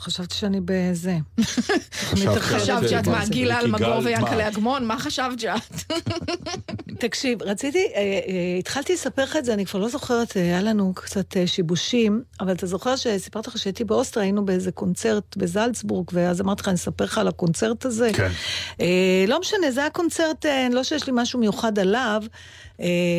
חשבתי 0.00 0.34
שאני 0.34 0.60
בזה. 0.64 1.16
חשבת 2.38 2.88
שאת 2.88 3.08
מה, 3.08 3.18
מעגילה 3.18 3.58
על 3.58 3.66
מגור 3.70 3.98
ויענקלה 4.04 4.36
מה? 4.36 4.48
אגמון? 4.48 4.84
מה 4.86 4.98
חשבת 4.98 5.40
שאת? 5.40 5.92
תקשיב, 7.00 7.42
רציתי, 7.42 7.78
אה, 7.94 8.00
אה, 8.00 8.58
התחלתי 8.58 8.92
לספר 8.92 9.22
לך 9.22 9.36
את 9.36 9.44
זה, 9.44 9.54
אני 9.54 9.66
כבר 9.66 9.80
לא 9.80 9.88
זוכרת, 9.88 10.36
אה, 10.36 10.42
היה 10.42 10.62
לנו 10.62 10.92
קצת 10.94 11.36
שיבושים, 11.46 12.22
אבל 12.40 12.52
אתה 12.52 12.66
זוכר 12.66 12.96
שסיפרתי 12.96 13.50
לך 13.50 13.58
שהייתי 13.58 13.84
באוסטריה, 13.84 14.24
היינו 14.26 14.44
באיזה 14.46 14.72
קונצרט 14.72 15.36
בזלצבורג, 15.36 16.06
ואז 16.12 16.40
אמרתי 16.40 16.62
לך, 16.62 16.68
אני 16.68 16.74
אספר 16.76 17.04
לך 17.04 17.18
על 17.18 17.28
הקונצרט 17.28 17.84
הזה. 17.84 18.10
כן. 18.14 18.30
לא 19.28 19.40
משנה, 19.40 19.70
זה 19.70 19.80
היה 19.80 19.90
קונצרט, 19.90 20.44
לא 20.72 20.84
שיש 20.84 21.06
לי 21.06 21.12
משהו 21.16 21.40
מיוחד 21.40 21.78
עליו, 21.78 22.22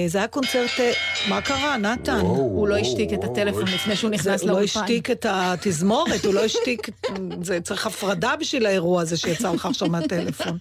זה 0.07 0.17
היה 0.17 0.27
קונצרט, 0.27 0.69
אה, 0.79 0.91
מה 1.29 1.41
קרה, 1.41 1.77
נתן? 1.77 2.19
וואו, 2.21 2.35
הוא 2.35 2.67
לא 2.67 2.77
השתיק 2.77 3.13
את 3.13 3.23
הטלפון 3.23 3.63
וואו. 3.63 3.75
לפני 3.75 3.95
שהוא 3.95 4.09
נכנס 4.11 4.41
הוא 4.41 4.47
לא 4.49 4.53
לאולפן. 4.55 4.79
השתיק 4.79 5.11
את 5.11 5.25
התזמורת, 5.29 6.25
הוא 6.25 6.33
לא 6.33 6.45
השתיק, 6.45 6.89
זה 7.41 7.61
צריך 7.61 7.87
הפרדה 7.87 8.33
בשביל 8.39 8.65
האירוע 8.65 9.01
הזה 9.01 9.17
שיצא 9.17 9.51
לך 9.51 9.65
עכשיו 9.65 9.87
מהטלפון. 9.89 10.57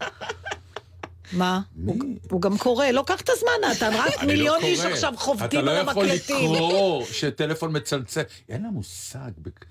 מה? 1.32 1.60
הוא- 1.86 1.96
הוא 2.30 2.40
גם 2.40 2.58
קורא, 2.58 2.86
לא 2.86 3.04
קח 3.06 3.20
את 3.20 3.28
הזמן, 3.32 3.70
נתן, 3.70 3.90
רק 3.98 4.22
לא 4.22 4.26
מיליון 4.28 4.58
איש. 4.62 4.80
עכשיו 4.80 5.12
חובטים 5.16 5.58
על 5.60 5.68
אתה 5.68 5.82
לא 5.84 5.90
יכול 5.90 6.04
המקלטים. 6.04 6.52
לקרוא 6.54 7.04
שטלפון 7.12 7.76
מצלצל. 7.76 8.22
אין 8.48 8.62
לה 8.62 8.68
מושג. 8.70 9.18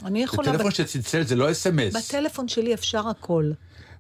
אני 0.05 0.23
יכולה 0.23 0.51
בטלפון 0.51 0.71
ב- 0.71 0.73
שצלצל 0.73 1.23
זה 1.23 1.35
לא 1.35 1.51
אס.אם.אס. 1.51 1.95
בטלפון 1.95 2.47
שלי 2.47 2.73
אפשר 2.73 3.07
הכל. 3.09 3.51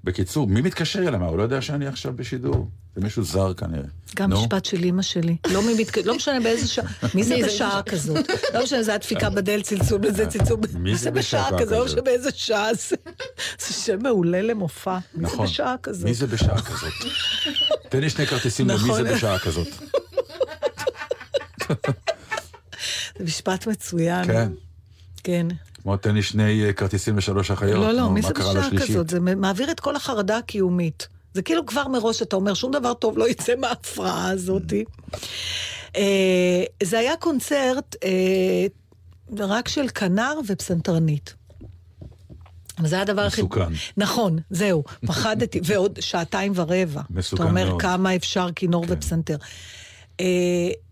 בקיצור, 0.03 0.47
מי 0.47 0.61
מתקשר 0.61 0.99
אליי? 1.07 1.19
הוא 1.19 1.37
לא 1.37 1.43
יודע 1.43 1.61
שאני 1.61 1.87
עכשיו 1.87 2.13
בשידור? 2.15 2.67
זה 2.97 3.03
מישהו 3.03 3.23
זר 3.23 3.53
כנראה. 3.53 3.83
גם. 4.15 4.33
משפט 4.33 4.65
של 4.65 4.83
אימא 4.83 5.01
שלי. 5.01 5.37
לא, 5.47 5.61
ממתק... 5.61 5.97
לא 5.97 6.15
משנה 6.15 6.39
באיזה 6.39 6.67
שעה. 6.67 6.85
מי 7.15 7.23
זה 7.23 7.35
בשעה 7.45 7.83
כזאת? 7.83 8.25
לא 8.53 8.63
משנה, 8.63 8.83
זה 8.83 8.93
הדפיקה 8.93 9.29
בדלת, 9.29 9.63
צלצול 9.63 9.97
בזה, 9.97 10.27
צלצול 10.27 10.57
בזה. 10.57 10.79
מי 10.79 10.95
זה 10.95 11.11
בשעה 11.11 11.59
כזאת? 11.59 11.77
לא? 11.77 11.85
משנה 11.85 12.01
באיזה 12.01 12.29
שעה 12.35 12.73
זה. 12.73 12.95
זה 13.67 13.73
שם 13.73 14.03
מעולה 14.03 14.41
למופע. 14.41 14.97
מי 15.15 15.27
זה 15.27 15.33
נכון. 15.33 15.45
בשעה 15.45 15.75
כזאת? 15.83 16.03
מי 16.03 16.13
זה 16.13 16.27
בשעה 16.27 16.61
כזאת? 16.61 16.93
תן 17.89 18.01
לי 18.01 18.09
שני 18.09 18.25
כרטיסים 18.27 18.67
למי 18.67 18.77
נכון. 18.77 19.03
זה 19.03 19.15
בשעה 19.15 19.39
כזאת. 19.39 19.67
זה 23.17 23.23
משפט 23.23 23.67
מצוין. 23.67 24.25
כן. 24.25 24.51
כן. 25.23 25.47
כמו 25.83 25.97
תן 25.97 26.15
לי 26.15 26.23
שני 26.23 26.65
אה, 26.65 26.73
כרטיסים 26.73 27.17
לשלוש 27.17 27.51
אחיות. 27.51 27.79
לא, 27.79 27.91
לא, 27.91 28.09
מי 28.09 28.21
זה 28.21 28.33
בשעה? 28.33 28.69
כזאת? 28.79 29.09
זה 29.09 29.19
מעביר 29.19 29.71
את 29.71 29.79
כל 29.79 29.95
החרדה 29.95 30.37
הקיומית. 30.37 31.07
זה 31.37 31.41
כאילו 31.41 31.65
כבר 31.65 31.87
מראש 31.87 32.21
אתה 32.21 32.35
אומר, 32.35 32.53
שום 32.53 32.71
דבר 32.71 32.93
טוב 32.93 33.17
לא 33.17 33.29
יצא 33.29 33.53
מההפרעה 33.55 34.29
הזאת. 34.29 34.73
אה, 35.95 36.63
זה 36.83 36.99
היה 36.99 37.17
קונצרט 37.17 37.95
אה, 38.03 38.65
רק 39.39 39.67
של 39.67 39.87
כנר 39.87 40.33
ופסנתרנית. 40.47 41.33
זה 42.83 42.95
היה 42.95 43.01
הדבר 43.01 43.21
הכי... 43.21 43.41
מסוכן. 43.41 43.73
נכון, 43.97 44.39
זהו, 44.49 44.83
פחדתי, 45.07 45.59
ועוד 45.63 45.99
שעתיים 46.01 46.51
ורבע. 46.55 47.01
מסוכן 47.09 47.43
אתה 47.43 47.49
אומר 47.49 47.69
מאוד. 47.69 47.81
כמה 47.81 48.15
אפשר 48.15 48.49
כינור 48.55 48.85
כן. 48.85 48.93
ופסנתר. 48.93 49.37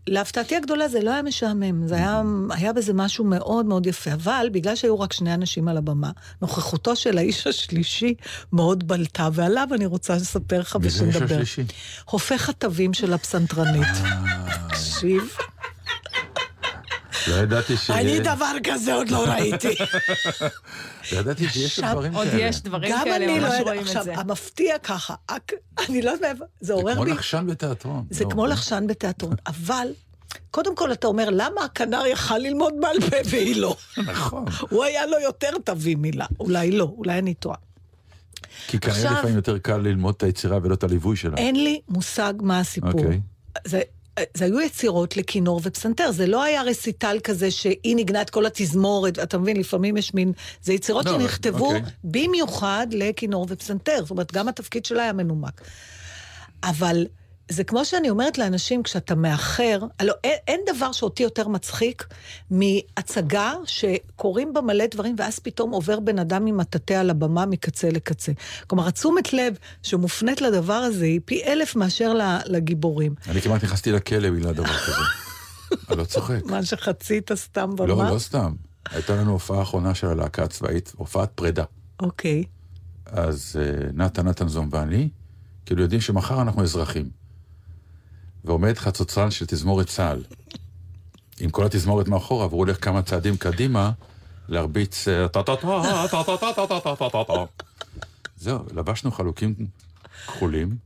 אה, 0.09 0.13
להפתעתי 0.13 0.55
הגדולה 0.55 0.87
זה 0.87 1.01
לא 1.01 1.11
היה 1.11 1.21
משעמם, 1.21 1.87
זה 1.87 1.95
היה, 1.95 2.21
היה 2.49 2.73
בזה 2.73 2.93
משהו 2.93 3.25
מאוד 3.25 3.65
מאוד 3.65 3.85
יפה, 3.85 4.13
אבל 4.13 4.47
בגלל 4.51 4.75
שהיו 4.75 4.99
רק 4.99 5.13
שני 5.13 5.33
אנשים 5.33 5.67
על 5.67 5.77
הבמה, 5.77 6.11
נוכחותו 6.41 6.95
של 6.95 7.17
האיש 7.17 7.47
השלישי 7.47 8.13
מאוד 8.53 8.87
בלטה, 8.87 9.29
ועליו 9.33 9.67
אני 9.71 9.85
רוצה 9.85 10.15
לספר 10.15 10.59
לך 10.59 10.75
מי 10.75 10.89
זה 10.89 11.03
האיש 11.03 11.15
ושנדבר. 11.15 11.35
השלישי? 11.35 11.63
הופך 12.05 12.49
התווים 12.49 12.93
של 12.93 13.13
הפסנתרנית. 13.13 13.87
תקשיב, 14.69 15.37
לא 17.27 17.35
ידעתי 17.35 17.77
ש... 17.77 17.89
אני 17.89 18.19
דבר 18.19 18.51
כזה 18.63 18.93
עוד 18.93 19.09
לא 19.09 19.25
ראיתי. 19.27 19.75
לא 21.11 21.17
ידעתי 21.19 21.49
שיש 21.49 21.79
דברים 21.79 22.13
עוד 22.15 22.27
כאלה. 22.27 22.41
יש 22.41 22.61
דברים 22.61 22.91
גם 22.91 23.03
כאלה, 23.03 23.25
לא 23.25 23.33
ממש 23.33 23.43
יודעת, 23.43 23.61
רואים 23.61 23.81
את 23.81 23.87
עכשיו, 23.87 24.03
זה. 24.03 24.15
המפתיע 24.15 24.77
ככה, 24.77 25.15
אני 25.89 26.01
לא 26.01 26.11
יודעת 26.11 26.37
זה 26.37 26.43
זה 26.61 26.73
עורר 26.73 26.93
כמו 26.95 27.03
בי... 27.03 27.11
לחשן 27.11 27.45
בתיאטרון. 27.49 28.05
זה 28.09 28.23
לא, 28.23 28.29
כמו 28.29 28.45
לחשן 28.45 28.85
בתיאטרון, 28.87 29.35
אבל 29.47 29.87
קודם 30.51 30.75
כל 30.75 30.91
אתה 30.91 31.07
אומר, 31.07 31.29
למה 31.31 31.63
הכנר 31.65 32.05
יכל 32.05 32.37
ללמוד 32.37 32.73
בעל 32.81 33.01
פה 33.09 33.17
והיא 33.29 33.55
לא? 33.61 33.75
נכון. 33.97 34.45
הוא 34.69 34.83
היה 34.83 35.05
לו 35.05 35.19
יותר 35.19 35.49
תווים 35.63 36.01
מילה, 36.01 36.25
אולי 36.39 36.71
לא, 36.71 36.93
אולי 36.97 37.19
אני 37.19 37.33
טועה. 37.33 37.57
כי 38.67 38.79
כנראה 38.79 38.97
עכשיו- 38.97 39.13
לפעמים 39.13 39.35
יותר 39.35 39.57
קל 39.57 39.77
ללמוד 39.77 40.13
את 40.17 40.23
היצירה 40.23 40.57
ולא 40.63 40.73
את 40.73 40.83
הליווי 40.83 41.15
שלה. 41.15 41.37
אין 41.37 41.63
לי 41.63 41.81
מושג 41.89 42.33
מה 42.41 42.59
הסיפור. 42.59 42.91
אוקיי. 42.91 43.19
זה, 43.65 43.81
זה 44.33 44.45
היו 44.45 44.61
יצירות 44.61 45.17
לכינור 45.17 45.61
ופסנתר, 45.63 46.11
זה 46.11 46.27
לא 46.27 46.43
היה 46.43 46.61
רסיטל 46.61 47.17
כזה 47.23 47.51
שהיא 47.51 47.95
ניגנה 47.95 48.21
את 48.21 48.29
כל 48.29 48.45
התזמורת, 48.45 49.19
אתה 49.19 49.37
מבין, 49.37 49.57
לפעמים 49.57 49.97
יש 49.97 50.13
מין... 50.13 50.31
זה 50.61 50.73
יצירות 50.73 51.05
לא, 51.05 51.11
שנכתבו 51.11 51.65
אוקיי. 51.65 51.81
במיוחד 52.03 52.87
לכינור 52.91 53.45
ופסנתר, 53.49 53.97
זאת 54.01 54.11
אומרת, 54.11 54.33
גם 54.33 54.47
התפקיד 54.47 54.85
שלה 54.85 55.03
היה 55.03 55.13
מנומק. 55.13 55.61
אבל 56.63 57.05
זה 57.49 57.63
כמו 57.63 57.85
שאני 57.85 58.09
אומרת 58.09 58.37
לאנשים, 58.37 58.83
כשאתה 58.83 59.15
מאחר, 59.15 59.79
הלוא 59.99 60.13
אין, 60.23 60.37
אין 60.47 60.61
דבר 60.75 60.91
שאותי 60.91 61.23
יותר 61.23 61.47
מצחיק 61.47 62.07
מהצגה 62.51 63.53
שקורים 63.65 64.53
בה 64.53 64.61
מלא 64.61 64.85
דברים, 64.91 65.15
ואז 65.17 65.39
פתאום 65.39 65.71
עובר 65.71 65.99
בן 65.99 66.19
אדם 66.19 66.45
עם 66.45 66.57
מטאטא 66.57 66.93
על 66.93 67.09
הבמה 67.09 67.45
מקצה 67.45 67.89
לקצה. 67.89 68.31
כלומר, 68.67 68.87
התשומת 68.87 69.33
לב 69.33 69.57
שמופנית 69.83 70.41
לדבר 70.41 70.73
הזה 70.73 71.05
היא 71.05 71.19
פי 71.25 71.43
אלף 71.43 71.75
מאשר 71.75 72.13
לגיבורים. 72.45 73.15
אני 73.27 73.41
כמעט 73.41 73.63
נכנסתי 73.63 73.91
לכלא 73.91 74.29
בגלל 74.29 74.53
דבר 74.53 74.77
כזה. 74.77 75.01
אני 75.89 75.97
לא 75.97 76.03
צוחק. 76.03 76.45
מה 76.45 76.65
שחצית 76.65 77.31
סתם 77.33 77.75
במה? 77.75 77.87
לא, 77.87 78.13
לא 78.13 78.19
סתם. 78.19 78.53
הייתה 78.91 79.15
לנו 79.15 79.31
הופעה 79.31 79.61
אחרונה 79.61 79.95
של 79.95 80.07
הלהקה 80.07 80.43
הצבאית, 80.43 80.93
הופעת 80.95 81.31
פרידה. 81.35 81.63
אוקיי. 81.99 82.43
אז 83.05 83.59
uh, 83.59 83.93
נתן 83.93 84.27
נתנזון 84.27 84.69
ואני, 84.71 85.09
כאילו 85.65 85.81
יודעים 85.81 86.01
שמחר 86.01 86.41
אנחנו 86.41 86.63
אזרחים. 86.63 87.24
ועומד 88.45 88.77
חצוצרן 88.77 89.31
של 89.31 89.45
תזמורת 89.45 89.87
צה"ל. 89.87 90.23
עם 91.39 91.49
כל 91.49 91.65
התזמורת 91.65 92.07
מאחורה, 92.07 92.47
והוא 92.47 92.59
הולך 92.59 92.85
כמה 92.85 93.01
צעדים 93.01 93.37
קדימה 93.37 93.91
להרביץ 94.49 95.07
אה. 95.07 95.27
זהו, 98.37 98.59
לבשנו 98.73 99.11
חלוקים 99.11 99.55
כחולים, 100.27 100.77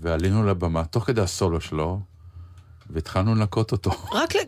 ועלינו 0.00 0.46
לבמה, 0.46 0.84
תוך 0.84 1.04
כדי 1.04 1.20
הסולו 1.20 1.60
שלו, 1.60 2.00
והתחלנו 2.90 3.34
לנקות 3.34 3.72
אותו. 3.72 3.90
רק 4.12 4.36
ל... 4.36 4.38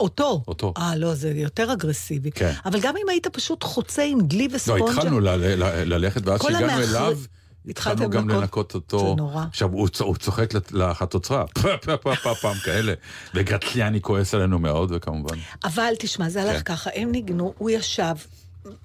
אותו. 0.00 0.44
אותו. 0.48 0.74
אה, 0.76 0.96
לא, 0.96 1.14
זה 1.14 1.30
יותר 1.30 1.72
אגרסיבי. 1.72 2.30
כן. 2.30 2.52
אבל 2.64 2.80
גם 2.80 2.94
אם 2.96 3.08
היית 3.08 3.26
פשוט 3.26 3.62
חוצה 3.64 4.02
עם 4.02 4.20
דלי 4.20 4.48
לא, 4.48 4.54
וספונג'ה... 4.56 4.84
התחלנו 4.84 5.20
ל- 5.20 5.28
ל- 5.28 5.94
ללכת, 5.94 6.26
ואז 6.26 6.42
שהגענו 6.42 6.82
אליו, 6.82 7.18
התחלנו 7.68 8.10
גם 8.10 8.28
לנקות? 8.28 8.40
לנקות 8.42 8.74
אותו. 8.74 8.98
זה 8.98 9.14
נורא. 9.16 9.44
עכשיו, 9.48 9.72
הוא 9.72 9.88
הוא 10.00 10.16
צוחק 10.16 10.54
לת- 10.54 10.72
לחצוצרה, 10.72 11.46
פה 11.46 11.68
פה 11.84 11.96
פה 11.96 12.14
פה 12.22 12.34
פעם 12.34 12.56
כאלה, 12.64 12.92
וגטליאני 13.34 14.00
כועס 14.00 14.34
עלינו 14.34 14.58
מאוד, 14.58 14.92
וכמובן. 14.94 15.36
אבל 15.64 15.92
תשמע, 15.98 16.28
זה 16.28 16.42
הלך 16.42 16.56
כן. 16.56 16.62
ככה, 16.62 16.90
הם 16.94 17.12
ניגנו, 17.12 17.54
הוא 17.58 17.70
ישב, 17.70 18.14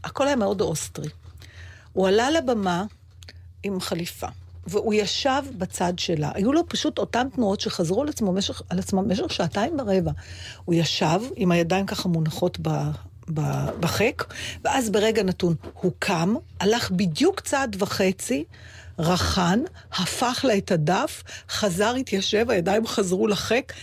הכל 0.03 0.27
היה 0.27 0.35
מאוד 0.35 0.61
אוסטרי. 0.61 1.09
הוא 1.93 2.07
עלה 2.07 2.31
לבמה 2.31 2.83
עם 3.63 3.79
חליפה, 3.79 4.27
והוא 4.67 4.93
ישב 4.93 5.41
בצד 5.57 5.93
שלה. 5.99 6.31
היו 6.33 6.53
לו 6.53 6.61
פשוט 6.67 6.97
אותן 6.97 7.27
תנועות 7.35 7.59
שחזרו 7.61 8.01
על 8.01 8.09
עצמו 8.09 8.33
על 8.69 8.79
עצמם 8.79 9.03
במשך 9.07 9.33
שעתיים 9.33 9.79
ורבע. 9.79 10.11
הוא 10.65 10.75
ישב 10.75 11.19
עם 11.35 11.51
הידיים 11.51 11.85
ככה 11.85 12.09
מונחות 12.09 12.57
ב... 12.61 12.69
ב- 13.33 13.69
בחק, 13.79 14.23
ואז 14.63 14.89
ברגע 14.89 15.23
נתון 15.23 15.55
הוא 15.73 15.91
קם, 15.99 16.35
הלך 16.59 16.91
בדיוק 16.91 17.39
צעד 17.39 17.75
וחצי, 17.79 18.43
רחן, 18.99 19.59
הפך 19.91 20.45
לה 20.47 20.57
את 20.57 20.71
הדף, 20.71 21.23
חזר, 21.49 21.95
התיישב, 21.95 22.49
הידיים 22.49 22.87
חזרו 22.87 23.27
לחק. 23.27 23.73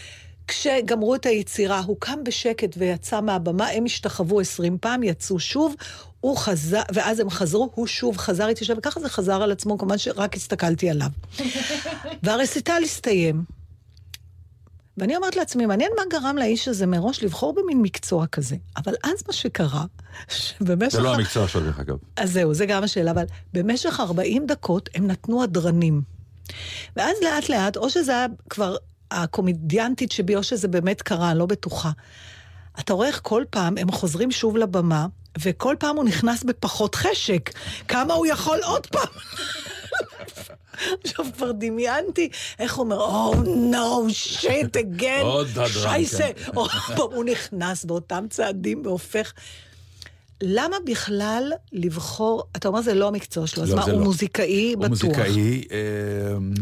כשגמרו 0.48 1.14
את 1.14 1.26
היצירה, 1.26 1.81
הוא 1.81 1.96
קם 1.98 2.24
בשקט 2.24 2.74
ויצא 2.76 3.20
מהבמה, 3.20 3.68
הם 3.68 3.85
השתחוו 3.85 4.40
עשרים 4.40 4.78
פעם, 4.81 5.02
יצאו 5.02 5.40
שוב, 5.40 5.74
הוא 6.20 6.37
חזר, 6.37 6.83
ואז 6.92 7.20
הם 7.20 7.31
חזרו, 7.31 7.70
הוא 7.74 7.87
שוב 7.87 8.16
חזר, 8.16 8.46
התיישב, 8.46 8.74
וככה 8.78 9.00
זה 9.00 9.09
חזר 9.09 9.42
על 9.42 9.52
עצמו, 9.52 9.78
כמובן 9.78 9.98
שרק 9.98 10.35
הסתכלתי 10.37 10.90
עליו. 10.90 11.09
והרסיטל 12.22 12.81
הסתיים. 12.85 13.44
ואני 14.96 15.16
אומרת 15.16 15.37
לעצמי, 15.37 15.66
מעניין 15.66 15.90
מה 15.96 16.02
גרם 16.11 16.37
לאיש 16.37 16.68
הזה 16.68 16.87
מראש 16.87 17.22
לבחור 17.22 17.55
במין 17.55 17.83
מקצוע 17.83 18.26
כזה. 18.26 18.57
אבל 18.76 18.94
אז 19.05 19.22
מה 19.26 19.33
שקרה, 19.33 19.85
שבמשך... 20.28 20.96
זה 20.96 21.02
לא 21.02 21.14
המקצוע 21.14 21.48
שלו, 21.48 21.61
דרך 21.61 21.81
אגב. 21.81 21.96
אז 22.16 22.33
זהו, 22.33 22.55
זה 22.55 22.66
גם 22.66 22.85
השאלה, 22.85 23.11
אבל 23.11 23.24
במשך 23.52 24.00
40 24.00 24.46
דקות 24.46 24.88
הם 24.94 25.07
נתנו 25.07 25.42
הדרנים. 25.42 26.02
ואז 26.96 27.16
לאט 27.22 27.48
לאט, 27.48 27.76
או 27.76 27.90
שזה 27.90 28.12
היה 28.12 28.26
כבר 28.50 28.76
הקומדיאנטית 29.11 30.12
שבי, 30.12 30.37
או 30.37 30.42
שזה 30.42 30.68
באמת 30.68 31.02
קרה, 31.02 31.31
אני 31.31 31.38
לא 31.38 31.46
בטוחה. 31.46 31.90
אתה 32.81 32.92
רואה 32.92 33.09
איך 33.09 33.20
כל 33.22 33.44
פעם 33.50 33.78
הם 33.78 33.90
חוזרים 33.90 34.31
שוב 34.31 34.57
לבמה, 34.57 35.07
וכל 35.42 35.76
פעם 35.78 35.96
הוא 35.96 36.05
נכנס 36.05 36.42
בפחות 36.44 36.94
חשק. 36.94 37.50
כמה 37.88 38.14
הוא 38.14 38.26
יכול 38.26 38.59
עוד 38.64 38.87
פעם? 38.87 39.09
עכשיו 41.05 41.26
כבר 41.37 41.52
דמיינתי, 41.52 42.28
איך 42.59 42.74
הוא 42.74 42.85
אומר, 42.85 42.96
אגן, 44.76 45.20
עוד 45.22 45.48
הדרן, 45.48 45.68
שייסה. 45.68 46.31
כן. 46.37 46.52
פעם 46.96 47.12
הוא 47.12 47.24
נכנס 47.24 47.85
באותם 47.85 48.24
צעדים 48.31 48.83
והופך... 48.85 49.33
למה 50.44 50.76
בכלל 50.87 51.52
לבחור, 51.72 52.42
אתה 52.57 52.68
אומר 52.68 52.81
זה 52.83 52.94
לא 52.94 53.09
המקצוע 53.09 53.46
שלו, 53.46 53.62
אז 53.62 53.70
לא, 53.70 53.76
מה, 53.76 53.83
הוא 53.85 53.92
לא. 53.92 53.98
מוזיקאי 53.98 54.72
הוא 54.72 54.83
בטוח. 54.83 54.88
מוזיקאי... 54.88 55.62
אה, 55.72 55.78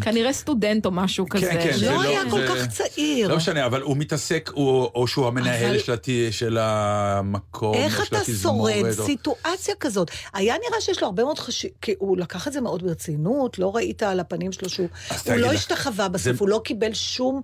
כנראה 0.00 0.32
סטודנט 0.32 0.86
או 0.86 0.90
משהו 0.90 1.28
כזה. 1.28 1.46
כן, 1.50 1.76
לא 1.82 1.92
לא- 1.92 2.00
היה 2.02 2.20
כל 2.30 2.40
זה- 2.40 2.46
כך 2.48 2.66
צעיר. 2.68 3.28
לא 3.28 3.36
משנה, 3.36 3.66
אבל 3.66 3.80
הוא 3.82 3.96
מתעסק, 3.96 4.50
הוא- 4.54 4.88
או 4.94 5.06
שהוא 5.06 5.26
המנהל 5.26 5.76
אבל- 5.88 5.98
של 6.30 6.58
המקום, 6.60 7.74
איך 7.74 8.08
אתה 8.08 8.18
שורד 8.42 8.84
או- 8.98 9.04
סיטואציה 9.06 9.74
כזאת? 9.80 10.10
היה 10.34 10.54
נראה 10.68 10.80
שיש 10.80 11.00
לו 11.02 11.06
הרבה 11.06 11.24
מאוד 11.24 11.38
חשיבות, 11.38 11.76
כי 11.82 11.94
הוא 11.98 12.18
לקח 12.18 12.48
את 12.48 12.52
זה 12.52 12.60
מאוד 12.60 12.82
ברצינות, 12.82 13.58
לא 13.58 13.76
ראית 13.76 14.02
על 14.02 14.20
הפנים 14.20 14.52
שלו 14.52 14.68
שהוא... 14.68 14.88
הוא 15.26 15.34
לא 15.34 15.52
השתחווה 15.52 16.08
בסוף, 16.08 16.24
זה- 16.24 16.40
הוא 16.40 16.48
לא 16.48 16.60
קיבל 16.64 16.94
שום 16.94 17.40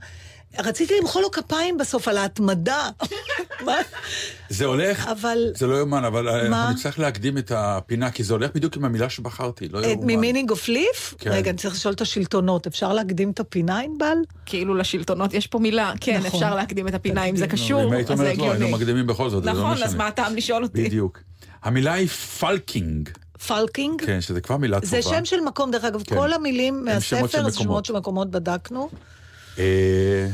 רציתי 0.59 0.95
למחוא 1.01 1.23
לו 1.23 1.31
כפיים 1.31 1.79
בסוף 1.79 2.09
על 2.09 2.19
ההתמדה. 2.19 2.89
זה 4.49 4.65
הולך, 4.65 5.07
אבל- 5.07 5.53
זה 5.55 5.67
לא 5.67 5.75
יאומן, 5.77 6.05
אבל 6.05 6.29
אה, 6.29 6.49
מה? 6.49 6.61
אנחנו 6.63 6.75
נצטרך 6.75 6.99
להקדים 6.99 7.39
את 7.39 7.53
הפינה, 7.55 8.11
כי 8.11 8.25
זה 8.25 8.33
הולך 8.35 8.51
בדיוק 8.55 8.77
עם 8.77 8.85
המילה 8.85 9.11
שבחרתי, 9.11 9.69
לא 9.69 9.81
את 9.81 9.85
יאומן. 9.85 10.07
מ 10.07 10.12
Meaning 10.12 10.51
of 10.51 10.69
Liff? 10.69 11.15
כן. 11.19 11.31
רגע, 11.31 11.51
אני 11.51 11.59
צריך 11.59 11.75
לשאול 11.75 11.95
את 11.95 12.01
השלטונות, 12.01 12.67
אפשר 12.67 12.93
להקדים 12.93 13.31
את 13.31 13.41
הפינה, 13.41 13.79
ענבל? 13.79 14.17
כאילו 14.47 14.75
לשלטונות 14.75 15.35
יש 15.35 15.47
פה 15.47 15.59
מילה, 15.59 15.93
כן, 16.01 16.17
נכון. 16.17 16.27
אפשר 16.41 16.55
להקדים 16.55 16.89
את 16.89 16.95
הפינה 16.95 17.25
אם 17.25 17.37
זה. 17.37 17.47
קשור, 17.47 17.85
אם 17.85 17.93
היית 17.93 18.11
אז 18.11 18.17
זה 18.19 18.23
אומרת 18.23 18.39
לא, 18.39 18.43
היינו 18.45 18.55
הגיוני. 18.57 18.75
מקדימים 18.75 19.07
בכל 19.07 19.31
זאת, 19.31 19.43
זה 19.45 19.53
לא 19.53 19.59
נכון. 19.59 19.83
אז 19.83 19.95
מה 19.95 20.07
הטעם 20.07 20.37
לשאול 20.37 20.63
אותי? 20.63 20.85
בדיוק. 20.85 21.21
המילה 21.63 21.93
היא 21.93 22.09
fulking, 22.09 23.09
fulking? 23.47 24.03
כן, 24.07 24.21
שזה 24.21 24.41
כבר 24.41 24.57
מילה 24.57 24.81
טובה. 24.81 24.91
זה 24.91 25.03
שם 25.03 25.25
של 25.25 25.41
מקום, 25.41 25.71
דרך 25.71 25.85
אגב, 25.85 26.03
כן. 26.03 26.17
כל 26.17 26.33
המילים 26.33 26.85
מהספר 26.85 27.51
זה 27.51 27.59
שמות. 27.59 27.85
של 27.85 27.93
מקומות 27.97 28.31
בדקנו. 28.31 28.89
אה, 29.59 30.29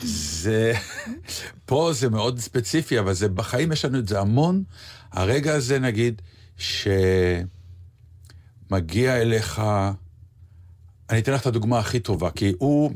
זה, 0.00 0.72
פה 1.66 1.90
זה 1.92 2.10
מאוד 2.10 2.38
ספציפי, 2.38 2.98
אבל 2.98 3.12
זה, 3.12 3.28
בחיים 3.28 3.72
יש 3.72 3.84
לנו 3.84 3.98
את 3.98 4.08
זה 4.08 4.20
המון. 4.20 4.62
הרגע 5.12 5.54
הזה, 5.54 5.78
נגיד, 5.78 6.22
שמגיע 6.56 7.16
אליך, 9.16 9.62
אני 11.10 11.18
אתן 11.18 11.32
לך 11.32 11.40
את 11.40 11.46
הדוגמה 11.46 11.78
הכי 11.78 12.00
טובה, 12.00 12.30
כי 12.30 12.52
הוא, 12.58 12.90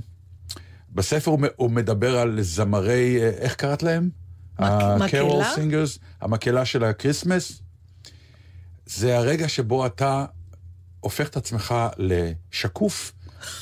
בספר 0.90 1.36
הוא, 1.56 1.70
מדבר 1.70 2.18
על 2.18 2.42
זמרי, 2.42 3.22
אה, 3.22 3.28
איך 3.28 3.54
קראת 3.54 3.82
להם? 3.82 4.10
מקהלה? 4.58 5.54
singers, 5.54 5.98
המקהלה 6.20 6.64
של 6.64 6.84
ה 6.84 6.91
Christmas. 6.91 7.62
זה 8.86 9.18
הרגע 9.18 9.48
שבו 9.48 9.86
אתה 9.86 10.24
הופך 11.00 11.28
את 11.28 11.36
עצמך 11.36 11.74
לשקוף, 11.98 13.12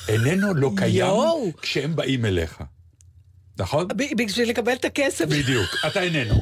איננו 0.09 0.55
לא 0.55 0.71
קיים 0.77 0.95
יואו. 0.97 1.53
כשהם 1.63 1.97
באים 1.97 2.25
אליך. 2.25 2.63
נכון? 3.59 3.89
בשביל 4.17 4.49
לקבל 4.51 4.73
את 4.73 4.85
הכסף. 4.85 5.25
בדיוק, 5.25 5.71
אתה 5.87 6.01
איננו. 6.03 6.35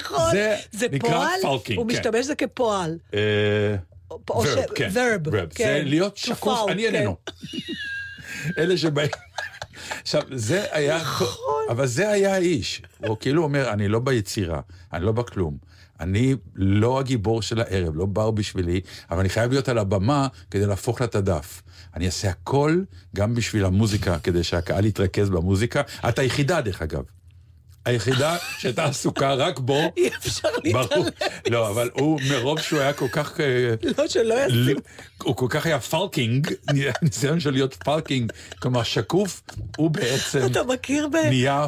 נכון. 0.00 0.30
זה 0.32 0.56
זה 0.72 0.86
נקרא 0.92 1.10
פועל, 1.10 1.30
פלקינג, 1.42 1.78
הוא 1.78 1.88
כן. 1.88 1.94
משתמש 1.96 2.18
בזה 2.24 2.34
כפועל. 2.34 2.98
אה, 3.14 3.76
ש- 4.12 4.46
verb, 4.46 4.74
כן. 4.74 4.88
verb, 4.94 5.26
verb. 5.28 5.54
כן. 5.54 5.64
זה 5.64 5.82
להיות 5.84 6.16
שקוף, 6.16 6.70
אני 6.70 6.82
כן. 6.88 6.94
איננו. 6.94 7.16
אלה 8.58 8.76
שבאים... 8.76 9.08
עכשיו, 10.02 10.22
זה 10.30 10.64
היה... 10.70 10.96
נכון. 10.96 11.64
אבל 11.70 11.86
זה 11.86 12.08
היה 12.10 12.34
האיש. 12.34 12.82
הוא 12.98 13.16
כאילו 13.20 13.42
אומר, 13.42 13.72
אני 13.72 13.88
לא 13.88 13.98
ביצירה, 13.98 14.60
אני 14.92 15.04
לא 15.04 15.12
בכלום. 15.12 15.56
אני 16.00 16.34
לא 16.54 17.00
הגיבור 17.00 17.42
של 17.42 17.60
הערב, 17.60 17.96
לא 17.96 18.06
באו 18.06 18.32
בשבילי, 18.32 18.80
אבל 19.10 19.20
אני 19.20 19.28
חייב 19.28 19.50
להיות 19.50 19.68
על 19.68 19.78
הבמה 19.78 20.28
כדי 20.50 20.66
להפוך 20.66 21.00
לה 21.00 21.06
את 21.06 21.14
הדף. 21.14 21.62
אני 21.94 22.06
אעשה 22.06 22.30
הכל, 22.30 22.80
גם 23.16 23.34
בשביל 23.34 23.64
המוזיקה, 23.64 24.18
כדי 24.18 24.44
שהקהל 24.44 24.84
יתרכז 24.84 25.30
במוזיקה. 25.30 25.82
את 26.08 26.18
היחידה, 26.18 26.60
דרך 26.60 26.82
אגב. 26.82 27.02
היחידה 27.84 28.36
שהייתה 28.58 28.84
עסוקה 28.84 29.34
רק 29.34 29.58
בו. 29.58 29.80
אי 29.96 30.08
אפשר. 30.08 30.48
להתעלם. 30.64 31.04
לא, 31.50 31.68
אבל 31.70 31.90
הוא, 31.92 32.20
מרוב 32.30 32.60
שהוא 32.60 32.80
היה 32.80 32.92
כל 32.92 33.08
כך... 33.12 33.40
אה, 33.40 33.74
לא, 33.98 34.08
שלא 34.08 34.34
ישים. 34.34 34.76
ל- 34.76 34.80
הוא 35.22 35.36
כל 35.36 35.46
כך 35.50 35.66
היה 35.66 35.80
fulking, 35.80 36.48
ניסיון 37.02 37.40
של 37.40 37.50
להיות 37.50 37.74
fulking, 37.74 38.32
כלומר 38.58 38.82
שקוף, 38.82 39.42
הוא 39.76 39.90
בעצם 39.90 40.46
אתה 40.46 40.62
מכיר 40.62 41.08
ב... 41.08 41.16
נהיה 41.16 41.66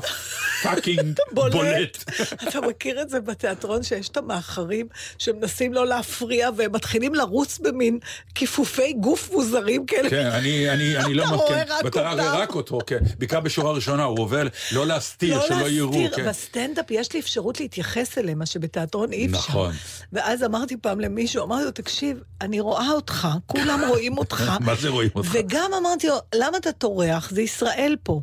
fucking 0.63 1.19
בולט. 1.33 2.11
אתה 2.49 2.61
מכיר 2.61 3.03
את 3.03 3.11
זה 3.11 3.21
בתיאטרון 3.21 3.83
שיש 3.83 4.09
את 4.09 4.17
המאחרים 4.17 4.87
שמנסים 5.19 5.73
לא 5.73 5.87
להפריע 5.87 6.51
והם 6.57 6.73
מתחילים 6.73 7.15
לרוץ 7.15 7.59
במין 7.59 7.99
כיפופי 8.35 8.93
גוף 8.93 9.31
מוזרים 9.33 9.87
כאלה. 9.87 10.11
כן, 10.11 10.27
אני, 10.27 11.15
לא 11.15 11.25
אתה 11.25 11.33
מכיר, 11.33 11.47
רואה 11.47 11.63
רק 11.69 11.85
ואתה 11.85 12.01
רואה 12.01 12.13
אותם. 12.13 12.37
רק 12.37 12.55
אותו, 12.55 12.79
כן, 12.87 12.99
בעיקר 13.19 13.41
בשורה 13.41 13.71
הראשונה, 13.71 14.05
הוא 14.05 14.19
עובר 14.21 14.47
לא 14.73 14.87
להסתיר, 14.87 15.37
לא 15.39 15.47
שלא 15.49 15.69
יראו, 15.69 16.04
להסתיר, 16.05 16.25
כן. 16.25 16.31
בסטנדאפ 16.31 16.91
יש 16.91 17.13
לי 17.13 17.21
אפשרות 17.21 17.61
להתייחס 17.61 18.19
אליהם, 18.19 18.39
מה 18.39 18.47
שבתיאטרון 18.47 19.13
אי 19.13 19.27
אפשר. 19.27 19.39
נכון. 19.39 19.73
ואז 20.13 20.45
אמרתי 20.45 20.77
פעם 20.77 21.01
למישהו, 21.01 21.45
אמרתי 21.45 21.65
לו, 21.65 21.71
תקשיב, 21.71 22.23
אני 22.41 22.61
רואה 22.61 22.91
אותך, 22.91 23.29
כולם 23.47 23.81
רואים 23.91 24.19
אותך. 24.19 24.53
מה 24.61 24.75
זה 24.75 24.89
רואים 24.89 25.11
אותך? 25.15 25.29
וגם 25.33 25.71
אמרתי 25.81 26.09
לו, 26.09 26.17
למה 26.35 26.57
אתה 26.57 26.73
טורח? 26.73 27.31
זה 27.31 27.43
ישראל 27.43 27.97
פה. 28.03 28.21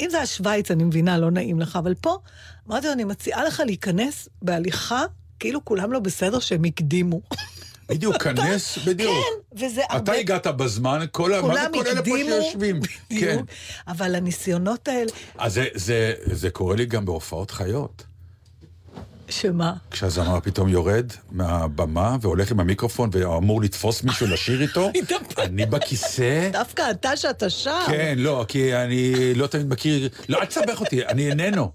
אם 0.00 0.10
זה 0.10 0.16
היה 0.16 0.26
שווייץ, 0.26 0.70
אני 0.70 0.84
מבינה, 0.84 1.18
לא 1.18 1.30
נעים 1.30 1.60
לך, 1.60 1.76
אבל 1.76 1.94
פה, 1.94 2.18
אמרתי 2.68 2.86
לו, 2.86 2.92
אני 2.92 3.04
מציעה 3.04 3.44
לך 3.44 3.62
להיכנס 3.66 4.28
בהליכה, 4.42 5.04
כאילו 5.40 5.64
כולם 5.64 5.92
לא 5.92 5.98
בסדר 5.98 6.38
שהם 6.38 6.64
הקדימו. 6.64 7.20
בדיוק, 7.88 8.22
כנס, 8.22 8.78
בדיוק. 8.86 9.12
כן, 9.50 9.66
וזה 9.66 9.80
הרבה... 9.90 10.02
אתה 10.12 10.12
הגעת 10.12 10.46
בזמן, 10.46 11.04
כל 11.12 11.34
ה... 11.34 11.42
מה 11.42 11.54
זה 11.54 11.60
כל 11.72 11.86
אלה 11.86 12.02
פה 12.02 12.10
שיושבים? 12.18 12.80
כן. 13.20 13.42
אבל 13.88 14.14
הניסיונות 14.14 14.88
האלה, 14.88 15.10
אז 15.38 15.54
זה- 15.54 15.66
זה- 15.74 16.12
זה 16.32 16.50
קורה 16.50 16.76
לי 16.76 16.86
גם 16.86 17.04
בהופעות 17.04 17.50
חיות. 17.50 18.04
שמה? 19.28 19.72
כשהזמר 19.90 20.40
פתאום 20.40 20.68
יורד 20.68 21.06
מהבמה 21.30 22.16
והולך 22.20 22.50
עם 22.50 22.60
המיקרופון 22.60 23.10
ואמור 23.12 23.62
לתפוס 23.62 24.02
מישהו 24.02 24.26
לשיר 24.26 24.62
איתו, 24.62 24.90
אני 25.38 25.66
בכיסא. 25.66 26.48
דווקא 26.52 26.82
אתה 26.90 27.16
שאתה 27.16 27.50
שר. 27.50 27.78
כן, 27.86 28.14
לא, 28.18 28.44
כי 28.48 28.76
אני 28.76 29.12
לא 29.34 29.46
תמיד 29.46 29.68
מכיר, 29.68 30.08
לא, 30.28 30.40
אל 30.40 30.44
תסבך 30.46 30.80
אותי, 30.80 31.06
אני 31.06 31.30
איננו. 31.30 31.72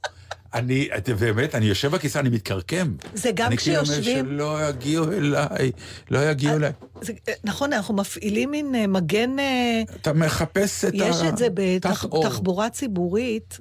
אני, 0.54 0.90
את- 0.98 1.10
באמת, 1.10 1.56
אני 1.56 1.66
יושב 1.66 1.92
בכיסא, 1.92 2.20
אני 2.20 2.30
מתקרקם. 2.30 2.94
זה 3.14 3.32
גם 3.36 3.48
אני 3.48 3.58
כאילו 3.58 3.84
כשיושבים- 3.84 4.26
אומר 4.26 4.32
שלא 4.38 4.70
יגיעו 4.70 5.12
אליי, 5.12 5.72
לא 6.12 6.30
יגיעו 6.30 6.56
אליי. 6.56 6.72
זה, 7.02 7.14
נכון, 7.44 7.74
אנחנו 7.74 7.94
מפעילים 7.96 8.52
מין 8.52 8.76
אה, 8.76 8.88
מגן... 8.88 9.40
אה, 9.40 9.82
אתה 10.02 10.14
מחפש 10.14 10.86
את 10.86 10.94
ה... 10.94 10.98
יש 10.98 11.16
את 11.30 11.38
זה. 11.38 11.48
בתחבורה 11.54 12.70
ציבורית, 12.70 13.60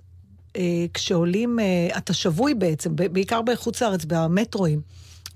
אה, 0.56 0.62
כשעולים, 0.94 1.60
אה, 1.60 1.98
אתה 1.98 2.12
שבוי 2.12 2.54
בעצם, 2.54 2.90
בעיקר 2.96 3.42
בחוץ 3.42 3.82
לארץ, 3.82 4.04
במטרואים. 4.06 4.80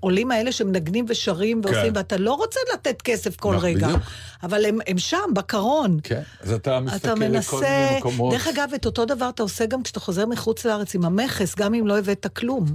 עולים 0.01 0.31
האלה 0.31 0.51
שמנגנים 0.51 1.05
ושרים 1.07 1.61
ועושים, 1.63 1.91
כן. 1.93 1.97
ואתה 1.97 2.17
לא 2.17 2.33
רוצה 2.33 2.59
לתת 2.73 3.01
כסף 3.01 3.35
כל 3.35 3.53
נכון, 3.55 3.65
רגע, 3.65 3.87
בדיוק. 3.87 4.01
אבל 4.43 4.65
הם, 4.65 4.77
הם 4.87 4.97
שם, 4.97 5.17
בקרון. 5.35 5.99
כן, 6.03 6.21
אז 6.41 6.51
אתה 6.51 6.79
מסתכל 6.79 6.97
אתה 6.97 7.07
לכל 7.11 7.19
מיני 7.19 7.31
מנסה... 7.35 7.89
מקומות. 7.99 8.33
דרך 8.33 8.47
אגב, 8.47 8.69
את 8.75 8.85
אותו 8.85 9.05
דבר 9.05 9.29
אתה 9.29 9.43
עושה 9.43 9.65
גם 9.65 9.83
כשאתה 9.83 9.99
חוזר 9.99 10.25
מחוץ 10.25 10.65
לארץ 10.65 10.95
עם 10.95 11.05
המכס, 11.05 11.55
גם 11.55 11.73
אם 11.73 11.87
לא 11.87 11.99
הבאת 11.99 12.27
כלום. 12.35 12.65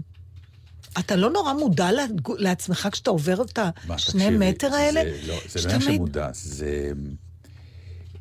אתה 0.98 1.16
לא 1.16 1.30
נורא 1.30 1.52
מודע 1.52 1.90
לעצ- 1.92 2.30
לעצמך 2.38 2.88
כשאתה 2.92 3.10
עובר 3.10 3.42
את 3.42 3.58
השני 3.90 4.30
מטר 4.30 4.74
האלה? 4.74 5.00
זה 5.04 5.28
לא, 5.28 5.34
זה 5.48 5.58
לא 5.58 5.62
שאתה 5.62 5.68
עניין 5.68 5.80
של 5.80 5.86
מעיד- 5.88 6.00
מודע, 6.00 6.28
זה... 6.32 6.90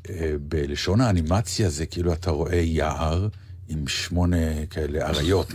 אה, 0.10 0.34
בלשון 0.41 1.02
האנימציה 1.02 1.70
זה 1.70 1.86
כאילו 1.86 2.13
אתה 2.13 2.32
רואה 2.32 2.56
יער 2.56 3.28
עם 3.69 3.88
שמונה 3.88 4.38
כאלה 4.69 5.08
אריות, 5.08 5.51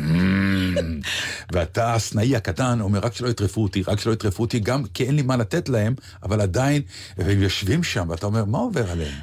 ואתה 1.53 1.95
הסנאי 1.95 2.37
הקטן 2.37 2.81
אומר 2.81 2.99
רק 3.03 3.15
שלא 3.15 3.29
יטרפו 3.29 3.63
אותי, 3.63 3.83
רק 3.87 4.01
שלא 4.01 4.13
יטרפו 4.13 4.43
אותי, 4.43 4.59
גם 4.61 4.85
כי 4.95 5.05
אין 5.05 5.17
לי 5.17 5.23
מה 5.23 5.37
לתת 5.37 5.69
להם, 5.69 5.95
אבל 6.23 6.41
עדיין, 6.41 6.83
והם 7.19 7.43
יושבים 7.43 7.83
שם, 7.83 8.07
ואתה 8.11 8.27
אומר, 8.27 8.45
מה 8.45 8.59
עובר 8.59 8.91
עליהם? 8.91 9.15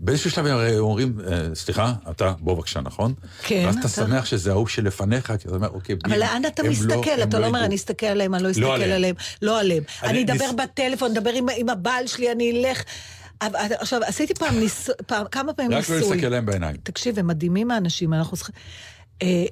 באיזשהו 0.00 0.30
שלב 0.30 0.46
הם 0.46 0.78
אומרים, 0.78 1.18
"אה, 1.26 1.54
סליחה, 1.54 1.92
אתה, 2.10 2.32
בוא 2.40 2.54
בבקשה, 2.54 2.80
נכון? 2.80 3.14
כן, 3.42 3.62
ואז 3.66 3.76
אתה 3.76 3.88
שמח 3.88 4.24
שזה 4.24 4.50
ההוא 4.50 4.66
שלפניך, 4.66 5.26
כי 5.26 5.48
אתה 5.48 5.54
אומר, 5.54 5.68
אוקיי, 5.68 5.96
אבל 6.04 6.12
הם- 6.12 6.18
לאן 6.18 6.42
אתה 6.46 6.62
הם 6.62 6.70
מסתכל? 6.70 7.22
אתה 7.22 7.38
לא 7.38 7.46
אומר, 7.46 7.58
ידעו." 7.58 7.66
אני 7.66 7.74
אסתכל 7.76 8.06
עליהם, 8.06 8.34
אני 8.34 8.42
לא 8.42 8.50
אסתכל 8.50 8.66
עליהם. 8.66 9.14
לא 9.42 9.60
עליהם. 9.60 9.82
אני 10.02 10.22
אדבר 10.24 10.52
בטלפון, 10.52 11.10
אדבר 11.16 11.30
עם 11.56 11.68
הבעל 11.68 12.06
שלי, 12.06 12.32
אני 12.32 12.64
אלך. 12.68 12.82
אבל- 13.42 13.58
עכשיו, 13.78 14.00
עשיתי 14.04 14.34
פעם 14.34 14.58
ניסוי, 14.60 14.94
כמה 15.30 15.52
פעמים 15.52 15.72
רק 15.72 15.90
לא 15.90 15.96
ניסוי. 15.96 16.10
להסתכל 16.16 16.28
להם 16.28 16.46
בעיניים. 16.46 16.76
תקשיב, 16.82 17.18
הם 17.18 17.26
מדהימים 17.26 17.70
האנשים, 17.70 18.14
אנחנו 18.14 18.36
צריכים... 18.36 18.54
אה, 19.22 19.44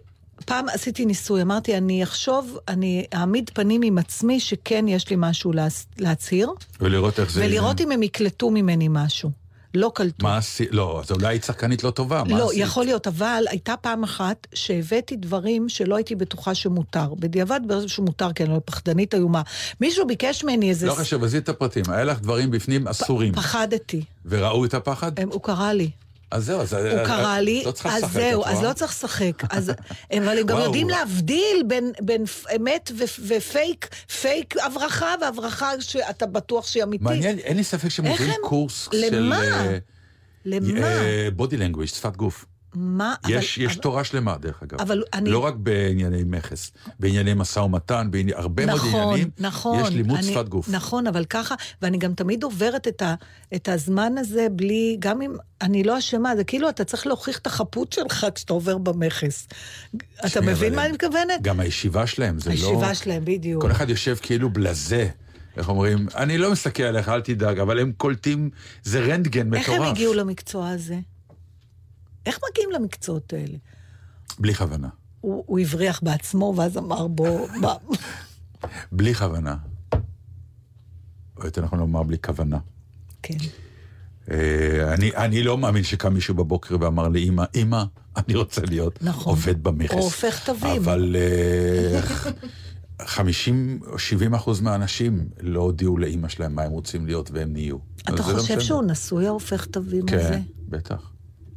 פעם 0.44 0.68
עשיתי 0.68 1.06
ניסוי, 1.06 1.42
אמרתי, 1.42 1.76
אני 1.76 2.02
אחשוב, 2.02 2.58
אני 2.68 3.06
אעמיד 3.14 3.50
פנים 3.54 3.82
עם 3.82 3.98
עצמי 3.98 4.40
שכן 4.40 4.88
יש 4.88 5.10
לי 5.10 5.16
משהו 5.18 5.52
להצהיר, 5.98 6.50
ולראות 6.80 7.20
איך 7.20 7.30
זה... 7.30 7.44
ולראות 7.44 7.80
אם 7.80 7.92
הם 7.92 8.02
יקלטו 8.02 8.50
ממני 8.50 8.86
משהו. 8.90 9.30
לא 9.76 9.90
קלטו. 9.94 10.26
מה 10.26 10.36
עשית? 10.36 10.68
לא, 10.72 11.00
אז 11.04 11.10
אולי 11.10 11.26
היית 11.26 11.44
שחקנית 11.44 11.84
לא 11.84 11.90
טובה, 11.90 12.22
מה 12.24 12.38
לא, 12.38 12.46
עשית? 12.46 12.58
יכול 12.62 12.84
להיות, 12.84 13.06
אבל 13.06 13.44
הייתה 13.50 13.74
פעם 13.80 14.02
אחת 14.04 14.46
שהבאתי 14.54 15.16
דברים 15.16 15.68
שלא 15.68 15.96
הייתי 15.96 16.14
בטוחה 16.14 16.54
שמותר. 16.54 17.14
בדיעבד 17.18 17.60
ברגע 17.66 17.88
שמותר, 17.88 18.32
כי 18.32 18.42
אני 18.44 18.52
לא 18.52 18.60
פחדנית 18.64 19.14
איומה. 19.14 19.42
מישהו 19.80 20.06
ביקש 20.06 20.44
ממני 20.44 20.70
איזה... 20.70 20.86
לא 20.86 20.94
חשוב, 20.94 21.24
עזבי 21.24 21.38
את 21.38 21.48
הפרטים. 21.48 21.84
היה 21.88 22.04
לך 22.04 22.20
דברים 22.20 22.50
בפנים 22.50 22.88
אסורים, 22.88 23.32
פחדתי. 23.34 24.04
וראו 24.26 24.64
את 24.64 24.74
הפחד? 24.74 25.20
הם- 25.20 25.28
הוא 25.32 25.42
קרא 25.42 25.72
לי. 25.72 25.90
אז 26.30 26.44
זהו, 26.44 26.60
אז... 26.60 26.72
הוא 26.72 27.06
קרא 27.06 27.38
לי, 27.38 27.62
לא 27.64 27.72
אז 27.90 28.04
זהו, 28.12 28.44
אז? 28.44 28.62
לא 28.62 28.72
צריך 28.72 28.90
לשחק. 28.92 29.42
אז- 29.56 29.72
אבל 30.18 30.38
הם 30.38 30.46
גם. 30.46 30.58
יודעים 30.58 30.88
להבדיל 30.88 31.62
בין- 31.66 32.24
אמת 32.56 32.92
ופייק, 33.26 33.88
פייק 34.20 34.54
הברחה 34.62 35.14
והברחה 35.20 35.80
שאתה 35.80 36.26
בטוח 36.26 36.66
שהיא 36.66 36.82
אמיתית. 36.82 37.04
מעניין, 37.06 37.38
אין 37.38 37.56
לי 37.56 37.64
ספק 37.64 37.88
שהם 37.88 38.06
עוברים 38.06 38.30
קורס 38.42 38.88
של... 38.92 38.98
למה? 39.18 39.42
למה? 40.44 40.88
body 41.36 41.56
language, 41.56 41.90
שפת 41.90 42.16
גוף. 42.16 42.44
מה? 42.78 43.14
יש, 43.28 43.58
אבל, 43.58 43.66
יש 43.66 43.76
תורה 43.76 44.04
שלמה, 44.04 44.36
דרך 44.40 44.62
אגב. 44.62 44.80
אבל 44.80 45.02
אני- 45.12 45.30
לא 45.30 45.38
רק 45.38 45.54
בענייני 45.54 46.22
מכס, 46.26 46.72
בענייני 47.00 47.34
משא 47.34 47.60
ומתן, 47.60 48.08
בהרבה 48.10 48.66
מאוד 48.66 48.78
נכון, 48.78 49.02
עניינים, 49.02 49.30
נכון. 49.38 49.80
יש 49.80 49.88
לימוד 49.90 50.18
אני, 50.18 50.32
שפת 50.32 50.48
גוף. 50.48 50.68
נכון, 50.68 51.06
אבל 51.06 51.24
ככה, 51.24 51.54
ואני 51.82 51.98
גם 51.98 52.14
תמיד 52.14 52.42
עוברת 52.42 52.88
את, 52.88 53.02
ה, 53.02 53.14
את 53.54 53.68
הזמן 53.68 54.12
הזה 54.18 54.46
בלי, 54.52 54.96
גם 54.98 55.22
אם 55.22 55.32
אני 55.62 55.84
לא 55.84 55.98
אשמה, 55.98 56.36
זה 56.36 56.44
כאילו 56.44 56.68
אתה 56.68 56.84
צריך 56.84 57.06
להוכיח 57.06 57.38
את 57.38 57.46
החפות 57.46 57.92
שלך 57.92 58.26
כשאתה 58.34 58.52
עובר 58.52 58.78
במכס. 58.78 59.48
אתה 60.26 60.40
מבין 60.40 60.54
אבל 60.72 60.76
מה 60.76 60.84
אני 60.84 60.92
מתכוונת? 60.92 61.42
גם 61.42 61.60
הישיבה 61.60 62.06
שלהם, 62.06 62.38
זה 62.38 62.50
לא... 62.50 62.54
הישיבה 62.54 62.94
שלהם, 62.94 63.24
בדיוק. 63.24 63.62
כל 63.62 63.70
אחד 63.70 63.90
יושב 63.90 64.16
כאילו 64.22 64.50
בלזה. 64.50 65.08
איך 65.56 65.68
אומרים? 65.68 66.06
אני 66.16 66.38
לא 66.38 66.52
מסתכל 66.52 66.82
עליך, 66.82 67.08
אל 67.08 67.20
תדאג, 67.20 67.58
אבל 67.58 67.78
הם 67.78 67.92
קולטים, 67.96 68.50
זה 68.82 69.00
רנטגן 69.00 69.54
איך 69.54 69.68
מטורף. 69.68 69.80
הם 69.80 69.92
הגיעו 69.94 70.14
למקצוע 70.14 70.68
הזה? 70.68 70.98
איך 72.26 72.38
מגיעים 72.50 72.70
למקצועות 72.70 73.32
האלה? 73.32 73.56
בלי 74.38 74.54
כוונה. 74.54 74.88
הוא, 75.20 75.44
הוא 75.46 75.58
הבריח 75.58 76.00
בעצמו, 76.02 76.54
ואז 76.56 76.76
אמר 76.78 77.06
בו... 77.06 77.46
מה- 77.60 77.74
בלי 78.92 79.14
כוונה. 79.14 79.56
או 81.36 81.44
יותר 81.44 81.64
נכון 81.64 81.78
לומר 81.78 82.02
בלי 82.02 82.16
כוונה. 82.18 82.58
כן. 83.22 83.34
אה, 84.30 84.94
אני, 84.94 85.16
אני 85.16 85.42
לא 85.42 85.58
מאמין 85.58 85.84
שקם 85.84 86.14
מישהו 86.14 86.34
בבוקר 86.34 86.76
ואמר 86.80 87.08
לי, 87.08 87.28
אמא, 87.28 87.44
אמא, 87.54 87.84
אני 88.16 88.34
רוצה 88.34 88.60
להיות 88.60 88.98
נכון. 89.02 89.30
עובד 89.32 89.62
במכס. 89.62 89.94
או 89.94 89.98
הופך 89.98 90.46
תווים. 90.46 90.76
אבל 90.82 91.16
אה, 91.18 92.00
50 93.06 93.80
או 93.86 93.98
70 93.98 94.34
אחוז 94.34 94.60
מהאנשים 94.60 95.28
לא 95.40 95.60
הודיעו 95.60 95.98
לאימא 95.98 96.28
שלהם 96.28 96.54
מה 96.54 96.62
הם 96.62 96.70
רוצים 96.70 97.06
להיות 97.06 97.30
והם 97.30 97.52
נהיו. 97.52 97.76
אתה 98.00 98.12
לא 98.12 98.22
חושב. 98.22 98.60
שהוא 98.60 98.82
נשוי 98.82 99.26
ההופך 99.26 99.64
תווים 99.66 100.04
הזה? 100.12 100.28
כן, 100.28 100.42
בטח. 100.68 101.10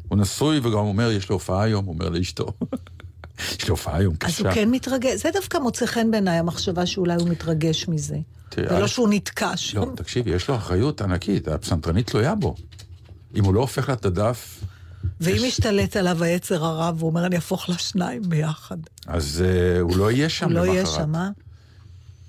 הוא 0.09 0.17
נשוי 0.17 0.57
וגם 0.59 0.73
אומר, 0.73 1.11
יש 1.11 1.29
לו 1.29 1.35
הופעה 1.35 1.63
היום, 1.63 1.85
הוא 1.85 1.93
אומר 1.93 2.09
לאשתו. 2.09 2.45
יש 3.59 3.67
לו 3.67 3.73
הופעה 3.73 3.97
היום 3.97 4.13
אז 4.21 4.29
קשה. 4.33 4.43
הוא 4.47 4.55
כן 4.55 4.71
מתרגש, 4.71 5.21
זה 5.21 5.29
דווקא 5.33 5.57
מוצא 5.57 5.85
חן 5.85 6.11
בעיניי, 6.11 6.37
המחשבה 6.37 6.85
שאולי 6.85 7.15
הוא 7.15 7.29
מתרגש 7.29 7.87
מזה. 7.87 8.17
ולא 8.57 8.87
שהוא 8.87 9.09
נתקע 9.11 9.57
שם. 9.57 9.79
לא, 9.79 9.87
תקשיבי, 9.95 10.31
יש 10.31 10.47
לו 10.47 10.55
אחריות 10.55 11.01
ענקית, 11.01 11.47
הפסנתרנית 11.47 12.09
תלויה 12.09 12.35
בו. 12.35 12.55
אם 13.35 13.43
הוא 13.45 13.53
לא 13.53 13.59
הופך 13.59 13.89
לה 13.89 13.95
את 13.95 14.05
הדף, 14.05 14.63
ואם 15.21 15.35
יש- 15.35 15.43
משתלט 15.43 15.95
עליו 15.97 16.23
היצר 16.23 16.65
הרע, 16.65 16.91
והוא 16.97 17.09
אומר, 17.09 17.25
אני 17.25 17.35
אהפוך 17.35 17.69
לשניים 17.69 18.21
ביחד. 18.29 18.77
אז 19.07 19.43
uh, 19.45 19.79
הוא 19.81 19.97
לא 19.97 20.11
יהיה 20.11 20.29
שם 20.29 20.45
הוא 20.45 20.53
לא 20.53 20.59
למחרת. 20.65 20.75
יהיה 20.75 20.85
שם, 20.85 21.15
אה? 21.15 21.29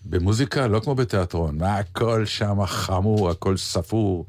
במוזיקה, 0.05 0.67
לא 0.67 0.81
כמו 0.81 0.95
בתיאטרון. 0.95 1.59
מה, 1.59 1.77
הכל 1.79 2.27
שם 2.27 2.67
חמור, 2.67 3.31
הכל 3.31 3.57
ספור. 3.57 4.27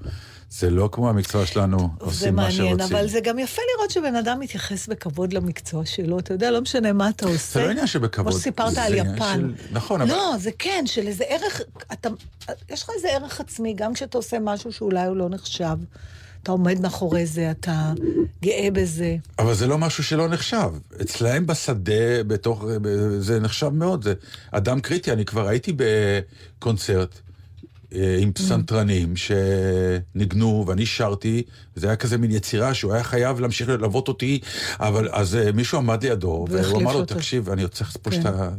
זה 0.52 0.70
לא 0.70 0.90
כמו 0.92 1.10
המקצוע 1.10 1.46
שלנו, 1.46 1.78
זה 1.78 2.06
עושים 2.06 2.36
מה 2.36 2.42
מעניין, 2.42 2.78
שרוצים. 2.80 2.96
אבל 2.98 3.08
זה 3.08 3.20
גם 3.20 3.40
יפה 3.40 3.62
לראות 3.76 3.92
שבן 3.92 4.16
אדם 4.16 4.40
מתייחס 4.40 4.88
בכבוד 4.88 5.34
למקצוע 5.34 5.86
שלו. 5.86 6.20
אתה 6.20 6.34
יודע, 6.34 6.52
לא 6.52 6.62
משנה 6.62 6.94
מה 6.94 7.10
אתה 7.10 7.26
עושה. 7.26 7.60
זה 7.60 7.66
לא 7.66 7.72
עניין 7.72 7.88
שבכבוד. 7.88 8.32
כמו 8.34 8.40
שסיפרת 8.40 8.74
זה 8.74 8.84
על 8.84 8.94
יפן. 8.94 9.34
של- 9.36 9.54
נכון, 9.72 10.02
אבל... 10.02 10.12
לא, 10.12 10.34
זה 10.40 10.50
כן, 10.60 10.84
של 10.88 11.08
איזה 11.08 11.24
ערך, 11.28 11.62
אתה, 11.94 12.10
יש 12.70 12.84
לך 12.84 12.90
איזה 12.96 13.08
ערך 13.10 13.40
עצמי, 13.40 13.74
גם 13.74 13.94
כשאתה 13.94 14.18
עושה 14.18 14.38
משהו 14.42 14.72
שאולי 14.72 15.06
הוא 15.06 15.18
לא 15.18 15.30
נחשב. 15.30 15.78
אתה 16.44 16.52
עומד 16.52 16.80
מאחורי 16.82 17.26
זה, 17.26 17.52
אתה 17.52 17.92
גאה 18.44 18.68
בזה. 18.74 19.16
אבל 19.40 19.54
זה 19.54 19.68
לא 19.68 19.78
משהו 19.78 20.04
שלא 20.04 20.28
נחשב. 20.28 20.70
אצלהם 21.02 21.46
בשדה, 21.48 22.24
בתוך... 22.28 22.66
זה 23.20 23.40
נחשב 23.40 23.70
מאוד, 23.70 24.04
זה 24.04 24.14
אדם 24.52 24.82
קריטי. 24.82 25.12
אני 25.12 25.26
כבר 25.26 25.48
הייתי 25.48 25.74
בקונצרט 25.78 27.20
עם 27.92 28.32
פסנתרנים 28.34 29.14
שניגנו, 29.16 30.64
ואני 30.68 30.86
שרתי, 30.86 31.44
זה 31.76 31.88
היה 31.88 31.96
כזה 31.96 32.18
מין 32.18 32.32
יצירה 32.32 32.74
שהוא 32.74 32.94
היה 32.94 33.04
חייב 33.04 33.40
להמשיך 33.40 33.70
ללוות 33.70 34.08
אותי, 34.08 34.40
אבל 34.80 35.10
אז 35.12 35.36
אה, 35.36 35.52
מישהו 35.52 35.78
עמד 35.78 36.04
לידו, 36.04 36.46
והוא 36.50 36.82
אמר 36.82 36.94
לו. 36.94 37.06
תקשיב, 37.06 37.50
אני 37.50 37.68
צריך 37.68 37.98
פה 38.02 38.10
כן. 38.10 38.16
שאתה... 38.16 38.50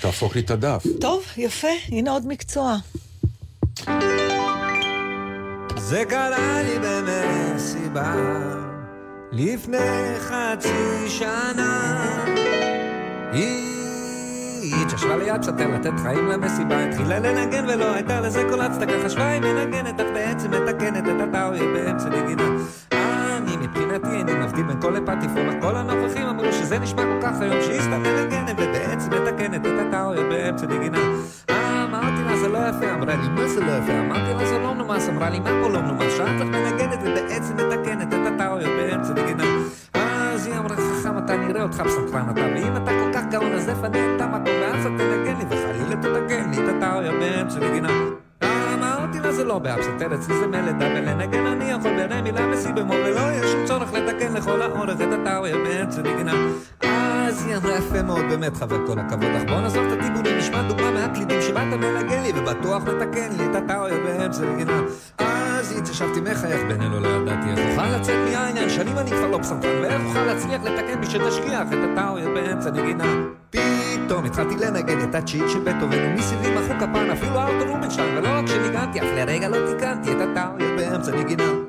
תהפוך 0.00 0.34
לי 0.34 0.40
את 0.40 0.50
הדף. 0.50 0.84
טוב, 1.00 1.24
יפה, 1.36 1.68
הנה 1.88 2.10
עוד 2.10 2.26
מקצוע. 2.26 2.76
זה 5.78 6.02
קרה 6.08 6.62
לי 6.62 6.78
במסיבה 6.78 8.14
לפני 9.32 9.78
חצי 10.18 11.08
שנה. 11.08 12.24
היא 13.32 13.81
התיישבה 14.62 15.16
ליד 15.16 15.42
שוטר 15.42 15.68
לתת 15.74 16.00
חיים 16.02 16.26
למסיבה, 16.26 16.84
התחילה 16.84 17.18
לנגן 17.18 17.64
ולא 17.68 17.94
הייתה 17.94 18.20
לזה 18.20 18.42
כל 18.50 18.60
הצדקה, 18.60 18.92
חשבה 19.04 19.28
היא 19.28 19.40
מנגנת, 19.40 20.00
אך 20.00 20.06
בעצם 20.14 20.50
מתקנת 20.50 21.04
את 21.08 21.28
הטאויה 21.28 21.62
באמצע 21.72 22.08
נגינה. 22.08 22.48
אני 22.92 23.56
מבחינתי 23.56 24.08
איני 24.10 24.32
מבדיל 24.34 24.62
בין 24.62 24.80
כל 24.80 24.90
לפטיפון, 24.90 25.48
אך 25.48 25.54
כל 25.60 25.76
הנוכחים 25.76 26.26
אמרו 26.26 26.52
שזה 26.52 26.78
נשמע 26.78 27.02
כל 27.02 27.18
כך 27.22 27.40
היום 27.40 27.62
שהיא 27.62 27.80
סתם 27.80 28.02
מנגנת 28.02 28.56
ובעצם 28.58 29.10
מתקנת 29.10 29.66
את 29.66 29.86
הטאויה 29.86 30.22
באמצע 30.22 30.66
נגינה. 30.66 30.98
אמרתי 31.84 32.22
לה 32.26 32.36
זה 32.36 32.48
לא 32.48 32.58
יפה, 32.58 32.94
אמרה 32.94 33.14
לי 33.14 33.28
מה 33.28 33.48
זה 33.48 33.60
לא 33.60 33.72
יפה? 33.72 34.00
אמרתי 34.00 34.34
לה 34.34 34.46
זה 34.46 34.58
לא 34.58 34.74
מנומס, 34.74 35.08
אמרה 35.08 35.30
לי 35.30 35.40
מה 35.40 35.50
פה 35.62 35.68
לא 35.68 35.80
מנומס? 35.82 36.12
שאת 36.16 36.28
מנגנת 36.28 36.98
ובעצם 37.02 37.56
מתקנת 37.56 38.14
את 38.14 38.32
הטאויה 38.34 38.68
באמצע 38.68 39.12
נגינה. 39.12 39.44
אז 40.42 40.46
היא 40.46 40.58
אמרה 40.58 40.76
חכם 40.76 41.18
אתה 41.18 41.36
נראה 41.36 41.62
אותך 41.62 41.80
פסנתרן 41.80 42.30
אתה 42.30 42.40
ואם 42.40 42.76
אתה 42.76 42.90
כל 42.90 43.12
כך 43.14 43.24
גאון 43.30 43.52
אז 43.52 43.68
לפנה 43.68 44.16
את 44.16 44.20
המקום 44.20 44.54
ואז 44.60 44.86
אתה 44.86 44.88
תנגן 44.98 45.36
לי 45.38 45.44
וחלילה 45.48 45.96
תתקן 45.96 46.50
לי 46.50 46.64
את 46.64 46.68
הטאויה 46.76 47.12
באמצע 47.12 47.58
נגינה. 47.60 47.88
אמרתי 48.74 49.20
לה 49.20 49.32
זה 49.32 49.44
לא 49.44 49.58
באפסנתר 49.58 50.14
אצלי 50.14 50.36
זה 50.36 50.46
מלדה 50.46 50.86
ולנגן 50.86 51.46
אני 51.46 51.64
יכול 51.64 51.90
ברמי 51.96 52.22
מילה 52.22 52.46
במול 52.74 52.96
ולא 52.96 53.32
יש 53.32 53.52
שום 53.52 53.64
צורך 53.64 53.92
לתקן 53.92 54.32
לכל 54.32 54.62
האורך 54.62 55.00
את 55.00 55.12
הטאויה 55.12 55.56
באמצע 55.56 56.02
נגינה. 56.02 56.32
אז 56.32 56.71
היא 57.52 57.58
אמרה 57.58 57.78
יפה 57.78 58.02
מאוד 58.02 58.24
באמת 58.30 58.56
חבר 58.56 58.86
כל 58.86 58.98
הכבוד 58.98 59.28
אך 59.36 59.42
בוא 59.48 59.60
נעזוב 59.60 59.84
את 59.84 59.92
הדיבורים 59.92 60.38
נשמע 60.38 60.68
דוגמה 60.68 60.90
מהקלידים 60.90 61.42
שבאת 61.42 61.62
מנגן 61.62 62.22
לי 62.22 62.32
ובטוח 62.36 62.82
מתקן 62.82 63.32
לי 63.38 63.44
את 63.50 63.54
הטאויה 63.54 63.98
באמצע 63.98 64.44
נגינה. 64.44 64.82
אז 65.18 65.72
התיישבתי 65.78 66.20
מחייך 66.20 66.60
בינינו 66.68 67.00
לא 67.00 67.08
ידעתי 67.08 67.50
איך 67.50 67.58
אוכל 67.70 67.96
לצאת 67.96 68.14
מהעניין 68.30 68.70
שנים 68.70 68.98
אני 68.98 69.10
כבר 69.10 69.30
לא 69.30 69.38
פסנתרן 69.38 69.82
ואיך 69.82 70.02
אוכל 70.06 70.22
להצליח 70.22 70.62
לתקן 70.62 71.00
בי 71.00 71.06
שתשכיח 71.06 71.68
את 71.72 71.78
הטאויה 71.92 72.28
באמצע 72.28 72.70
נגינה. 72.70 73.24
פתאום 73.50 74.24
התחלתי 74.24 74.56
לנגן 74.56 75.08
את 75.08 75.14
הצ'יט 75.14 75.48
של 75.48 75.60
בטהובן 75.60 75.98
ומסביבי 75.98 76.54
מחאו 76.54 76.74
כפיים 76.80 77.10
אפילו 77.10 77.40
ארתור 77.40 77.68
רובינשטיין 77.68 78.18
ולא 78.18 78.28
רק 78.28 78.46
שניגנתי 78.46 79.00
אף 79.00 79.06
לרגע 79.16 79.48
לא 79.48 79.56
תיקנתי 79.72 80.12
את 80.12 80.20
הטאויה 80.20 80.76
באמצע 80.76 81.12
נגינה. 81.16 81.61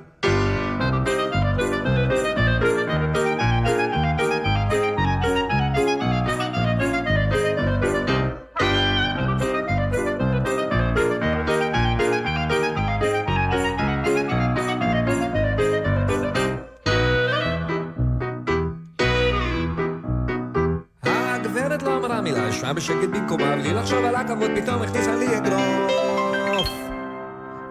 בשקט 22.84 23.10
במקומה, 23.14 23.56
בלי 23.56 23.74
לחשוב 23.74 24.06
על 24.06 24.16
הכבוד, 24.16 24.52
פתאום 24.56 24.82
הכניסה 24.82 25.16
לי 25.16 25.38
אגרוף. 25.38 26.70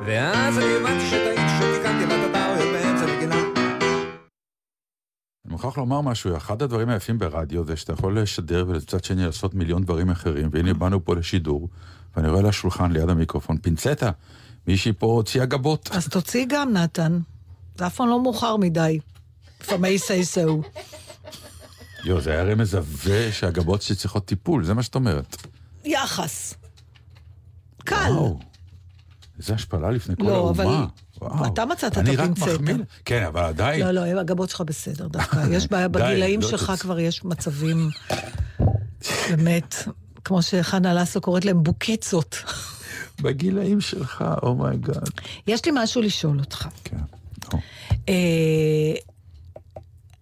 ואז 0.06 0.58
אני 0.58 0.74
הבנתי 0.80 1.06
שטעיתי 1.06 1.42
שתיקנתי 1.58 2.06
לה 2.06 2.24
את 2.24 2.30
הטעויות 2.30 2.72
באמצע 2.72 3.16
נגינה. 3.16 3.34
אני 5.44 5.52
מוכרח 5.52 5.78
לומר 5.78 6.00
משהו, 6.00 6.36
אחד 6.36 6.62
הדברים 6.62 6.88
היפים 6.88 7.18
ברדיו 7.18 7.64
זה 7.64 7.76
שאתה 7.76 7.92
יכול 7.92 8.18
לשדר 8.18 8.64
ולצד 8.68 9.04
שני 9.04 9.26
לעשות 9.26 9.54
מיליון 9.54 9.82
דברים 9.82 10.10
אחרים, 10.10 10.48
והנה 10.52 10.74
באנו 10.74 11.04
פה 11.04 11.14
לשידור, 11.14 11.68
ואני 12.16 12.28
רואה 12.28 12.40
על 12.40 12.46
השולחן 12.46 12.92
ליד 12.92 13.08
המיקרופון 13.08 13.58
פינצטה, 13.58 14.10
מישהי 14.66 14.92
פה 14.92 15.06
הוציאה 15.06 15.44
גבות. 15.44 15.88
אז 15.92 16.08
תוציא 16.08 16.46
גם, 16.48 16.72
נתן. 16.72 17.18
זה 17.78 17.86
אף 17.86 17.94
פעם 17.94 18.08
לא 18.08 18.22
מאוחר 18.22 18.56
מדי. 18.56 18.98
If 19.60 19.64
I 19.64 19.72
may 19.72 19.98
say 20.08 20.22
so. 20.34 20.68
יו, 22.04 22.20
זה 22.20 22.30
היה 22.30 22.40
הרי 22.40 22.54
מזווה 22.54 23.32
שהגבות 23.32 23.82
שלי 23.82 23.96
צריכות 23.96 24.24
טיפול, 24.26 24.64
זה 24.64 24.74
מה 24.74 24.82
שאת 24.82 24.94
אומרת. 24.94 25.36
יחס. 25.84 26.54
קל. 27.84 27.96
וואו, 28.10 28.38
איזה 29.38 29.54
השפלה 29.54 29.90
לפני 29.90 30.16
כל 30.16 30.22
לא, 30.22 30.36
האומה. 30.36 30.62
אבל 30.62 30.64
וואו. 31.20 31.46
אתה 31.46 31.64
מצאת 31.64 31.92
את 31.92 31.98
אני 31.98 32.16
רק 32.16 32.30
הפינצטה. 32.30 32.52
מחמיא. 32.52 32.74
כן, 33.04 33.24
אבל 33.26 33.42
עדיין. 33.42 33.86
לא, 33.86 33.90
לא, 33.90 34.20
הגבות 34.20 34.50
שלך 34.50 34.60
בסדר 34.60 35.08
דווקא. 35.08 35.46
יש 35.56 35.68
בעיה 35.68 35.88
בגילאים 35.88 36.40
לא 36.40 36.48
שלך 36.48 36.72
כבר 36.78 36.98
יש 36.98 37.24
מצבים, 37.24 37.88
באמת, 39.30 39.74
כמו 40.24 40.42
שחנה 40.42 40.94
לסו 40.94 41.20
קוראת 41.20 41.44
להם 41.44 41.62
בוקיצות. 41.62 42.36
בגילאים 43.22 43.80
שלך, 43.80 44.24
אומייגאד. 44.42 45.10
יש 45.46 45.64
לי 45.64 45.72
משהו 45.74 46.02
לשאול 46.02 46.38
אותך. 46.38 46.68
כן. 46.84 46.96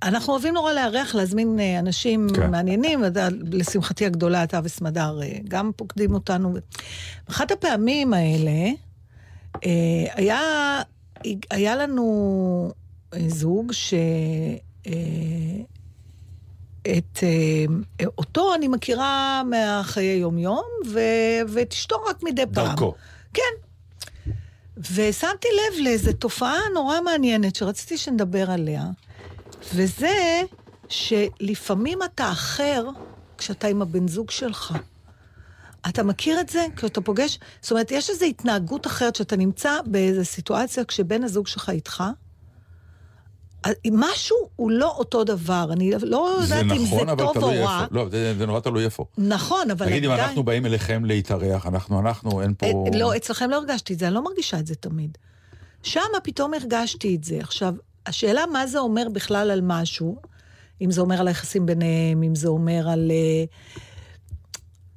נו. 0.04 0.08
אנחנו 0.08 0.32
אוהבים 0.32 0.54
נורא 0.54 0.72
לארח, 0.72 1.14
להזמין 1.14 1.60
אה, 1.60 1.78
אנשים 1.78 2.26
כן. 2.34 2.50
מעניינים, 2.50 3.04
לשמחתי 3.52 4.06
הגדולה, 4.06 4.44
אתה 4.44 4.60
וסמדר 4.64 5.20
אה, 5.22 5.38
גם 5.48 5.70
פוקדים 5.76 6.14
אותנו. 6.14 6.54
אחת 7.30 7.50
הפעמים 7.50 8.14
האלה, 8.14 8.70
אה, 9.66 9.70
היה, 10.14 10.40
היה 11.50 11.76
לנו 11.76 12.72
זוג 13.28 13.72
אה, 14.86 14.92
את 16.96 17.18
אותו 18.18 18.54
אני 18.54 18.68
מכירה 18.68 19.42
מהחיי 19.50 20.16
יום-יום, 20.16 20.64
ו- 20.86 21.40
ואת 21.48 21.72
אשתו 21.72 21.96
רק 22.10 22.22
מדי 22.22 22.42
פעם. 22.54 22.66
דרכו. 22.66 22.94
כן. 23.34 23.42
ושמתי 24.94 25.48
לב 25.48 25.84
לאיזו 25.84 26.12
תופעה 26.12 26.58
נורא 26.74 27.00
מעניינת 27.00 27.56
שרציתי 27.56 27.96
שנדבר 27.96 28.50
עליה, 28.50 28.84
וזה 29.74 30.42
שלפעמים 30.88 31.98
אתה 32.02 32.32
אחר 32.32 32.84
כשאתה 33.38 33.66
עם 33.66 33.82
הבן 33.82 34.08
זוג 34.08 34.30
שלך. 34.30 34.74
אתה 35.88 36.02
מכיר 36.02 36.40
את 36.40 36.48
זה? 36.48 36.66
כשאתה 36.76 37.00
פוגש... 37.00 37.38
זאת 37.60 37.70
אומרת, 37.70 37.90
יש 37.90 38.10
איזו 38.10 38.24
התנהגות 38.24 38.86
אחרת 38.86 39.16
שאתה 39.16 39.36
נמצא 39.36 39.70
באיזו 39.86 40.24
סיטואציה 40.24 40.84
כשבן 40.84 41.24
הזוג 41.24 41.46
שלך 41.46 41.70
איתך. 41.70 42.04
משהו 43.92 44.36
הוא 44.56 44.70
לא 44.70 44.94
אותו 44.98 45.24
דבר, 45.24 45.68
אני 45.72 45.90
לא 46.02 46.38
יודעת 46.42 46.62
אם 46.62 46.82
נכון, 46.82 47.06
זה 47.06 47.12
אבל 47.12 47.24
טוב 47.34 47.36
או 47.36 47.64
רע. 47.64 47.86
לא, 47.90 48.08
זה 48.10 48.34
זה 48.38 48.46
נורא 48.46 48.60
תלוי 48.60 48.84
איפה. 48.84 49.04
נכון, 49.18 49.70
אבל 49.70 49.86
נגיד, 49.86 50.04
אם 50.04 50.10
עדיין... 50.10 50.28
אנחנו 50.28 50.42
באים 50.42 50.66
אליכם 50.66 51.04
להתארח, 51.04 51.66
אנחנו, 51.66 52.00
אנחנו, 52.00 52.42
אין 52.42 52.54
פה... 52.54 52.66
אה, 52.66 52.98
לא, 52.98 53.16
אצלכם 53.16 53.50
לא 53.50 53.56
הרגשתי 53.56 53.92
את 53.92 53.98
זה, 53.98 54.06
אני 54.06 54.14
לא 54.14 54.24
מרגישה 54.24 54.58
את 54.58 54.66
זה 54.66 54.74
תמיד. 54.74 55.18
שם 55.82 56.00
פתאום 56.22 56.54
הרגשתי 56.54 57.16
את 57.16 57.24
זה. 57.24 57.38
עכשיו, 57.40 57.74
השאלה 58.06 58.44
מה 58.52 58.66
זה 58.66 58.78
אומר 58.78 59.08
בכלל 59.12 59.50
על 59.50 59.60
משהו, 59.62 60.16
אם 60.80 60.90
זה 60.90 61.00
אומר 61.00 61.20
על 61.20 61.28
היחסים 61.28 61.66
ביניהם, 61.66 62.22
אם 62.22 62.34
זה 62.34 62.48
אומר 62.48 62.88
על... 62.88 63.10
אה, 63.10 63.44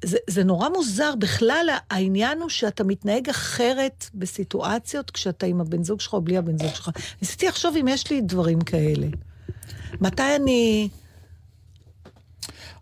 זה, 0.03 0.17
זה 0.29 0.43
נורא 0.43 0.69
מוזר, 0.69 1.13
בכלל 1.19 1.69
העניין 1.89 2.41
הוא 2.41 2.49
שאתה 2.49 2.83
מתנהג 2.83 3.29
אחרת 3.29 4.09
בסיטואציות 4.13 5.11
כשאתה 5.11 5.45
עם 5.45 5.61
הבן 5.61 5.83
זוג 5.83 6.01
שלך 6.01 6.13
או 6.13 6.21
בלי 6.21 6.37
הבן 6.37 6.57
זוג 6.57 6.73
שלך. 6.73 6.89
ניסיתי 7.21 7.47
לחשוב 7.47 7.75
אם 7.81 7.87
יש 7.87 8.11
לי 8.11 8.21
דברים 8.21 8.61
כאלה. 8.61 9.07
מתי 10.01 10.35
אני... 10.35 10.89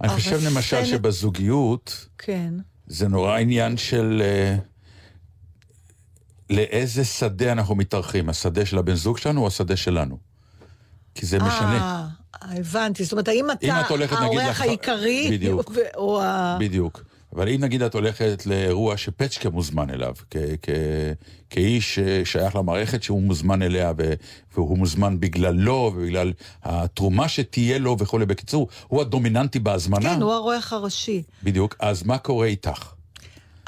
אני 0.01 0.09
חושב 0.09 0.39
למשל 0.45 0.85
שבזוגיות, 0.85 2.07
כן. 2.17 2.53
זה 2.87 3.07
נורא 3.07 3.37
עניין 3.37 3.77
של 3.77 4.21
אה, 4.25 4.57
לאיזה 6.51 7.05
שדה 7.05 7.51
אנחנו 7.51 7.75
מתארחים, 7.75 8.29
השדה 8.29 8.65
של 8.65 8.77
הבן 8.77 8.95
זוג 8.95 9.17
שלנו 9.17 9.41
או 9.41 9.47
השדה 9.47 9.75
שלנו. 9.75 10.17
כי 11.15 11.25
זה 11.25 11.39
משנה. 11.39 12.07
אה, 12.43 12.57
הבנתי. 12.57 13.03
זאת 13.03 13.11
אומרת, 13.11 13.27
האם 13.27 13.45
אם 13.63 13.71
אתה 14.03 14.15
האורח 14.19 14.61
העיקרי, 14.61 15.29
בדיוק. 15.31 15.71
או 15.95 16.21
ה... 16.21 16.57
בדיוק. 16.59 17.03
אבל 17.35 17.49
אם 17.49 17.61
נגיד 17.61 17.81
את 17.81 17.93
הולכת 17.93 18.45
לאירוע 18.45 18.97
שפצ'קה 18.97 19.49
מוזמן 19.49 19.89
אליו, 19.89 20.13
כ- 20.31 20.37
כ- 20.61 20.69
כאיש 21.49 21.99
ששייך 21.99 22.55
למערכת 22.55 23.03
שהוא 23.03 23.21
מוזמן 23.21 23.61
אליה, 23.61 23.91
ו- 23.97 24.13
והוא 24.53 24.77
מוזמן 24.77 25.19
בגללו, 25.19 25.91
ובגלל 25.95 26.33
התרומה 26.63 27.27
שתהיה 27.27 27.79
לו 27.79 27.95
וכולי. 27.99 28.25
בקיצור, 28.25 28.67
הוא 28.87 29.01
הדומיננטי 29.01 29.59
בהזמנה. 29.59 30.15
כן, 30.15 30.21
הוא 30.21 30.33
האורח 30.33 30.73
הראשי. 30.73 31.23
בדיוק. 31.43 31.75
אז 31.79 32.03
מה 32.03 32.17
קורה 32.17 32.47
איתך? 32.47 32.93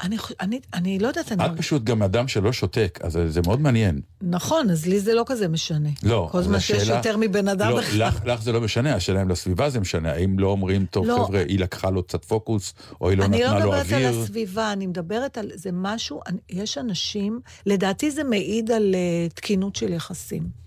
אני, 0.02 0.16
אני, 0.40 0.60
אני 0.74 0.98
לא 0.98 1.08
יודעת, 1.08 1.32
אני... 1.32 1.46
את 1.46 1.50
פשוט 1.56 1.84
גם 1.84 2.02
אדם 2.02 2.28
שלא 2.28 2.52
שותק, 2.52 2.98
אז 3.02 3.18
זה 3.28 3.40
מאוד 3.46 3.60
מעניין. 3.60 4.00
נכון, 4.22 4.70
אז 4.70 4.86
לי 4.86 5.00
זה 5.00 5.14
לא 5.14 5.22
כזה 5.26 5.48
משנה. 5.48 5.88
לא, 6.02 6.28
כל 6.32 6.42
זמן 6.42 6.60
שיש 6.60 6.88
יותר 6.88 7.16
מבן 7.16 7.48
אדם 7.48 7.70
לא, 7.70 7.78
בכלל. 7.78 8.08
לך, 8.08 8.20
לך 8.24 8.42
זה 8.42 8.52
לא 8.52 8.60
משנה, 8.60 8.94
השאלה 8.94 9.22
אם 9.22 9.28
לסביבה 9.28 9.70
זה 9.70 9.80
משנה. 9.80 10.12
האם 10.12 10.38
לא 10.38 10.48
אומרים, 10.48 10.86
טוב, 10.86 11.06
לא. 11.06 11.24
חבר'ה, 11.26 11.40
היא 11.40 11.58
לקחה 11.58 11.90
לו 11.90 12.02
קצת 12.02 12.24
פוקוס, 12.24 12.74
או 13.00 13.10
היא 13.10 13.18
לא 13.18 13.24
אני 13.24 13.40
לא 13.40 13.46
נתנה 13.48 13.58
לו 13.64 13.70
מדברת 13.70 13.92
על 13.92 14.04
אוויר. 14.04 14.20
הסביבה, 14.20 14.72
אני 14.72 14.86
מדברת 14.86 15.38
על... 15.38 15.50
זה 15.54 15.70
משהו... 15.72 16.20
אני- 16.26 16.38
יש 16.50 16.78
אנשים... 16.78 17.40
לדעתי 17.66 18.10
זה 18.10 18.24
מעיד 18.24 18.70
על 18.70 18.94
uh, 18.94 19.34
תקינות 19.34 19.76
של 19.76 19.92
יחסים. 19.92 20.64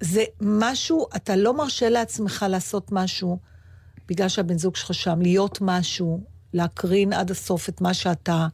זה 0.00 0.24
משהו, 0.40 1.06
אתה 1.16 1.36
לא 1.36 1.56
מרשה 1.56 1.88
לעצמך 1.88 2.46
לעשות 2.48 2.92
משהו 2.92 3.49
בגלל 4.10 4.28
שהבן 4.28 4.58
זוג 4.58 4.76
שלך 4.76 4.94
שם, 4.94 5.20
להיות 5.22 5.58
משהו, 5.60 6.20
להקרין 6.54 7.12
עד 7.12 7.30
הסוף 7.30 7.68
את 7.68 7.80
מה 7.80 7.94
שאתה 7.94 8.46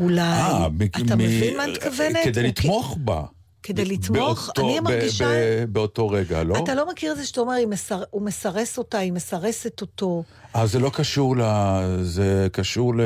אולי... 0.00 0.20
אה, 0.20 0.68
מ- 0.68 0.82
אתה 0.82 1.16
מ- 1.16 1.18
מבין 1.18 1.56
מה 1.56 1.64
אני 1.64 1.72
מתכוונת? 1.72 2.16
כדי 2.24 2.42
לתמוך 2.42 2.96
בה. 3.04 3.22
כדי 3.62 3.84
לתמוך? 3.84 4.46
באותו- 4.46 4.62
אני 4.62 4.80
מרגישה- 4.80 5.64
באותו 5.68 6.08
רגע, 6.08 6.42
לא? 6.42 6.56
אתה 6.64 6.74
לא 6.74 6.90
מכיר 6.90 7.12
את 7.12 7.16
זה 7.16 7.26
שאתה 7.26 7.40
אומר, 7.40 7.52
"היא 7.52 7.66
מסר- 7.66 8.02
הוא 8.10 8.22
מסרס 8.22 8.78
אותה, 8.78 8.98
היא 8.98 9.12
מסרסת 9.12 9.80
אותו. 9.80 10.22
אז 10.54 10.72
זה 10.72 10.78
לא 10.78 10.90
קשור 10.94 11.36
ל... 11.36 11.42
זה 12.02 12.46
קשור 12.52 12.94
ל... 12.96 13.00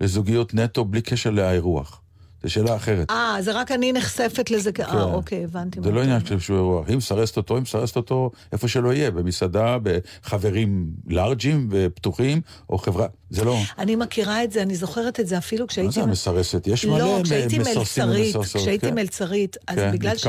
לזוגיות 0.00 0.54
נטו 0.54 0.84
בלי 0.84 1.02
קשר 1.02 1.30
לאירוח. 1.30 2.00
זו 2.42 2.50
שאלה 2.50 2.76
אחרת. 2.76 3.10
אה, 3.10 3.36
זה 3.40 3.60
רק 3.60 3.72
אני 3.72 3.92
נחשפת 3.92 4.50
לזה. 4.50 4.72
כ- 4.72 4.76
כן. 4.76 4.82
אה, 4.84 5.02
אוקיי, 5.02 5.44
הבנתי. 5.44 5.80
זה 5.82 5.90
מה 5.90 5.96
לא 5.96 6.02
עניין. 6.02 6.26
של 6.26 6.38
שהוא 6.40 6.56
אירוח. 6.56 6.88
היא 6.88 6.96
מסרסת 6.96 7.36
אותו, 7.36 7.54
היא 7.54 7.62
מסרסת 7.62 7.96
אותו 7.96 8.30
איפה 8.52 8.68
שלא 8.68 8.92
יהיה, 8.94 9.10
במסעדה, 9.10 9.76
בחברים 9.82 10.86
לארג'ים 11.06 11.68
ופתוחים, 11.70 12.40
או 12.70 12.78
חברה. 12.78 13.06
זה 13.30 13.44
לא... 13.44 13.58
אני 13.78 13.96
מכירה 13.96 14.44
את 14.44 14.52
זה, 14.52 14.62
אני 14.62 14.74
זוכרת 14.76 15.20
את 15.20 15.26
זה 15.26 15.38
אפילו 15.38 15.62
מה 15.64 15.68
כשהייתי... 15.68 15.92
זה 15.92 16.02
המסרסת? 16.02 16.66
יש 16.66 16.84
מלא 16.84 16.98
לא, 16.98 17.20
כשהייתי 17.24 17.58
מלצרית, 17.58 18.36
כשהייתי 18.54 18.86
כן. 18.88 18.94
מלצרית, 18.94 19.56
אז 19.66 19.76
כן, 19.76 19.92
בגלל 19.92 20.16
ש... 20.16 20.26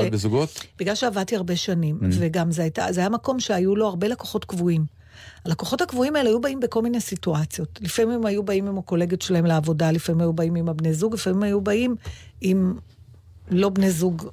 בגלל 0.80 0.96
שעבדתי 0.96 1.36
הרבה 1.36 1.56
שנים, 1.56 2.00
Mm. 2.02 2.06
וגם 2.20 2.52
זה 2.52 2.70
היה 2.98 3.10
מקום 3.10 3.40
שהיו 3.40 3.76
לו 3.76 3.88
הרבה 3.88 4.08
לקוחות 4.08 4.46
קבועים. 4.46 4.99
הלקוחות 5.46 5.82
הקבועים 5.82 6.16
האלה 6.16 6.30
היו 6.30 6.42
באים 6.42 6.60
בכל 6.60 6.82
מיני 6.82 7.00
סיטואציות. 7.00 7.80
לפעמים 7.82 8.12
הם 8.16 8.26
היו 8.26 8.44
באים 8.44 8.68
עם 8.68 8.78
הקולגות 8.78 9.22
שלהם 9.22 9.46
לעבודה, 9.46 9.92
לפעמים 9.92 10.22
היו 10.22 10.34
באים 10.34 10.56
עם 10.56 10.70
הבני 10.70 10.94
זוג, 10.94 11.14
לפעמים 11.14 11.44
היו 11.44 11.62
באים 11.62 11.96
עם 12.42 12.76
לא 13.52 13.70
בני 13.70 13.92
זוג 13.92 14.30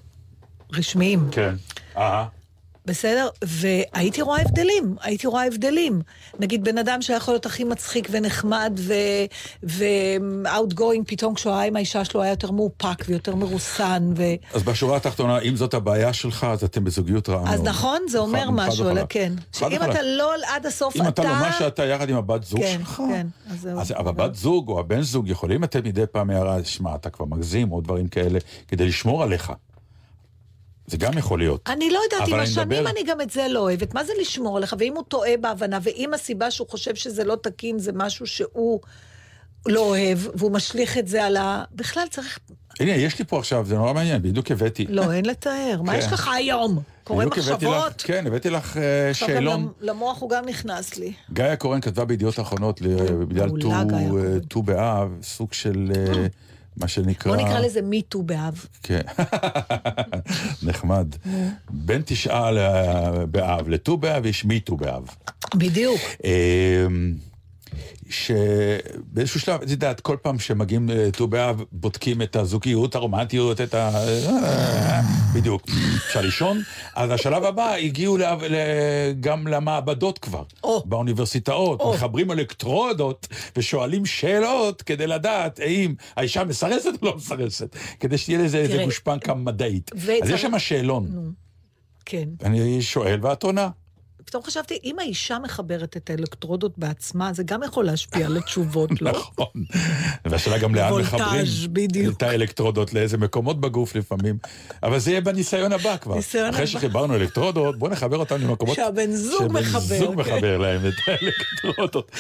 רשמיים. 0.72 1.28
כן. 1.30 1.54
אה. 1.96 2.26
בסדר? 2.86 3.28
והייתי 3.44 4.22
רואה 4.22 4.40
הבדלים, 4.42 4.96
הייתי 5.00 5.26
רואה 5.26 5.46
הבדלים. 5.46 6.00
נגיד 6.40 6.64
בן 6.64 6.78
אדם 6.78 7.02
שהיה 7.02 7.16
יכול 7.16 7.34
להיות 7.34 7.46
הכי 7.46 7.64
מצחיק 7.64 8.08
ונחמד 8.10 8.80
ו-outgoing, 9.62 11.04
פתאום 11.06 11.34
כשהוא 11.34 11.52
היה 11.52 11.64
עם 11.64 11.76
האישה 11.76 12.04
שלו 12.04 12.22
היה 12.22 12.30
יותר 12.30 12.50
מאופק 12.50 13.04
ויותר 13.06 13.34
מרוסן. 13.34 14.12
ו... 14.16 14.22
אז 14.54 14.62
בשורה 14.62 14.96
התחתונה, 14.96 15.38
אם 15.38 15.56
זאת 15.56 15.74
הבעיה 15.74 16.12
שלך, 16.12 16.46
אז 16.50 16.64
אתם 16.64 16.84
בזוגיות 16.84 17.28
רעה 17.28 17.52
אז 17.54 17.60
מאוד. 17.60 17.68
נכון, 17.68 17.98
זה 18.08 18.18
אומר 18.18 18.38
חד- 18.38 18.46
חד 18.46 18.52
משהו. 18.52 18.90
אלא 18.90 19.02
כן. 19.08 19.32
שאם. 19.52 19.82
אתה 19.90 20.02
לא 20.02 20.32
עד 20.46 20.66
הסוף, 20.66 20.96
אם 20.96 21.02
אתה... 21.02 21.08
אתה 21.08 21.22
לא 21.22 21.28
מה 21.30 21.52
שאתה 21.58 21.84
יחד 21.84 22.08
עם 22.10 22.16
הבת 22.16 22.44
זוג 22.44 22.60
כן, 22.60 22.76
שלך, 22.78 23.02
כן, 23.08 23.26
אז 23.50 23.60
זהו. 23.60 23.80
אז 23.80 23.92
אבל 23.92 24.12
בת 24.12 24.34
זוג 24.34 24.68
או 24.68 24.80
הבן 24.80 25.02
זוג 25.02 25.28
יכולים 25.28 25.62
לתת 25.62 25.84
מדי 25.84 26.04
פעם 26.12 26.30
הערה, 26.30 26.64
שמע, 26.64 26.94
אתה 26.94 27.10
כבר 27.10 27.24
מגזים, 27.24 27.72
או 27.72 27.80
דברים 27.80 28.08
כאלה, 28.08 28.38
כדי 28.68 28.86
לשמור 28.86 29.22
עליך. 29.22 29.52
זה 30.86 30.96
גם 30.96 31.18
יכול 31.18 31.38
להיות. 31.38 31.68
אני 31.68 31.90
לא 31.90 31.98
יודעת, 32.04 32.28
עם 32.28 32.34
אני 32.34 32.42
השנים 32.42 32.68
מדבר- 32.68 32.90
אני 32.90 33.00
גם 33.06 33.20
את 33.20 33.30
זה 33.30 33.46
לא 33.50 33.60
אוהבת. 33.60 33.94
מה 33.94 34.04
זה 34.04 34.12
לשמור 34.20 34.56
עליך? 34.56 34.74
ואם 34.78 34.92
הוא 34.96 35.04
טועה 35.08 35.36
בהבנה, 35.40 35.78
ואם 35.82 36.14
הסיבה 36.14 36.50
שהוא 36.50 36.68
חושב 36.68 36.94
שזה 36.94 37.24
לא 37.24 37.36
תקין 37.42 37.78
זה 37.78 37.92
משהו 37.94 38.26
שהוא 38.26 38.80
לא 39.66 39.80
אוהב, 39.80 40.18
והוא 40.34 40.50
משליך 40.52 40.98
את 40.98 41.08
זה 41.08 41.24
על 41.24 41.36
ה... 41.36 41.64
בכלל 41.74 42.04
צריך... 42.10 42.38
הנה, 42.80 42.90
יש 42.90 43.18
לי 43.18 43.24
פה 43.24 43.38
עכשיו, 43.38 43.64
זה 43.66 43.74
נורא 43.76 43.92
מעניין, 43.92 44.22
בדיוק 44.22 44.50
הבאתי. 44.50 44.86
לא, 44.88 45.12
אין 45.12 45.24
לתאר. 45.24 45.80
מה 45.84 45.92
כן. 45.92 45.98
יש 45.98 46.12
לך 46.12 46.28
היום? 46.34 46.78
קורא 47.04 47.24
מחשבות? 47.24 48.02
כן, 48.04 48.26
הבאתי 48.26 48.50
לך 48.50 48.76
אה, 48.76 49.10
עכשיו 49.10 49.28
שאלון. 49.28 49.60
למ- 49.62 49.68
למוח 49.80 50.20
הוא 50.20 50.30
גם 50.30 50.44
נכנס 50.46 50.96
לי. 50.96 51.12
גיא 51.32 51.54
קורן 51.54 51.80
כתבה 51.80 52.04
בידיעות 52.04 52.40
אחרונות, 52.40 52.80
ל- 52.80 52.96
בגלל 53.24 53.46
מעולה, 53.46 53.62
ט"ו 53.62 53.86
גאיה 53.86 54.08
אה. 54.34 54.40
ט"ו 54.48 54.62
באב, 54.62 55.08
סוג 55.22 55.52
של 55.52 55.92
אה, 55.96 56.26
מה 56.76 56.88
שנקרא... 56.88 57.36
בוא 57.36 57.42
נקרא 57.42 57.58
לזה 57.58 57.82
מיטו 57.82 58.22
באב. 58.22 58.66
כן, 58.82 59.00
נחמד. 60.68 61.06
בין 61.70 62.02
תשעה 62.04 62.50
באב 63.30 63.68
לט"ו 63.68 63.96
באב 63.96 64.26
יש 64.26 64.44
מט"ו 64.44 64.76
באב. 64.76 65.04
בדיוק. 65.54 66.00
שבאיזשהו 68.10 69.40
שלב, 69.40 69.62
את 69.62 69.70
יודעת, 69.70 70.00
כל 70.00 70.16
פעם 70.22 70.38
שמגיעים 70.38 70.88
לט"ו 70.88 71.26
באב, 71.26 71.62
בודקים 71.72 72.22
את 72.22 72.36
הזוגיות, 72.36 72.94
הרומנטיות, 72.94 73.60
את 73.60 73.74
ה... 73.74 73.90
בדיוק, 75.34 75.62
אפשר 75.96 76.20
לישון. 76.20 76.62
אז 76.94 77.10
השלב 77.10 77.44
הבא, 77.44 77.74
הגיעו 77.74 78.18
גם 79.20 79.46
למעבדות 79.46 80.18
כבר, 80.18 80.42
או. 80.64 80.82
באוניברסיטאות. 80.86 81.80
או. 81.80 81.94
מחברים 81.94 82.30
אלקטרודות 82.30 83.28
ושואלים 83.56 84.06
שאלות 84.06 84.82
כדי 84.82 85.06
לדעת 85.06 85.58
האם 85.58 85.94
האישה 86.16 86.44
מסרסת 86.44 86.90
או 87.02 87.06
לא 87.06 87.16
מסרסת, 87.16 87.76
כדי 88.00 88.18
שתהיה 88.18 88.38
לזה 88.38 88.58
איזה 88.58 88.82
גושפנקה 88.84 89.34
מדעית. 89.34 89.90
אז 90.22 90.30
יש 90.30 90.42
שם 90.42 90.58
שאלון. 90.58 91.32
כן. 92.04 92.28
אני 92.44 92.82
שואל 92.82 93.18
ואת 93.22 93.42
עונה. 93.42 93.68
פתאום 94.26 94.42
חשבתי, 94.42 94.78
אם 94.84 94.98
האישה 94.98 95.38
מחברת 95.38 95.96
את 95.96 96.10
האלקטרודות 96.10 96.78
בעצמה, 96.78 97.32
זה 97.32 97.42
גם 97.42 97.62
יכול 97.62 97.84
להשפיע 97.84 98.26
על 98.26 98.36
התשובות, 98.36 99.02
לא? 99.02 99.10
נכון. 99.10 99.64
והשאלה 100.24 100.58
גם 100.58 100.74
לאן 100.74 100.92
מחברים 100.92 101.44
בדיוק. 101.72 102.16
את 102.16 102.22
האלקטרודות, 102.22 102.94
לאיזה 102.94 103.18
מקומות 103.18 103.60
בגוף 103.60 103.94
לפעמים. 103.94 104.38
אבל 104.82 104.98
זה 104.98 105.10
יהיה 105.10 105.20
בניסיון 105.20 105.72
הבא 105.72 105.96
כבר. 105.96 106.14
ניסיון 106.14 106.48
אחרי 106.48 106.62
הבא. 106.62 106.66
שחיברנו 106.70 107.14
אלקטרודות, 107.14 107.78
בואו 107.78 107.90
נחבר 107.90 108.16
אותם 108.16 108.40
למקומות... 108.40 108.76
שהבן 108.76 109.12
זוג 109.12 109.52
מחבר, 109.52 109.80
שבן 109.80 109.98
זוג 109.98 110.22
כן. 110.22 110.34
מחבר 110.34 110.58
להם 110.58 110.80
את 110.86 110.94
האלקטרודות. 111.06 112.10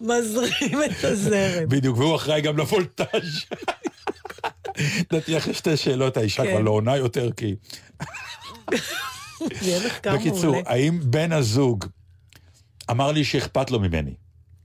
מזרים 0.00 0.82
את 0.84 1.04
הזרם. 1.04 1.68
בדיוק, 1.68 1.98
והוא 1.98 2.16
אחראי 2.16 2.40
גם 2.40 2.56
לוולטאז'. 2.56 3.44
נתתי 5.12 5.34
לך 5.34 5.54
שתי 5.54 5.76
שאלות, 5.76 6.16
האישה 6.16 6.42
כן. 6.42 6.50
כבר 6.50 6.60
לא 6.60 6.70
עונה 6.70 6.96
יותר, 6.96 7.30
כי... 7.36 7.54
זה 9.62 9.70
יהיה 9.70 9.86
מחקר 9.86 10.16
בקיצור. 10.16 10.56
האם 10.66 11.00
בן 11.02 11.32
הזוג 11.32 11.84
אמר 12.90 13.12
לי 13.12 13.24
שאכפת 13.24 13.70
לו 13.70 13.80
ממני? 13.80 14.14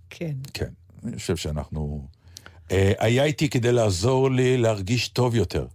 כן. 0.10 0.34
כן, 0.54 0.70
אני 1.06 1.18
חושב 1.18 1.36
שאנחנו... 1.36 2.08
אה, 2.72 2.94
היה 3.00 3.24
איתי 3.24 3.50
כדי 3.50 3.72
לעזור 3.72 4.32
לי 4.32 4.58
להרגיש 4.58 5.08
טוב 5.08 5.36
יותר. 5.36 5.66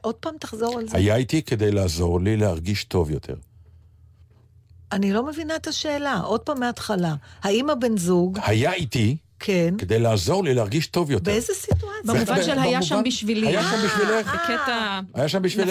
עוד 0.00 0.14
פעם 0.14 0.34
תחזור 0.40 0.78
על 0.78 0.88
זה. 0.88 0.96
היה 0.96 1.16
איתי 1.16 1.42
כדי 1.42 1.70
לעזור 1.70 2.20
לי 2.20 2.36
להרגיש 2.36 2.84
טוב 2.84 3.10
יותר. 3.10 3.34
אני 4.92 5.12
לא 5.12 5.26
מבינה 5.26 5.56
את 5.56 5.66
השאלה. 5.66 6.20
עוד 6.20 6.40
פעם 6.40 6.60
מההתחלה. 6.60 7.14
האם 7.42 7.70
הבן 7.70 7.96
זוג, 7.96 8.38
היה 8.42 8.72
איתי 8.72 9.16
כן, 9.38 9.74
כדי 9.78 9.98
לעזור 9.98 10.44
לי 10.44 10.54
להרגיש 10.54 10.86
טוב 10.86 11.10
יותר. 11.10 11.30
באיזה 11.30 11.52
סיטואציה? 11.54 12.14
במובן 12.14 12.42
של 12.42 12.58
היה 12.58 12.82
שם 12.82 13.02
בשבילי. 13.04 13.46
היה 13.46 13.62
שם 13.62 13.76
בשבילך. 13.84 14.26
בקטע. 14.26 15.00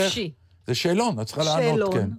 נפשי. 0.05 0.31
זה 0.67 0.75
שאלון, 0.75 1.19
את 1.21 1.25
צריכה 1.25 1.43
לענות, 1.43 1.63
שאלון. 1.73 1.93
כן. 1.93 2.09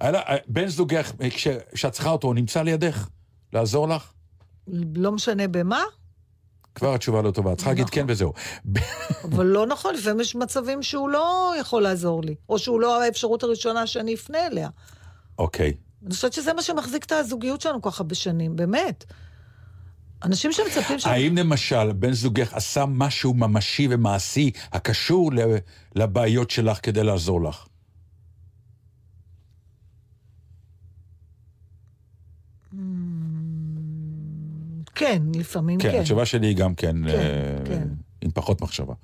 היה 0.00 0.10
לה- 0.10 0.22
בן 0.46 0.66
זוגך, 0.68 1.12
כש- 1.30 1.48
כשאת 1.74 1.92
צריכה 1.92 2.10
אותו, 2.10 2.26
הוא 2.26 2.34
נמצא 2.34 2.62
לידך? 2.62 3.08
לעזור 3.52 3.88
לך? 3.88 4.12
לא 4.96 5.12
משנה 5.12 5.48
במה, 5.48 5.82
כבר 6.74 6.94
התשובה 6.94 7.22
לא 7.22 7.30
טובה, 7.30 7.54
צריכה 7.56 7.70
להגיד 7.70 7.90
כן 7.90 8.04
וזהו. 8.08 8.32
אבל 9.24 9.46
לא 9.46 9.66
נכון, 9.66 9.94
לפעמים 9.94 10.20
יש 10.20 10.34
מצבים 10.36 10.82
שהוא 10.82 11.08
לא 11.08 11.54
יכול 11.60 11.82
לעזור 11.82 12.22
לי, 12.22 12.34
או 12.48 12.58
שהוא 12.58 12.80
לא 12.80 13.02
האפשרות 13.02 13.42
הראשונה 13.42 13.86
שאני 13.86 14.14
אפנה 14.14 14.46
אליה. 14.46 14.68
אוקיי. 15.38 15.72
אני 16.06 16.10
חושבת 16.14 16.32
שזה 16.32 16.52
מה 16.52 16.62
שמחזיק 16.62 17.04
את 17.04 17.12
הזוגיות 17.12 17.60
שלנו 17.60 17.82
ככה 17.82 18.04
בשנים, 18.04 18.56
באמת. 18.56 19.04
אנשים 20.24 20.52
שמצפים 20.52 20.98
ש... 20.98 21.06
האם 21.06 21.36
למשל 21.38 21.92
בן 21.92 22.12
זוגך 22.12 22.54
עשה 22.54 22.84
משהו 22.86 23.34
ממשי 23.34 23.88
ומעשי 23.90 24.50
הקשור 24.72 25.30
לבעיות 25.94 26.50
שלך 26.50 26.78
כדי 26.82 27.04
לעזור 27.04 27.42
לך? 27.42 27.66
כן, 34.94 35.22
לפעמים 35.34 35.78
כן, 35.78 35.92
כן. 35.92 36.00
התשובה 36.00 36.26
שלי 36.26 36.46
היא 36.46 36.56
גם 36.56 36.74
כן, 36.74 36.96
כן, 37.08 37.08
אה, 37.08 37.58
כן. 37.64 37.88
עם 38.20 38.30
פחות 38.30 38.60
מחשבה. 38.60 38.94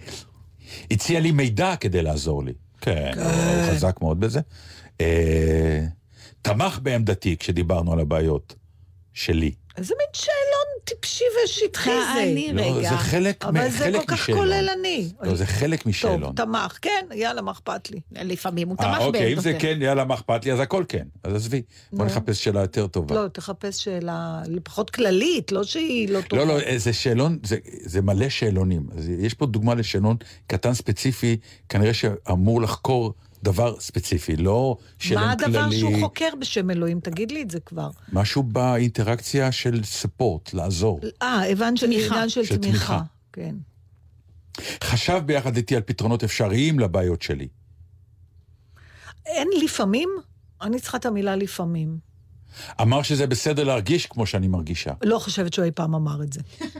הציע 0.90 1.20
לי 1.20 1.32
מידע 1.32 1.76
כדי 1.76 2.02
לעזור 2.02 2.44
לי. 2.44 2.52
כן, 2.80 3.12
הוא 3.16 3.72
חזק 3.72 3.96
מאוד 4.00 4.20
בזה. 4.20 4.40
אה, 5.00 5.86
תמך 6.42 6.78
בעמדתי 6.82 7.36
כשדיברנו 7.36 7.92
על 7.92 8.00
הבעיות 8.00 8.54
שלי. 9.12 9.54
איזה 9.76 9.94
מין 9.98 10.06
שאלון 10.12 10.68
טיפשי 10.84 11.24
ושטחי 11.44 11.90
זה. 11.90 11.96
תעני 12.14 12.52
לא, 12.52 12.62
רגע. 12.62 12.88
זה 12.90 12.96
חלק, 12.96 13.44
אבל 13.44 13.66
מ- 13.66 13.70
זה 13.70 13.90
כל 13.98 14.06
כך 14.06 14.12
משאלון. 14.12 14.40
כוללני. 14.40 15.08
לא, 15.22 15.34
זה 15.34 15.46
חלק 15.46 15.86
משאלון. 15.86 16.20
טוב, 16.34 16.46
תמך, 16.46 16.78
כן, 16.82 17.06
יאללה, 17.14 17.42
מה 17.42 17.50
אכפת 17.50 17.90
לי? 17.90 18.00
לפעמים 18.12 18.68
הוא 18.68 18.76
אה, 18.80 18.84
תמך 18.84 19.00
אוקיי, 19.00 19.32
אם 19.34 19.40
זה 19.40 19.50
בעמדותיך. 19.52 19.62
כן, 19.76 19.82
יאללה, 19.82 20.04
מה 20.04 20.14
אכפת 20.14 20.44
לי, 20.44 20.52
אז 20.52 20.60
הכל 20.60 20.84
כן. 20.88 21.04
אז 21.24 21.34
עזבי, 21.34 21.62
בוא. 21.92 22.06
נחפש 22.06 22.44
שאלה 22.44 22.60
יותר 22.60 22.86
טובה. 22.86 23.14
לא, 23.14 23.28
תחפש 23.28 23.84
שאלה 23.84 24.42
לפחות 24.46 24.90
כללית, 24.90 25.52
לא 25.52 25.64
שהיא 25.64 26.08
לא 26.08 26.20
טובה. 26.20 26.44
לא, 26.44 26.58
לא, 26.58 26.78
זה 26.78 26.92
שאלון, 26.92 27.38
זה, 27.42 27.56
זה 27.84 28.02
מלא 28.02 28.28
שאלונים. 28.28 28.86
אז 28.98 29.08
יש 29.08 29.34
פה 29.34 29.46
דוגמה 29.46 29.74
לשאלון 29.74 30.16
קטן 30.46 30.74
ספציפי, 30.74 31.36
כנראה 31.68 31.94
שאמור 31.94 32.62
לחקור 32.62 33.14
דבר 33.44 33.80
ספציפי, 33.80 34.36
לא 34.36 34.76
מה 35.14 35.36
כללי. 35.36 35.58
הדבר 35.58 35.70
שהוא 35.70 36.00
חוקר 36.00 36.28
בשם 36.40 36.70
אלוהים? 36.70 37.00
תגיד 37.00 37.32
לי 37.32 37.42
את 37.42 37.50
זה 37.50 37.60
כבר. 37.60 37.90
משהו 38.12 38.42
באינטראקציה 38.42 39.52
של 39.52 39.84
ספורט, 39.84 40.54
לעזור. 40.54 41.00
אה, 41.22 41.50
הבנת 41.50 41.76
של 41.76 41.86
תמיכה. 41.86 42.14
עניין 42.14 42.28
של 42.28 42.44
של 42.44 42.56
תמיכה. 42.56 42.68
תמיכה. 42.68 43.00
כן. 43.32 43.54
חשב 44.84 45.22
ביחד 45.26 45.56
איתי 45.56 45.76
על 45.76 45.82
פתרונות 45.82 46.24
אפשריים 46.24 46.78
לבעיות 46.78 47.22
שלי. 47.22 47.48
אין 49.26 49.48
לפעמים? 49.64 50.08
אני 50.62 50.80
צריכה 50.80 50.98
את 50.98 51.06
המילה 51.06 51.36
לפעמים. 51.36 51.98
אמר 52.80 53.02
שזה 53.02 53.26
בסדר 53.26 53.64
להרגיש 53.64 54.06
כמו 54.06 54.26
שאני 54.26 54.48
מרגישה. 54.48 54.92
לא 55.02 55.18
חושבת 55.18 55.52
שהוא 55.52 55.64
אי 55.64 55.70
פעם 55.70 55.94
אמר 55.94 56.22
את 56.22 56.32
זה. 56.32 56.40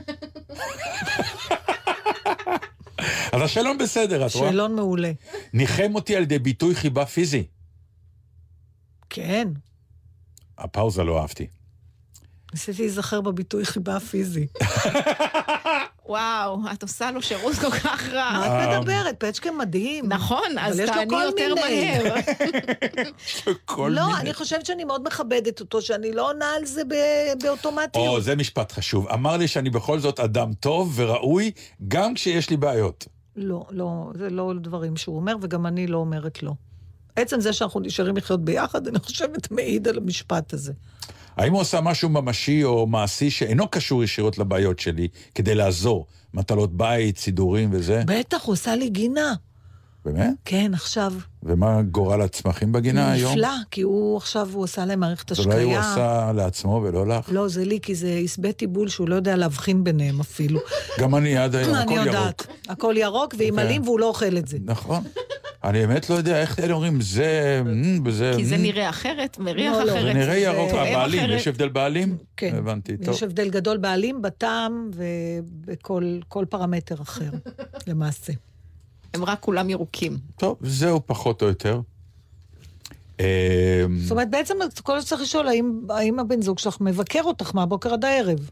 אז 3.35 3.41
השאלון 3.41 3.77
בסדר, 3.77 4.25
את 4.25 4.35
רואה? 4.35 4.49
שאלון 4.49 4.75
מעולה. 4.75 5.11
ניחם 5.53 5.91
אותי 5.95 6.15
על 6.15 6.23
ידי 6.23 6.39
ביטוי 6.39 6.75
חיבה 6.75 7.05
פיזי. 7.05 7.43
כן. 9.09 9.47
הפאוזה 10.57 11.03
לא 11.03 11.21
אהבתי. 11.21 11.47
ניסיתי 12.53 12.81
להיזכר 12.81 13.21
בביטוי 13.21 13.65
חיבה 13.65 13.99
פיזי. 13.99 14.47
וואו, 16.07 16.59
את 16.73 16.81
עושה 16.83 17.11
לו 17.11 17.21
שירות 17.21 17.55
כל 17.55 17.71
כך 17.71 18.09
רע. 18.09 18.31
מה 18.31 18.73
את 18.75 18.79
מדברת? 18.79 19.23
פצ'קה 19.23 19.51
מדהים. 19.51 20.05
נכון, 20.07 20.57
אז 20.59 20.73
אבל 20.75 20.83
יש 20.83 20.89
לו 20.89 20.95
תעני 20.95 21.09
כל 21.09 21.21
יותר 21.25 21.53
מיני. 21.55 21.97
מהר. 22.03 22.15
לא. 23.89 24.17
אני 24.17 24.33
חושבת 24.33 24.65
שאני 24.65 24.83
מאוד 24.83 25.07
מכבדת 25.07 25.59
אותו, 25.59 25.81
שאני 25.81 26.11
לא 26.11 26.29
עונה 26.29 26.45
על 26.57 26.65
זה 26.65 26.81
ב- 26.83 27.43
באוטומטיות. 27.43 28.07
או, 28.07 28.21
זה 28.21 28.35
משפט 28.35 28.71
חשוב. 28.71 29.07
אמר 29.07 29.37
לי 29.37 29.47
שאני 29.47 29.69
בכל 29.69 29.99
זאת 29.99 30.19
אדם 30.19 30.53
טוב 30.53 30.93
וראוי, 30.95 31.51
גם 31.87 32.13
כשיש 32.13 32.49
לי 32.49 32.57
בעיות. 32.57 33.05
לא, 33.35 33.65
לא, 33.71 34.11
זה 34.17 34.29
לא 34.29 34.53
דברים 34.61 34.97
שהוא 34.97 35.15
אומר, 35.15 35.35
וגם 35.41 35.65
אני 35.65 35.87
לא 35.87 35.97
אומרת 35.97 36.43
לא. 36.43 36.53
עצם 37.15 37.39
זה 37.39 37.53
שאנחנו 37.53 37.79
נשארים 37.79 38.17
לחיות 38.17 38.45
ביחד, 38.45 38.87
אני 38.87 38.99
חושבת, 38.99 39.51
מעיד 39.51 39.87
על 39.87 39.97
המשפט 39.97 40.53
הזה. 40.53 40.73
האם 41.37 41.53
הוא 41.53 41.61
עשה 41.61 41.81
משהו 41.81 42.09
ממשי 42.09 42.63
או 42.63 42.87
מעשי 42.87 43.29
שאינו 43.29 43.67
קשור 43.67 44.03
ישירות 44.03 44.37
לבעיות 44.37 44.79
שלי, 44.79 45.07
כדי 45.35 45.55
לעזור? 45.55 46.05
מטלות 46.33 46.77
בית, 46.77 47.17
סידורים 47.17 47.69
וזה? 47.71 48.03
בטח, 48.05 48.43
הוא 48.43 48.53
עשה 48.53 48.75
לי 48.75 48.89
גינה. 48.89 49.33
באמת? 50.05 50.33
כן, 50.45 50.71
עכשיו. 50.73 51.13
ומה 51.43 51.81
גורל 51.81 52.21
הצמחים 52.21 52.71
בגינה 52.71 53.11
היום? 53.11 53.31
נפלא, 53.31 53.47
כי 53.71 53.81
הוא 53.81 54.17
עכשיו, 54.17 54.49
הוא 54.53 54.63
עשה 54.63 54.85
להם 54.85 54.99
מערכת 54.99 55.31
אז 55.31 55.39
אולי 55.39 55.63
הוא 55.63 55.73
השקיה. 55.77 55.91
עשה 55.91 56.31
לעצמו 56.35 56.81
ולא 56.83 57.07
לך? 57.07 57.29
לא, 57.31 57.47
זה 57.47 57.65
לי, 57.65 57.79
כי 57.81 57.95
זה 57.95 58.19
עשבי 58.23 58.53
טיבול 58.53 58.87
שהוא 58.89 59.09
לא 59.09 59.15
יודע 59.15 59.35
להבחין 59.35 59.83
ביניהם 59.83 60.19
אפילו. 60.19 60.59
גם 60.99 61.15
אני 61.15 61.37
עד 61.37 61.55
היום, 61.55 61.75
אני 61.75 61.83
הכל 61.83 61.93
ירוק. 61.93 62.07
יודעת. 62.07 62.47
הכל 62.69 62.95
ירוק 62.97 63.35
ועם. 63.37 63.59
עלים 63.59 63.81
והוא 63.81 63.99
לא 63.99 64.07
אוכל 64.07 64.37
את 64.37 64.47
זה. 64.47 64.57
נכון. 64.65 65.03
אני 65.63 65.87
באמת 65.87 66.09
לא 66.09 66.15
יודע 66.15 66.41
איך 66.41 66.59
אלה 66.59 66.73
אומרים, 66.73 67.01
זה... 67.01 67.61
וזה... 68.05 68.33
כי 68.37 68.45
זה. 68.45 68.57
נראה 68.57 68.89
אחרת, 68.89 69.39
מריח 69.39 69.73
לא, 69.73 69.83
לא. 69.83 69.91
אחרת. 69.91 70.03
זה 70.03 70.13
נראה 70.13 70.37
ירוק. 70.37 70.71
הבעלים, 70.73 71.19
אחרת. 71.19 71.39
יש 71.39 71.47
הבדל 71.47 71.69
בעלים? 71.69 72.17
כן. 72.37 72.55
הבנתי, 72.57 72.97
טוב. 72.97 73.15
יש 73.15 73.23
הבדל 73.23 73.49
גדול 73.49 73.77
בעלים, 73.77 74.21
בטעם 74.21 74.89
ובכל 74.95 76.19
כל 76.27 76.45
פרמטר 76.49 77.01
אחר, 77.01 77.29
למעשה. 77.87 78.33
הם 79.15 79.25
רק 79.25 79.39
כולם 79.39 79.69
ירוקים. 79.69 80.17
טוב, 80.35 80.57
זהו 80.61 81.01
פחות 81.05 81.41
או 81.41 81.47
יותר. 81.47 81.81
אמ, 83.19 83.25
זאת 84.01 84.11
אומרת, 84.11 84.29
בעצם 84.29 84.53
כל 84.83 85.01
שצריך 85.01 85.21
לשאול, 85.21 85.47
האם, 85.47 85.81
האם 85.89 86.19
הבן 86.19 86.41
זוג 86.41 86.59
שלך 86.59 86.81
מבקר 86.81 87.21
אותך 87.23 87.55
מהבוקר 87.55 87.93
עד 87.93 88.05
הערב? 88.05 88.49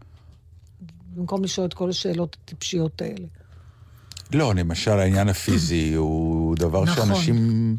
במקום 1.16 1.43
לשאול 1.43 1.68
את 1.68 1.74
כל 1.74 1.89
השאלות 1.89 2.38
הטיפשיות 2.43 3.01
האלה. 3.01 3.26
לא, 4.34 4.55
למשל 4.55 4.91
העניין 4.91 5.30
הפיזי 5.30 5.93
הוא 5.93 6.55
דבר 6.55 6.84
נכון. 6.84 6.95
שאנשים, 7.07 7.78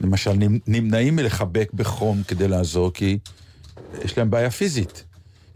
למשל, 0.00 0.32
נמ- 0.32 0.58
נמנעים 0.66 1.16
מלחבק 1.16 1.70
בחום 1.74 2.22
כדי 2.28 2.48
לעזור, 2.48 2.92
כי 2.92 3.18
יש 4.04 4.18
להם 4.18 4.30
בעיה 4.30 4.50
פיזית. 4.50 5.04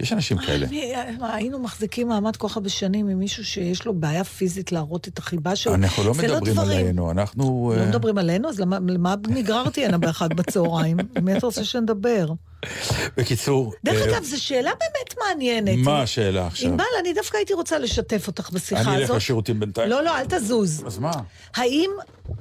יש 0.01 0.12
אנשים 0.12 0.38
כאלה. 0.38 0.66
מה, 1.18 1.34
היינו 1.34 1.59
מחזיקים 1.59 2.09
מעמד 2.09 2.36
כל 2.36 2.49
כך 2.49 2.57
הרבה 2.57 2.68
שנים 2.68 3.09
עם 3.09 3.18
מישהו 3.18 3.44
שיש 3.44 3.86
לו 3.86 3.94
בעיה 3.94 4.24
פיזית 4.24 4.72
להראות 4.72 5.09
את 5.09 5.18
החיבה 5.18 5.57
שלו. 5.57 5.74
אנחנו 5.74 6.05
לא 6.05 6.12
זה 6.12 6.22
מדברים 6.22 6.53
דברים. 6.53 6.78
עלינו, 6.78 7.11
אנחנו... 7.11 7.72
לא 7.76 7.82
אה, 7.82 7.88
מדברים 7.88 8.18
עלינו? 8.18 8.49
אז 8.49 8.61
למה, 8.61 8.78
למה 8.88 9.14
נגררתי 9.28 9.84
הנה 9.84 9.99
באחד 9.99 10.28
בצהריים? 10.32 10.97
מי 11.22 11.36
אתה 11.36 11.47
רוצה 11.47 11.64
שנדבר? 11.64 12.32
בקיצור... 13.16 13.72
דרך 13.84 14.02
אה, 14.08 14.12
אגב, 14.16 14.24
זו 14.24 14.42
שאלה 14.42 14.70
באמת 14.70 15.18
מעניינת. 15.18 15.78
מה 15.84 16.02
השאלה 16.02 16.46
עכשיו? 16.46 16.68
ענבל, 16.70 16.84
אני 17.00 17.12
דווקא 17.12 17.36
הייתי 17.36 17.52
רוצה 17.54 17.78
לשתף 17.78 18.26
אותך 18.26 18.50
בשיחה 18.50 18.80
הזאת. 18.80 18.92
אני 18.92 19.02
אלך 19.02 19.10
לשירותים 19.10 19.60
בינתיים. 19.60 19.90
לא, 19.90 20.02
לא, 20.04 20.18
אל 20.18 20.24
תזוז. 20.24 20.82
אז 20.86 20.98
מה? 20.98 21.12
האם 21.56 21.90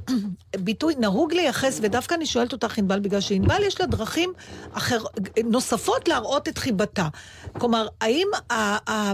ביטוי, 0.60 0.94
נהוג 1.00 1.34
לייחס, 1.34 1.80
ודווקא 1.82 2.14
אני 2.14 2.26
שואלת 2.26 2.54
אותך, 2.54 2.78
ענבל, 2.78 3.00
בגלל 3.00 3.22
שענבל 3.22 3.64
יש 3.64 3.80
לה 3.82 3.86
דרכים 3.88 4.34
אחר, 4.74 5.04
נוספות 5.44 6.08
להראות 6.08 6.48
את 6.48 6.58
חיבתה. 6.58 7.08
כלומר, 7.54 7.88
האם 8.02 8.28
ה- 8.50 8.92
ה- 8.92 9.14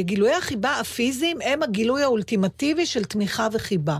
גילויי 0.00 0.34
החיבה 0.34 0.80
הפיזיים 0.80 1.38
הם 1.44 1.62
הגילוי 1.62 2.02
האולטימטיבי 2.02 2.86
של 2.86 3.04
תמיכה 3.04 3.48
וחיבה? 3.52 3.98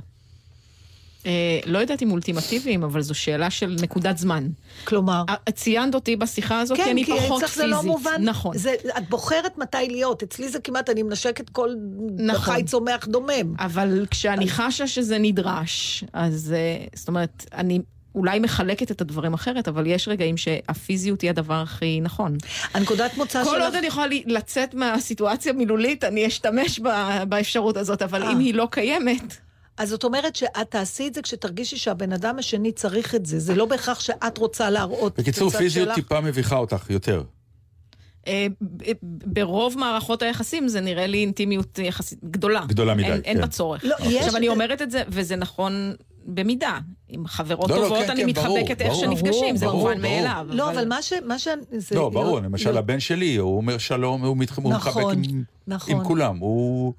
אה, 1.26 1.60
לא 1.66 1.78
יודעת 1.78 2.02
אם 2.02 2.10
אולטימטיביים, 2.10 2.82
אבל 2.82 3.02
זו 3.02 3.14
שאלה 3.14 3.50
של 3.50 3.76
נקודת 3.82 4.18
זמן. 4.18 4.48
כלומר... 4.84 5.24
אה, 5.28 5.52
ציינת 5.52 5.94
אותי 5.94 6.16
בשיחה 6.16 6.60
הזאת, 6.60 6.76
כי 6.78 6.84
כן, 6.84 6.90
אני 6.90 7.04
כי 7.04 7.12
פחות 7.12 7.42
אצלך 7.42 7.54
פיזית. 7.54 7.70
זה 7.70 7.76
לא 7.76 7.82
מובן. 7.82 8.22
נכון. 8.24 8.58
זה, 8.58 8.74
את 8.98 9.08
בוחרת 9.08 9.58
מתי 9.58 9.88
להיות. 9.88 10.22
אצלי 10.22 10.48
זה 10.48 10.60
כמעט, 10.60 10.90
אני 10.90 11.02
מנשקת 11.02 11.50
כל 11.50 11.70
נכון. 12.18 12.54
חי 12.54 12.62
צומח 12.64 13.06
דומם. 13.06 13.54
אבל 13.58 14.06
כשאני 14.10 14.48
חשה 14.48 14.86
שזה 14.86 15.18
נדרש, 15.18 16.04
אז 16.12 16.54
אה, 16.56 16.84
זאת 16.94 17.08
אומרת, 17.08 17.46
אני 17.54 17.80
אולי 18.14 18.38
מחלקת 18.38 18.90
את 18.90 19.00
הדברים 19.00 19.34
אחרת, 19.34 19.68
אבל 19.68 19.86
יש 19.86 20.08
רגעים 20.08 20.36
שהפיזיות 20.36 21.20
היא 21.20 21.30
הדבר 21.30 21.54
הכי 21.54 22.00
נכון. 22.00 22.36
הנקודת 22.74 23.16
מוצא 23.16 23.44
כל 23.44 23.50
שלך... 23.50 23.62
עוד 23.62 23.74
אני 23.74 23.86
יכולה 23.86 24.06
לצאת 24.26 24.74
מהסיטואציה 24.74 25.52
המילולית, 25.52 26.04
אני 26.04 26.26
אשתמש 26.26 26.80
באפשרות 27.28 27.76
הזאת, 27.76 28.02
אבל 28.02 28.22
אם 28.22 28.38
היא 28.38 28.54
לא 28.54 28.68
קיימת... 28.70 29.36
אז 29.78 29.88
זאת 29.88 30.04
אומרת 30.04 30.36
שאת 30.36 30.70
תעשי 30.70 31.08
את 31.08 31.14
זה 31.14 31.22
כשתרגישי 31.22 31.76
שהבן 31.76 32.12
אדם 32.12 32.38
השני 32.38 32.72
צריך 32.72 33.14
את 33.14 33.26
זה. 33.26 33.38
זה 33.38 33.54
לא 33.54 33.64
בהכרח 33.66 34.00
שאת 34.00 34.38
רוצה 34.38 34.70
להראות 34.70 35.20
בקיצור, 35.20 35.48
את 35.48 35.54
הצד 35.54 35.58
פיזיות 35.62 35.86
שלך. 35.88 35.94
טיפה 35.94 36.20
מביכה 36.20 36.56
אותך 36.56 36.90
יותר. 36.90 37.22
אה, 38.26 38.46
ברוב 39.26 39.78
מערכות 39.78 40.22
היחסים 40.22 40.68
זה 40.68 40.80
נראה 40.80 41.06
לי 41.06 41.18
אינטימיות 41.18 41.78
יחסית 41.78 42.18
גדולה. 42.24 42.64
גדולה 42.68 42.94
מדי, 42.94 43.04
אין, 43.12 43.20
אין 43.24 43.36
כן. 43.36 43.40
בה 43.40 43.46
צורך. 43.48 43.84
לא, 43.84 43.94
עכשיו, 43.94 44.36
אני 44.36 44.48
אומרת 44.48 44.82
את 44.82 44.90
זה, 44.90 45.02
וזה 45.08 45.36
נכון 45.36 45.92
במידה. 46.26 46.78
עם 47.08 47.26
חברות 47.26 47.70
לא, 47.70 47.76
לא, 47.76 47.82
טובות, 47.82 47.98
כן, 48.04 48.10
אני 48.10 48.34
כן, 48.34 48.42
ברור, 48.42 48.58
מתחבקת 48.58 48.80
איך 48.82 48.92
ברור. 48.92 49.04
שנפגשים, 49.04 49.56
זה 49.56 49.66
ברור, 49.66 49.78
מובן 49.78 50.02
ברור. 50.02 50.14
מאליו. 50.16 50.46
לא, 50.50 50.70
אבל 50.70 50.88
מה 50.88 51.02
ש... 51.02 51.12
מה 51.26 51.38
ש... 51.38 51.48
זה... 51.78 51.94
לא, 51.94 52.08
ברור, 52.10 52.40
למשל 52.40 52.76
הבן 52.76 53.00
שלי, 53.00 53.36
הוא 53.36 53.56
אומר 53.56 53.78
שלום, 53.78 54.24
הוא 54.24 54.36
מתח- 54.36 54.56
הוא 54.58 54.70
מחבק 54.72 54.96
נכון, 54.96 55.22
עם- 55.24 55.42
נכון. 55.66 55.94
עם 55.94 56.04
כולם, 56.04 56.36
הוא 56.38 56.92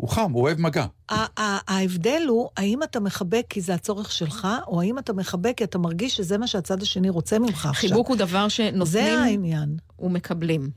הוא 0.00 0.08
חם, 0.08 0.32
הוא 0.32 0.42
אוהב 0.42 0.60
מגע. 0.60 0.86
ההבדל 1.08 2.22
הוא, 2.28 2.48
האם 2.56 2.82
אתה 2.82 3.00
מחבק 3.00 3.46
כי 3.48 3.60
זה 3.60 3.74
הצורך 3.74 4.12
שלך, 4.12 4.48
או 4.66 4.80
האם 4.80 4.98
אתה 4.98 5.12
מחבק 5.12 5.52
כי 5.56 5.64
אתה 5.64 5.78
מרגיש 5.78 6.16
שזה 6.16 6.38
מה 6.38 6.46
שהצד 6.46 6.82
השני 6.82 7.10
רוצה 7.10 7.38
ממך 7.38 7.66
עכשיו. 7.66 7.72
חיבוק 7.72 8.08
הוא 8.08 8.16
דבר 8.16 8.44
זה 8.44 8.50
שנותנים 8.50 9.18
העניין. 9.18 9.76
ומקבלים. 9.98 10.70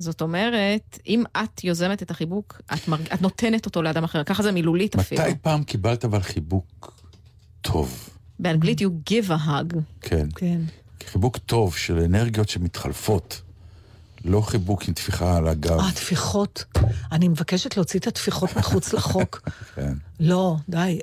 זאת 0.00 0.20
אומרת, 0.20 0.98
אם 1.06 1.24
את 1.36 1.64
יוזמת 1.64 2.02
את 2.02 2.10
החיבוק, 2.10 2.60
את, 2.74 2.88
מרג... 2.88 3.12
את 3.14 3.22
נותנת 3.22 3.66
אותו 3.66 3.82
לאדם 3.82 4.04
אחר, 4.04 4.24
ככה 4.24 4.42
זה 4.42 4.52
מילולית 4.52 4.96
אפילו. 4.96 5.22
מתי 5.22 5.34
פעם 5.42 5.64
קיבלת 5.64 6.04
אבל 6.04 6.20
חיבוק 6.20 7.02
טוב? 7.60 8.08
באנגלית 8.38 8.80
you 8.80 9.10
give 9.10 9.28
a 9.28 9.46
hug. 9.48 9.78
כן. 10.00 10.28
כן. 10.34 10.60
חיבוק 11.06 11.36
טוב 11.36 11.76
של 11.76 11.98
אנרגיות 11.98 12.48
שמתחלפות. 12.48 13.42
לא 14.24 14.40
חיבוק 14.40 14.88
עם 14.88 14.94
טפיחה 14.94 15.36
על 15.36 15.48
הגב. 15.48 15.80
אה, 15.80 15.92
טפיחות. 15.92 16.64
אני 17.12 17.28
מבקשת 17.28 17.76
להוציא 17.76 18.00
את 18.00 18.06
הטפיחות 18.06 18.56
מחוץ 18.56 18.92
לחוק. 18.94 19.48
כן. 19.74 19.92
לא, 20.20 20.56
די. 20.68 20.98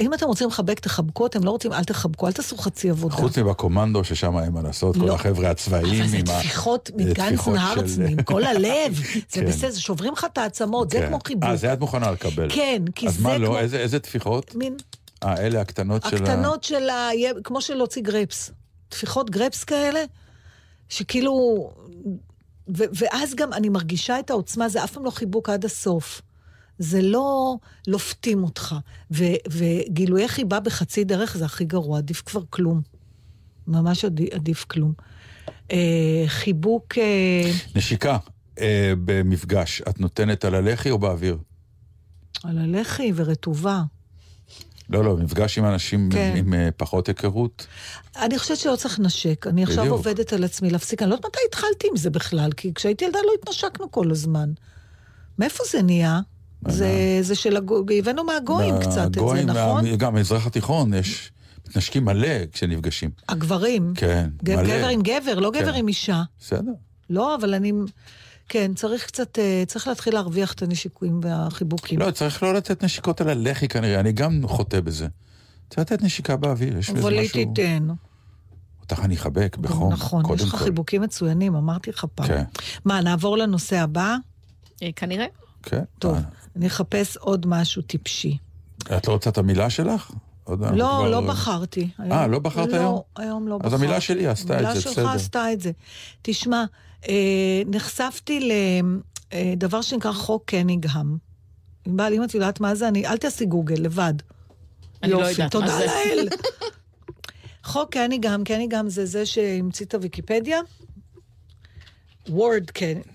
אם 0.00 0.14
אתם 0.14 0.26
רוצים 0.26 0.48
לחבק, 0.48 0.80
תחבקו, 0.80 1.26
אתם 1.26 1.44
לא 1.44 1.50
רוצים, 1.50 1.72
אל 1.72 1.84
תחבקו, 1.84 2.26
אל 2.26 2.32
תעשו 2.32 2.56
חצי 2.56 2.90
עבודה. 2.90 3.14
חוץ 3.14 3.38
מבקומנדו, 3.38 4.04
ששם 4.04 4.38
אין 4.38 4.52
מה 4.52 4.62
לעשות, 4.62 4.96
כל 4.96 5.04
לא. 5.06 5.14
החבר'ה 5.14 5.50
הצבאיים 5.50 6.02
אבל 6.04 6.14
עם 6.14 6.24
ה... 6.28 6.38
טפיחות 6.38 6.90
זה 7.04 7.14
טפיחות 7.14 7.54
של- 7.54 7.80
הרצמן, 7.80 8.06
עם 8.06 8.22
כל 8.22 8.44
הלב. 8.50 8.94
זה 8.94 9.02
כן. 9.30 9.46
בסדר, 9.46 9.70
זה 9.70 9.80
שוברים 9.80 10.12
לך 10.12 10.26
את 10.32 10.38
העצמות, 10.38 10.90
זה 10.90 10.98
כן. 10.98 11.06
כמו 11.08 11.18
חיבוק. 11.26 11.44
אה, 11.44 11.56
זה 11.56 11.72
את 11.72 11.80
מוכנה 11.80 12.10
לקבל. 12.10 12.48
כן, 12.54 12.82
כי 12.94 13.08
אז 13.08 13.14
זה 13.16 13.22
מה 13.22 13.30
כמו... 13.36 13.44
לא? 13.44 13.58
איזה 13.58 13.78
איזה 13.78 13.98
טפיחות? 13.98 14.54
מין 14.54 14.76
אה, 15.24 15.36
אלה 15.40 15.60
הקטנות 15.60 16.02
של 16.10 16.16
ה... 16.16 16.28
הקטנות 16.32 16.64
של 16.64 16.88
ה... 16.90 17.08
כמו 17.44 17.60
של 17.60 17.74
להוציא 17.74 18.02
גרפס. 18.02 18.50
טפיחות 18.88 19.30
גרפס 19.30 19.64
כאלה, 19.64 20.04
שכאילו... 20.88 21.70
ו- 22.76 22.84
ואז 22.98 23.34
גם 23.34 23.52
אני 23.52 23.68
מרגישה 23.68 24.18
את 24.18 24.30
העוצמה, 24.30 24.68
זה 24.68 24.84
אף 24.84 24.92
פעם 24.92 25.04
לא 25.04 25.10
חיבוק 25.10 25.48
עד 25.48 25.64
הסוף. 25.64 26.22
זה 26.78 27.02
לא 27.02 27.56
לופתים 27.86 28.44
אותך. 28.44 28.74
ו- 29.10 29.24
וגילויי 29.50 30.28
חיבה 30.28 30.60
בחצי 30.60 31.04
דרך 31.04 31.36
זה 31.36 31.44
הכי 31.44 31.64
גרוע, 31.64 31.98
עדיף 31.98 32.22
כבר 32.26 32.42
כלום. 32.50 32.80
ממש 33.66 34.04
עדיף, 34.04 34.34
עדיף 34.34 34.64
כלום. 34.64 34.92
אה, 35.72 36.24
חיבוק... 36.26 36.98
אה, 36.98 37.50
נשיקה 37.76 38.18
אה, 38.60 38.92
במפגש, 39.04 39.82
את 39.88 40.00
נותנת 40.00 40.44
על 40.44 40.54
הלחי 40.54 40.90
או 40.90 40.98
באוויר? 40.98 41.38
על 42.44 42.58
הלחי 42.58 43.12
ורטובה. 43.14 43.82
לא, 44.90 45.04
לא, 45.04 45.16
מפגש 45.16 45.58
עם 45.58 45.64
אנשים 45.64 46.08
כן. 46.12 46.32
עם, 46.36 46.46
עם 46.46 46.54
אה, 46.54 46.68
פחות 46.76 47.08
היכרות. 47.08 47.66
אני 48.22 48.38
חושבת 48.38 48.56
שלא 48.56 48.76
צריך 48.76 49.00
לנשק. 49.00 49.46
אני 49.46 49.62
עכשיו 49.62 49.78
בדיוק. 49.84 49.96
עובדת 49.96 50.32
על 50.32 50.44
עצמי 50.44 50.70
להפסיק. 50.70 51.02
אני 51.02 51.10
לא 51.10 51.14
יודעת 51.14 51.26
מתי 51.30 51.38
התחלתי 51.48 51.88
עם 51.90 51.96
זה 51.96 52.10
בכלל, 52.10 52.52
כי 52.52 52.74
כשהייתי 52.74 53.04
ילדה 53.04 53.18
לא 53.26 53.32
התנשקנו 53.42 53.90
כל 53.90 54.10
הזמן. 54.10 54.50
מאיפה 55.38 55.64
זה 55.72 55.82
נהיה? 55.82 56.20
זה, 56.68 56.88
זה 57.20 57.34
של 57.34 57.56
הגויים, 57.56 58.02
הבאנו 58.02 58.24
מהגויים 58.24 58.74
קצת 58.80 59.06
את 59.06 59.14
זה, 59.14 59.44
נכון? 59.44 59.84
מה- 59.90 59.96
גם 59.96 60.14
במזרח 60.14 60.46
התיכון 60.46 60.94
יש, 60.94 61.32
מתנשקים 61.68 62.04
מלא 62.04 62.28
כשנפגשים. 62.52 63.10
הגברים. 63.28 63.92
כן, 63.96 64.28
ג- 64.44 64.54
מלא. 64.54 64.62
גבר 64.62 64.88
עם 64.88 65.02
גבר, 65.02 65.38
לא 65.38 65.50
גבר 65.50 65.72
כן. 65.72 65.78
עם 65.78 65.88
אישה. 65.88 66.22
בסדר. 66.40 66.72
לא, 67.10 67.34
אבל 67.34 67.54
אני... 67.54 67.72
כן, 68.48 68.74
צריך 68.74 69.06
קצת, 69.06 69.38
אה, 69.38 69.62
צריך 69.66 69.88
להתחיל 69.88 70.14
להרוויח 70.14 70.52
את 70.52 70.62
הנשיקויים 70.62 71.20
והחיבוקים. 71.22 71.98
לא, 71.98 72.10
צריך 72.10 72.42
לא 72.42 72.54
לתת 72.54 72.84
נשיקות 72.84 73.20
על 73.20 73.28
הלחי 73.28 73.68
כנראה, 73.68 74.00
אני 74.00 74.12
גם 74.12 74.40
חוטא 74.46 74.80
בזה. 74.80 75.08
צריך 75.70 75.80
לתת 75.80 76.02
נשיקה 76.02 76.36
באוויר, 76.36 76.78
יש 76.78 76.90
בזה 76.90 77.00
אבל 77.00 77.12
היא 77.12 77.20
משהו... 77.20 77.52
תיתן. 77.54 77.88
אותך 78.80 79.00
אני 79.04 79.14
אחבק 79.14 79.56
בחום, 79.56 79.92
נכון, 79.92 80.22
קודם 80.22 80.34
יש 80.34 80.42
לך 80.42 80.50
כל. 80.50 80.56
חיבוקים 80.56 81.02
מצוינים, 81.02 81.54
אמרתי 81.54 81.90
לך 81.90 82.06
פעם. 82.14 82.26
כן, 82.26 82.44
מה, 82.84 83.00
נעבור 83.00 83.38
לנושא 83.38 83.78
הבא? 83.78 84.16
אה, 84.82 84.88
כנראה. 84.96 85.26
כן. 85.62 85.82
טוב, 85.98 86.14
אה, 86.14 86.20
אני 86.56 86.66
אחפש 86.66 87.16
עוד 87.16 87.46
משהו 87.46 87.82
טיפשי. 87.82 88.38
את 88.96 89.08
לא 89.08 89.12
רוצה 89.12 89.30
את 89.30 89.38
המילה 89.38 89.70
שלך? 89.70 90.10
עוד 90.48 90.62
אנחנו 90.62 90.76
לא, 90.78 90.84
כבר- 90.98 91.10
לא 91.10 91.20
בחרתי. 91.20 91.88
אה, 92.12 92.26
לא 92.26 92.38
בחרת 92.38 92.72
היום? 92.72 92.82
לא, 92.84 93.04
היום 93.16 93.48
לא 93.48 93.54
אז 93.54 93.60
בחרתי. 93.60 93.74
המילה 93.84 94.00
שלי 94.00 94.26
עשתה 94.26 94.54
את 94.54 94.58
זה, 94.58 94.68
המילה 94.68 94.74
בסדר. 94.80 94.92
שלך 94.92 95.14
עשתה 95.14 95.52
את 95.52 95.60
זה. 95.60 95.70
תשמע, 96.22 96.64
אה, 97.08 97.14
נחשפתי 97.66 98.48
לדבר 99.32 99.82
שנקרא 99.82 100.12
חוק 100.12 100.42
קניגהם. 100.46 101.16
ענבל, 101.86 102.12
אם 102.14 102.24
את 102.24 102.34
יודעת 102.34 102.60
מה 102.60 102.74
זה, 102.74 102.88
אני, 102.88 103.06
אל 103.06 103.16
תעשי 103.16 103.46
גוגל, 103.46 103.74
לבד. 103.78 104.14
אני 105.02 105.12
לא 105.12 105.18
יופי, 105.18 105.30
יודעת 105.30 105.54
מה 105.54 105.60
תודה 105.60 105.78
זה. 105.78 105.86
לאל. 105.86 106.28
חוק 107.64 107.90
קניגהם, 108.44 108.88
זה 108.88 109.06
זה 109.06 109.26
שהמציא 109.26 109.86
את 109.86 109.94
הוויקיפדיה. 109.94 110.60
וורד, 112.28 112.64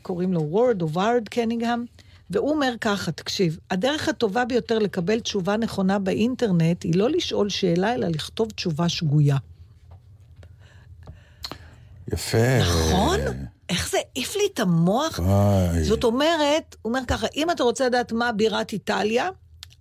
קוראים 0.02 0.34
לו 0.34 0.42
וורד 0.42 0.82
או 0.82 0.90
וורד 0.90 1.30
קניגהם. 1.30 1.86
והוא 2.30 2.52
אומר 2.52 2.74
ככה, 2.82 3.12
תקשיב, 3.12 3.58
הדרך 3.72 4.10
הטובה 4.10 4.46
ביותר 4.46 4.80
לקבל 4.80 5.20
תשובה 5.20 5.58
נכונה 5.58 6.00
באינטרנט 6.00 6.84
היא 6.84 6.96
לא 6.96 7.10
לשאול 7.10 7.50
שאלה, 7.50 7.94
אלא 7.94 8.08
לכתוב 8.08 8.52
תשובה 8.52 8.90
שגויה. 8.90 9.38
יפה. 12.14 12.60
נכון? 12.62 13.20
איך 13.70 13.90
זה 13.92 13.98
העיף 14.16 14.36
לי 14.36 14.44
את 14.54 14.60
המוח? 14.60 15.20
וואי. 15.20 15.84
זאת 15.84 16.04
אומרת, 16.04 16.76
הוא 16.82 16.90
אומר 16.90 17.06
ככה, 17.08 17.28
אם 17.36 17.52
אתה 17.52 17.64
רוצה 17.64 17.86
לדעת 17.86 18.12
מה 18.12 18.32
בירת 18.32 18.74
איטליה, 18.74 19.30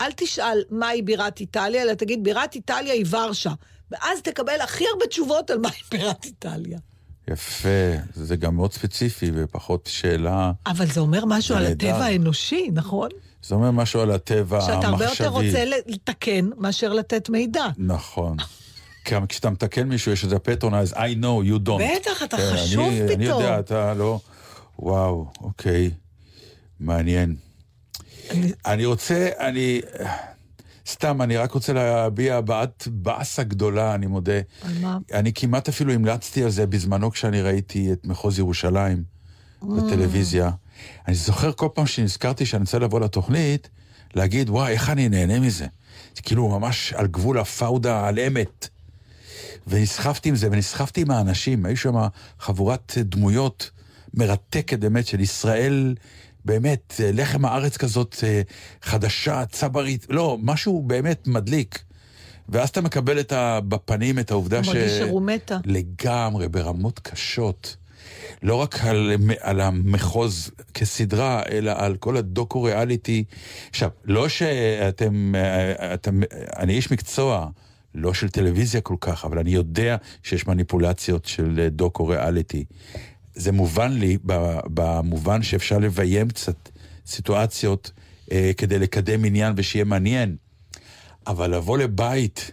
אל 0.01 0.13
תשאל 0.17 0.63
מהי 0.71 1.03
בירת 1.03 1.41
איטליה, 1.41 1.83
אלא 1.83 1.95
תגיד, 1.95 2.25
בירת 2.25 2.55
איטליה 2.55 2.93
היא 2.93 3.07
ורשה. 3.11 3.53
ואז 3.91 4.23
תקבל 4.23 4.61
הכי 4.61 4.85
הרבה 4.93 5.07
תשובות 5.07 5.51
על 5.51 5.59
מהי 5.59 5.81
בירת 5.91 6.25
איטליה. 6.25 6.79
יפה, 7.33 7.69
זה 8.15 8.37
גם 8.37 8.57
מאוד 8.57 8.73
ספציפי 8.73 9.31
ופחות 9.35 9.89
שאלה. 9.93 10.53
אבל 10.67 10.87
זה 10.87 11.01
אומר 11.01 11.25
משהו 11.25 11.57
על. 11.57 11.67
הטבע 11.67 12.05
האנושי, 12.05 12.69
נכון? 12.73 13.09
זה 13.43 13.55
אומר 13.55 13.71
משהו 13.71 14.01
על 14.01 14.11
הטבע 14.11 14.57
המחשבי. 14.57 14.75
שאתה 14.77 14.89
הרבה 14.89 15.05
יותר 15.05 15.29
רוצה 15.29 15.65
לתקן 15.87 16.51
מאשר 16.59 16.93
לתת 16.93 17.29
מידע. 17.29 17.65
נכון. 17.79 18.37
גם 19.11 19.27
כשאתה 19.27 19.51
מתקן 19.51 19.83
מישהו, 19.89 20.13
יש 20.13 20.25
איזה 20.25 20.39
patronize, 20.39 20.93
I 20.93 20.97
know, 20.97 21.49
you 21.49 21.69
don't. 21.69 21.83
בטח, 22.01 22.23
אתה 22.23 22.37
כן, 22.37 22.43
חשוב 22.55 22.81
אני, 22.89 23.01
אני 23.15 23.27
פתאום. 23.27 23.43
יודע, 23.43 23.59
אתה 23.61 23.95
לא... 23.95 24.21
וואו, 24.79 25.27
אוקיי. 25.41 25.91
מעניין. 26.81 27.37
אני- 28.31 28.53
אני 28.67 28.85
רוצה, 28.85 29.29
אני... 29.39 29.81
סתם, 30.87 31.23
אני 31.23 31.37
רק 31.37 31.53
רוצה 31.53 31.73
להביע 31.73 32.37
הבעת 32.37 32.89
באסה 32.91 33.43
גדולה, 33.43 33.95
אני 33.95 34.07
מודה. 34.07 34.41
על 34.63 34.73
מה? 34.81 34.99
אני 35.13 35.33
כמעט 35.33 35.69
אפילו 35.69 35.93
המלצתי 35.93 36.45
על 36.45 36.51
זה 36.51 36.67
בזמנו 36.67 37.11
כשאני 37.11 37.43
ראיתי 37.43 37.93
את 37.93 38.07
מחוז 38.07 38.39
ירושלים 38.39 39.03
בטלוויזיה. 39.63 40.51
אני 41.09 41.15
זוכר 41.15 41.53
כל 41.53 41.69
פעם 41.75 41.87
שנזכרתי 41.87 42.47
שאני 42.47 42.61
רוצה 42.61 42.79
לבוא 42.79 43.01
לתוכנית, 43.01 43.69
להגיד, 44.15 44.51
וואי, 44.51 44.73
איך 44.73 44.91
אני 44.91 45.09
נהנה 45.09 45.41
מזה. 45.41 45.67
זה 46.17 46.23
כאילו 46.23 46.49
ממש 46.49 46.93
על 46.93 47.07
גבול 47.07 47.39
הפאודה 47.39 48.09
על 48.09 48.19
אמת. 48.19 48.69
ונסחפתי 49.67 50.29
עם 50.29 50.37
זה, 50.37 50.49
ונסחפתי 50.53 51.01
עם 51.01 51.11
האנשים. 51.11 51.67
היו 51.67 51.77
שם 51.77 51.95
חבורת 52.39 52.93
דמויות 52.99 53.71
מרתקת 54.15 54.79
באמת 54.79 55.07
של 55.07 55.21
ישראל, 55.21 55.95
באמת, 56.45 56.95
אה, 57.01 57.11
לחם 57.13 57.45
הארץ 57.45 57.77
כזאת 57.77 58.17
אה, 58.23 58.43
חדשה, 58.83 59.47
צברית, 59.47 60.07
לא, 60.11 60.39
משהו 60.43 60.83
באמת 60.83 61.27
מדליק. 61.27 61.79
ואז 62.49 62.69
אתה 62.69 62.81
מקבל 62.81 63.21
את 63.21 63.33
ה... 63.33 63.61
בפנים 63.61 64.19
את 64.19 64.31
העובדה 64.31 64.65
ש... 64.65 64.69
מרגיש 64.69 64.93
שרומטה. 64.93 65.59
לגמרי, 65.65 66.49
ברמות 66.49 66.99
קשות. 66.99 67.77
לא 68.43 68.55
רק 68.55 68.85
על, 68.85 69.13
על 69.41 69.61
המחוז 69.61 70.51
כסדרה, 70.75 71.43
אלא 71.51 71.73
על 71.77 71.97
כל 71.97 72.17
הדוקו-ריאליטי. 72.17 73.25
עכשיו, 73.71 73.91
לא 74.05 74.29
שאתם, 74.29 75.35
אה, 75.35 75.95
אתם, 75.95 76.21
אני 76.57 76.73
איש 76.73 76.91
מקצוע, 76.91 77.49
לא 77.95 78.15
של 78.15 78.29
טלוויזיה 78.29 78.81
כל 78.81 78.97
כך, 79.01 79.25
אבל 79.25 79.39
אני 79.39 79.51
יודע 79.51 79.97
שיש 80.23 80.47
מניפולציות 80.47 81.25
של 81.25 81.69
דוקו-ריאליטי. 81.71 82.65
זה 83.35 83.53
מובן 83.53 83.93
לי 83.93 84.19
במובן 84.65 85.43
שאפשר 85.43 85.79
לביים 85.79 86.29
קצת 86.29 86.69
סיטואציות 87.07 87.91
אה, 88.33 88.51
כדי 88.57 88.79
לקדם 88.79 89.25
עניין 89.25 89.53
ושיהיה 89.57 89.85
מעניין. 89.85 90.37
אבל 91.27 91.55
לבוא 91.55 91.79
לבית 91.79 92.51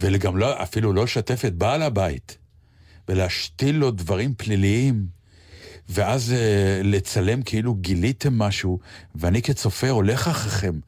וגם 0.00 0.36
לא, 0.36 0.62
אפילו 0.62 0.92
לא 0.92 1.04
לשתף 1.04 1.44
את 1.44 1.54
בעל 1.54 1.82
הבית, 1.82 2.38
ולהשתיל 3.08 3.76
לו 3.76 3.90
דברים 3.90 4.34
פליליים, 4.36 5.06
ואז 5.88 6.32
אה, 6.32 6.80
לצלם 6.84 7.42
כאילו 7.42 7.74
גיליתם 7.74 8.38
משהו, 8.38 8.78
ואני 9.14 9.42
כצופה 9.42 9.88
הולך 9.88 10.28
אחריכם, 10.28 10.80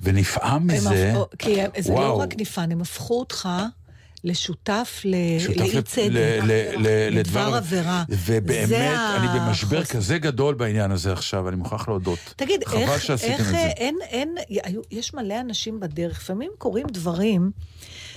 ונפעם 0.00 0.66
מזה. 0.66 1.14
כי 1.38 1.54
זה 1.78 1.92
לא 1.92 1.94
וואו. 1.94 2.18
רק 2.18 2.34
נפען, 2.38 2.72
הם 2.72 2.80
הפכו 2.80 3.20
אותך 3.20 3.48
לשותף 4.24 5.00
ל- 5.04 5.14
לאי 5.60 5.82
צדק, 5.82 6.06
ל- 6.10 6.40
ל- 6.42 6.86
ל- 6.86 7.18
לדבר 7.18 7.54
עבירה. 7.54 8.04
ובאמת, 8.08 8.68
זה 8.68 9.16
אני 9.16 9.40
במשבר 9.40 9.76
החוסר. 9.78 9.92
כזה 9.94 10.18
גדול 10.18 10.54
בעניין 10.54 10.90
הזה 10.90 11.12
עכשיו, 11.12 11.48
אני 11.48 11.56
מוכרח 11.56 11.88
להודות. 11.88 12.18
תגיד, 12.36 12.64
חבל 12.64 12.78
איך, 12.78 13.02
שעשיתם 13.02 13.32
איך 13.32 13.40
את 13.40 13.46
זה. 13.46 13.56
אה, 13.56 13.66
אין, 13.68 13.96
אין, 14.02 14.34
יש 14.90 15.14
מלא 15.14 15.40
אנשים 15.40 15.80
בדרך, 15.80 16.18
לפעמים 16.20 16.50
קורים 16.58 16.86
דברים 16.90 17.50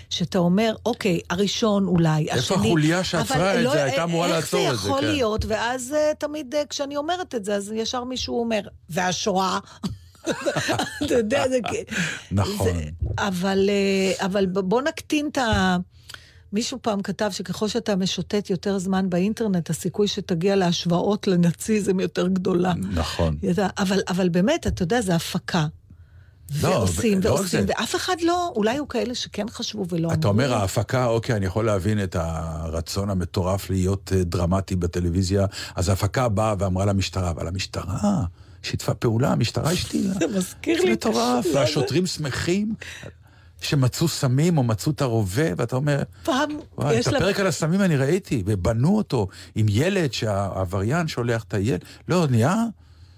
שאתה 0.09 0.37
אומר, 0.37 0.75
אוקיי, 0.85 1.19
הראשון 1.29 1.87
אולי, 1.87 2.23
איפה 2.29 2.37
השני... 2.55 2.57
החוליה 2.57 3.03
שעצרה 3.03 3.51
אבל 3.51 3.59
את 3.59 3.63
לא, 3.65 3.71
זה? 3.71 3.83
הייתה 3.83 4.03
אמורה 4.03 4.27
לעצור 4.27 4.59
את 4.67 4.71
איך 4.71 4.75
זה, 4.75 4.81
זה 4.83 4.89
יכול 4.89 5.01
כן. 5.01 5.07
להיות? 5.07 5.45
ואז 5.47 5.93
אה, 5.97 6.11
תמיד 6.19 6.55
אה, 6.55 6.61
כשאני 6.69 6.97
אומרת 6.97 7.35
את 7.35 7.45
זה, 7.45 7.55
אז 7.55 7.71
ישר 7.75 8.03
מישהו 8.03 8.39
אומר, 8.39 8.59
והשואה. 8.89 9.59
אתה 11.05 11.13
יודע, 11.13 11.49
זה... 11.49 11.57
כ- 11.67 11.93
נכון. 12.31 12.67
זה, 12.67 12.83
אבל, 13.17 13.69
אה, 13.69 14.25
אבל 14.25 14.45
בוא 14.45 14.81
נקטין 14.81 15.27
את 15.31 15.37
ה... 15.37 15.77
מישהו 16.55 16.79
פעם 16.81 17.01
כתב 17.01 17.29
שככל 17.31 17.67
שאתה 17.67 17.95
משוטט 17.95 18.49
יותר 18.49 18.77
זמן 18.77 19.09
באינטרנט, 19.09 19.69
הסיכוי 19.69 20.07
שתגיע 20.07 20.55
להשוואות 20.55 21.27
לנאציזם 21.27 21.99
יותר 21.99 22.27
גדולה. 22.27 22.73
נכון. 22.93 23.37
ידע, 23.43 23.67
אבל, 23.77 23.99
אבל 24.07 24.29
באמת, 24.29 24.67
אתה 24.67 24.83
יודע, 24.83 25.01
זה 25.01 25.15
הפקה. 25.15 25.67
לא, 26.63 26.67
ועושים 26.67 27.19
ו- 27.19 27.21
לא 27.23 27.29
ועושים, 27.29 27.61
זה. 27.61 27.73
ואף 27.77 27.95
אחד 27.95 28.15
לא, 28.21 28.51
אולי 28.55 28.71
היו 28.71 28.87
כאלה 28.87 29.15
שכן 29.15 29.45
חשבו 29.49 29.85
ולא 29.89 30.13
אתה 30.13 30.27
אומר 30.27 30.53
ההפקה, 30.53 31.05
אוקיי, 31.05 31.35
אני 31.35 31.45
יכול 31.45 31.65
להבין 31.65 32.03
את 32.03 32.15
הרצון 32.19 33.09
המטורף 33.09 33.69
להיות 33.69 34.11
אה, 34.15 34.23
דרמטי 34.23 34.75
בטלוויזיה, 34.75 35.45
אז 35.75 35.89
ההפקה 35.89 36.29
באה 36.29 36.55
ואמרה 36.59 36.85
למשטרה, 36.85 37.29
אבל 37.29 37.47
המשטרה 37.47 38.23
שיתפה 38.63 38.93
פעולה, 38.93 39.31
המשטרה 39.31 39.71
השתילה. 39.71 40.13
זה 40.19 40.27
מזכיר 40.37 40.77
זה 40.81 40.85
לי... 40.85 40.93
מטורף, 40.93 41.45
לא, 41.45 41.51
זה- 41.51 41.59
והשוטרים 41.59 42.05
שמחים 42.05 42.73
שמצאו 43.65 44.07
סמים 44.07 44.57
או 44.57 44.63
מצאו 44.63 44.91
את 44.91 45.01
הרובה, 45.01 45.43
ואתה 45.57 45.75
אומר, 45.75 46.03
פעם, 46.23 46.49
וואי, 46.77 46.95
יש 46.95 47.07
את 47.07 47.11
לה... 47.11 47.17
הפרק 47.17 47.39
על 47.39 47.47
הסמים 47.47 47.81
אני 47.81 47.97
ראיתי, 47.97 48.43
ובנו 48.45 48.97
אותו 48.97 49.27
עם 49.55 49.65
ילד 49.69 50.13
שהעבריין 50.13 51.07
שולח 51.07 51.43
את 51.43 51.53
הילד, 51.53 51.83
לא, 52.07 52.27
נהיה... 52.29 52.63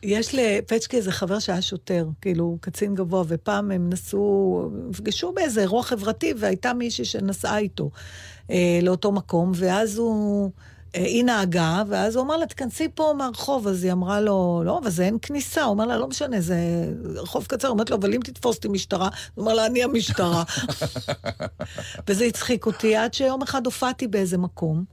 יש 0.04 0.36
לפצ'קי 0.36 0.98
איזה 0.98 1.12
חבר 1.12 1.40
שהיה 1.40 1.62
שוטר, 1.62 2.08
כאילו, 2.22 2.58
קצין 2.62 2.96
גבוה, 2.96 3.24
ופעם 3.28 3.72
הם 3.72 3.90
נסעו, 3.90 4.70
נפגשו 4.90 5.32
באיזה 5.32 5.62
אירוע 5.62 5.84
חברתי, 5.84 6.34
והייתה 6.38 6.74
מישהי 6.74 7.06
שנסעה 7.06 7.58
איתו 7.58 7.90
אה, 8.52 8.80
לאותו 8.82 9.12
מקום, 9.12 9.52
ואז 9.56 9.98
הוא... 9.98 10.52
היא 10.94 11.24
נהגה, 11.24 11.84
ואז 11.88 12.16
הוא 12.16 12.24
אמר 12.26 12.38
לה, 12.38 12.46
תכנסי 12.46 12.88
פה 12.96 13.14
מהרחוב, 13.18 13.68
אז 13.68 13.84
היא 13.84 13.92
אמרה 13.92 14.22
לו, 14.22 14.62
לא, 14.66 14.80
אבל 14.80 14.90
זה 14.90 15.06
אין 15.06 15.18
כניסה. 15.22 15.64
הוא 15.64 15.70
אומר 15.70 15.86
לה, 15.86 15.98
לא 15.98 16.08
משנה, 16.08 16.42
זה 16.42 16.58
רחוב 17.16 17.46
קצר. 17.46 17.68
אומרת 17.68 17.90
לו, 17.90 17.98
אבל 17.98 18.14
אם 18.14 18.20
תתפוס 18.24 18.56
אותי 18.56 18.68
משטרה, 18.68 19.10
הוא 19.36 19.42
אומר 19.42 19.54
לה, 19.54 19.66
אני 19.66 19.84
המשטרה. 19.84 20.44
וזה 22.08 22.26
הצחיק 22.26 22.66
אותי, 22.66 22.96
עד 22.96 23.14
שיום 23.14 23.42
אחד 23.42 23.66
הופעתי 23.66 24.08
באיזה 24.08 24.38
מקום. 24.38 24.84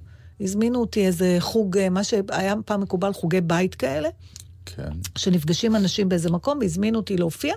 הזמינו 0.41 0.81
אותי 0.81 1.07
איזה 1.07 1.37
חוג, 1.41 1.79
אה, 1.79 1.89
מה 1.89 2.05
שהיה 2.05 2.55
פעם 2.65 2.81
מקובל, 2.81 3.13
חוגי 3.13 3.41
בית 3.41 3.75
כאלה. 3.75 4.09
כן. 4.67 4.93
שנפגשים 5.17 5.77
אנשים 5.77 6.09
באיזה 6.09 6.31
מקום, 6.31 6.59
והזמינו 6.61 6.99
אותי 6.99 7.17
להופיע, 7.17 7.55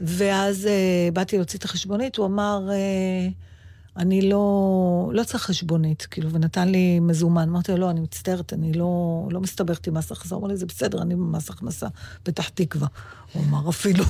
ואז 0.00 0.66
אה, 0.66 1.08
באתי 1.12 1.36
להוציא 1.36 1.58
את 1.58 1.64
החשבונית, 1.64 2.16
הוא 2.16 2.26
אמר, 2.26 2.68
אה, 2.70 3.28
אני 3.96 4.28
לא, 4.28 5.10
לא 5.14 5.24
צריך 5.24 5.42
חשבונית, 5.42 6.06
כאילו, 6.10 6.32
ונתן 6.32 6.68
לי 6.68 7.00
מזומן. 7.00 7.48
אמרתי 7.48 7.72
לו, 7.72 7.78
לא, 7.78 7.90
אני 7.90 8.00
מצטערת, 8.00 8.52
אני 8.52 8.72
לא, 8.72 9.22
לא 9.30 9.40
מסתבכת 9.40 9.86
עם 9.86 9.94
מס 9.94 10.12
הכנסה. 10.12 10.34
הוא 10.34 10.40
אמר 10.42 10.52
לי, 10.52 10.56
זה 10.56 10.66
בסדר, 10.66 11.02
אני 11.02 11.14
במס 11.14 11.50
הכנסה, 11.50 11.86
פתח 12.22 12.48
תקווה. 12.48 12.88
הוא 13.32 13.44
אמר, 13.44 13.68
אפילו. 13.68 14.04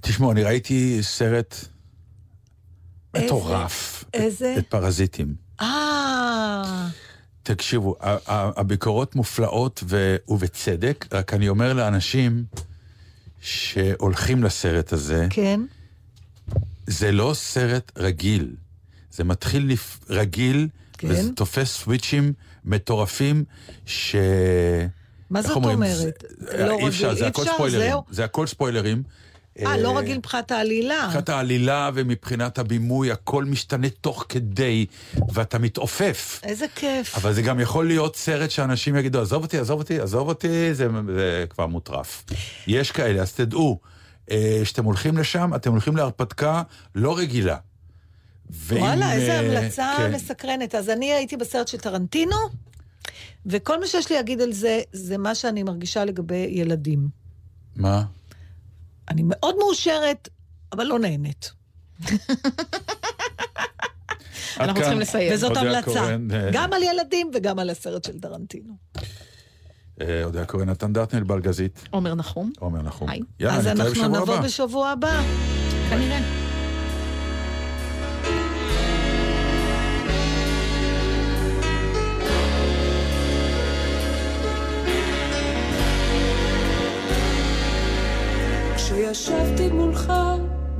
תשמעו, 0.00 0.32
אני 0.32 0.42
ראיתי 0.42 0.98
סרט? 1.02 1.54
מטורף. 3.16 4.04
איזה? 4.14 4.54
את 4.58 4.66
פרזיטים. 4.68 5.34
אה, 5.60 6.88
תקשיבו, 7.42 7.96
הביקורות 8.28 9.16
מופלאות 9.16 9.84
ובצדק, 10.28 11.06
רק 11.12 11.34
אני 11.34 11.48
אומר 11.48 11.72
לאנשים 11.72 12.44
שהולכים 13.44 14.44
לסרט 14.44 14.92
הזה, 14.92 15.26
כן. 15.30 15.60
זה 16.86 17.12
לא 17.12 17.32
סרט 17.34 17.92
רגיל. 17.98 18.54
זה 19.10 19.24
מתחיל 19.24 19.72
לפ... 19.72 19.98
רגיל, 20.10 20.68
כן. 20.98 21.08
וזה 21.10 21.32
תופס 21.32 21.70
סוויצ'ים 21.70 22.32
מטורפים 22.64 23.44
ש... 23.86 24.16
מה 25.30 25.42
זאת? 25.42 25.56
אומרת? 25.56 26.24
זה- 26.38 26.66
לא 26.66 26.78
אי 26.78 26.88
אפשר, 26.88 27.14
זה 27.14 27.26
הכל 27.26 27.44
ספוילרים. 27.44 27.90
זהו. 27.90 28.02
זה 28.10 28.24
הכל 28.24 28.46
ספוילרים. 28.46 29.02
אה, 29.58 29.76
לא 29.76 29.98
רגיל 29.98 30.18
מבחינת 30.18 30.50
העלילה. 30.50 31.04
מבחינת 31.06 31.28
העלילה 31.28 31.90
ומבחינת 31.94 32.58
הבימוי, 32.58 33.10
הכל 33.10 33.44
משתנה 33.44 33.88
תוך 33.88 34.26
כדי, 34.28 34.86
ואתה 35.32 35.58
מתעופף. 35.58 36.40
איזה 36.42 36.66
כיף. 36.74 37.14
אבל 37.16 37.32
זה 37.32 37.42
גם 37.42 37.60
יכול 37.60 37.86
להיות 37.86 38.16
סרט 38.16 38.50
שאנשים 38.50 38.96
יגידו, 38.96 39.20
עזוב 39.20 39.42
אותי, 39.42 39.58
עזוב 39.58 39.78
אותי, 39.78 40.00
עזוב 40.00 40.28
אותי, 40.28 40.74
זה, 40.74 40.88
זה 41.14 41.44
כבר 41.50 41.66
מוטרף. 41.66 42.24
יש 42.66 42.92
כאלה, 42.92 43.22
אז 43.22 43.32
תדעו, 43.32 43.80
אה, 44.30 44.60
שאתם 44.64 44.84
הולכים 44.84 45.18
לשם, 45.18 45.50
אתם 45.56 45.70
הולכים 45.70 45.96
להרפתקה 45.96 46.62
לא 46.94 47.18
רגילה. 47.18 47.56
ואם, 48.50 48.82
וואלה, 48.82 49.12
איזה 49.12 49.32
אה, 49.32 49.38
המלצה 49.38 49.94
כן. 49.96 50.12
מסקרנת. 50.12 50.74
אז 50.74 50.90
אני 50.90 51.12
הייתי 51.12 51.36
בסרט 51.36 51.68
של 51.68 51.78
טרנטינו, 51.78 52.36
וכל 53.46 53.80
מה 53.80 53.86
שיש 53.86 54.10
לי 54.10 54.16
להגיד 54.16 54.40
על 54.40 54.52
זה, 54.52 54.80
זה 54.92 55.18
מה 55.18 55.34
שאני 55.34 55.62
מרגישה 55.62 56.04
לגבי 56.04 56.46
ילדים. 56.50 57.08
מה? 57.76 58.02
אני 59.08 59.22
מאוד 59.24 59.56
מאושרת, 59.58 60.28
אבל 60.72 60.84
לא 60.84 60.98
נהנית. 60.98 61.52
אנחנו. 64.60 64.80
צריכים 64.80 65.00
לסיים. 65.00 65.34
וזאת 65.34 65.56
המלצה. 65.56 66.00
אה, 66.00 66.16
גם 66.52 66.72
על 66.72 66.82
ילדים 66.82 67.30
וגם 67.34 67.58
על 67.58 67.70
הסרט 67.70 68.04
של 68.04 68.20
טרנטינו. 68.20 68.74
אה, 70.00 70.24
אודיה 70.24 70.44
קורן, 70.44 70.68
נתן 70.70 70.92
דטנל 70.92 71.22
בלגזית, 71.22 71.84
עומר 71.90 72.14
נחום, 72.14 72.52
עומר 72.58 72.82
נחום. 72.82 73.08
היי. 73.08 73.20
יאללה, 73.40 73.56
אז 73.58 73.66
אנחנו 73.66 74.08
נבוא. 74.08 74.40
בשבוע 74.40 74.88
הבא. 74.88 75.22
כנראה. 75.90 76.43
כשישבתי 89.14 89.68
מולך 89.68 90.12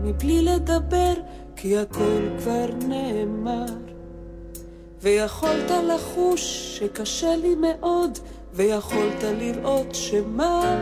מבלי 0.03 0.43
לדבר, 0.43 1.13
כי 1.57 1.79
הכל 1.79 2.21
כבר 2.39 2.67
נאמר. 2.89 3.65
ויכולת 5.03 5.71
לחוש 5.71 6.43
שקשה 6.79 7.37
לי 7.37 7.55
מאוד, 7.55 8.19
ויכולת 8.53 9.23
לראות 9.39 9.95
שמה. 9.95 10.77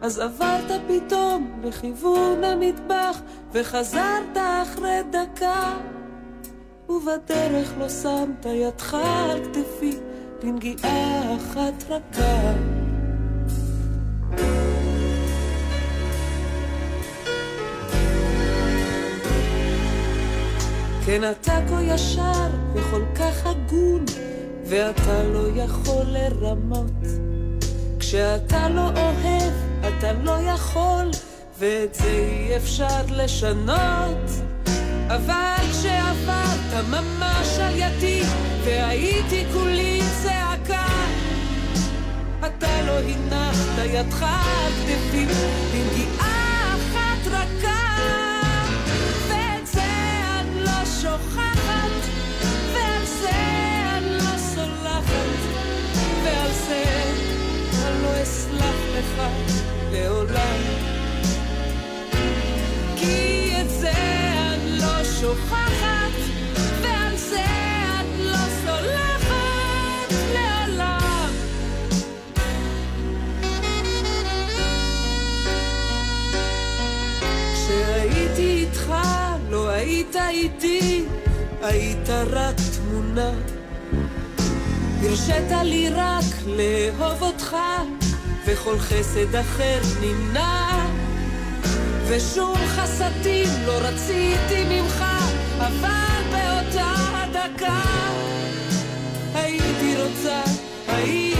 אז 0.00 0.18
עברת 0.18 0.80
פתאום 0.88 1.60
לכיוון 1.64 2.44
המטבח, 2.44 3.20
וחזרת 3.52 4.36
אחרי 4.36 5.00
דקה. 5.10 5.78
ובדרך 6.88 7.74
לא 7.78 7.88
שמת 7.88 8.46
ידך 8.46 8.94
על 8.94 9.44
כתפי 9.44 9.96
לנגיעה 10.42 11.36
אחת 11.36 11.84
רכה. 11.90 12.81
כן, 21.06 21.30
אתה 21.30 21.58
כה 21.68 21.82
ישר 21.82 22.50
וכל 22.74 23.02
כך 23.14 23.46
הגון, 23.46 24.04
ואתה 24.66 25.22
לא 25.22 25.62
יכול 25.62 26.04
לרמות. 26.06 27.02
כשאתה 27.98 28.68
לא 28.68 28.90
אוהב, 28.96 29.52
אתה 29.80 30.12
לא 30.12 30.38
יכול, 30.42 31.10
ואת 31.58 31.94
זה 31.94 32.08
אי 32.08 32.56
אפשר 32.56 33.02
לשנות. 33.10 34.30
אבל 35.06 35.64
כשעברת 35.70 36.84
ממש 36.90 37.58
על 37.60 37.74
ידי, 37.76 38.22
והייתי 38.64 39.44
כולי 39.52 40.00
צעקה, 40.22 40.86
אתה 42.40 42.82
לא 42.86 42.98
הנחת 42.98 43.84
ידך 43.86 44.22
על 44.22 44.72
כתפי 44.72 45.26
לנגיעה 45.26 46.74
אחת 46.74 47.26
רכה. 47.26 47.81
לא 58.00 58.24
לא 58.24 59.30
לעולם. 59.92 60.58
כי 62.96 63.52
את 63.60 63.70
זה 63.70 63.92
את 64.54 64.80
לא 64.80 65.04
שוכחת 65.04 66.01
היית 81.62 82.08
רק 82.30 82.54
תמונה. 82.76 83.30
הרשית 85.02 85.50
לי 85.64 85.88
רק 85.88 86.24
לאהוב 86.46 87.22
אותך, 87.22 87.56
וכל 88.46 88.78
חסד 88.78 89.36
אחר 89.36 89.80
נמנע. 90.00 90.86
ושום 92.08 92.56
חסדים 92.56 93.48
לא 93.66 93.72
רציתי 93.72 94.64
ממך, 94.68 95.04
אבל 95.58 96.22
באותה 96.30 96.94
דקה 97.32 97.82
הייתי 99.34 99.94
רוצה, 100.02 100.42
הייתי 100.88 101.31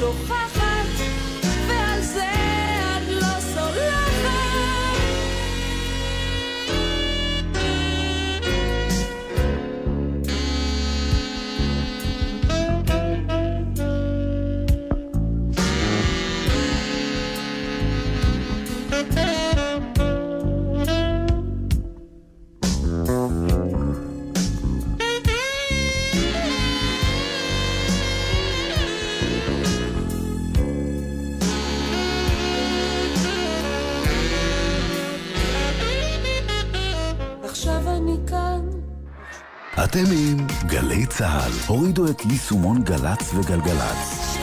אני 0.00 0.06
לא 0.06 0.47
אתם 39.90 40.04
עם 40.12 40.46
גלי 40.66 41.06
צה"ל. 41.06 41.52
הורידו 41.66 42.10
את 42.10 42.24
יישומון 42.24 42.82
גל"צ 42.82 43.34
וגלגלצ. 43.34 44.36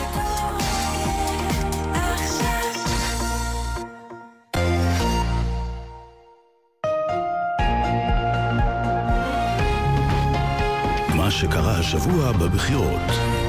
מה 11.14 11.30
שקרה 11.30 11.78
השבוע 11.78 12.32
בבחירות. 12.32 13.45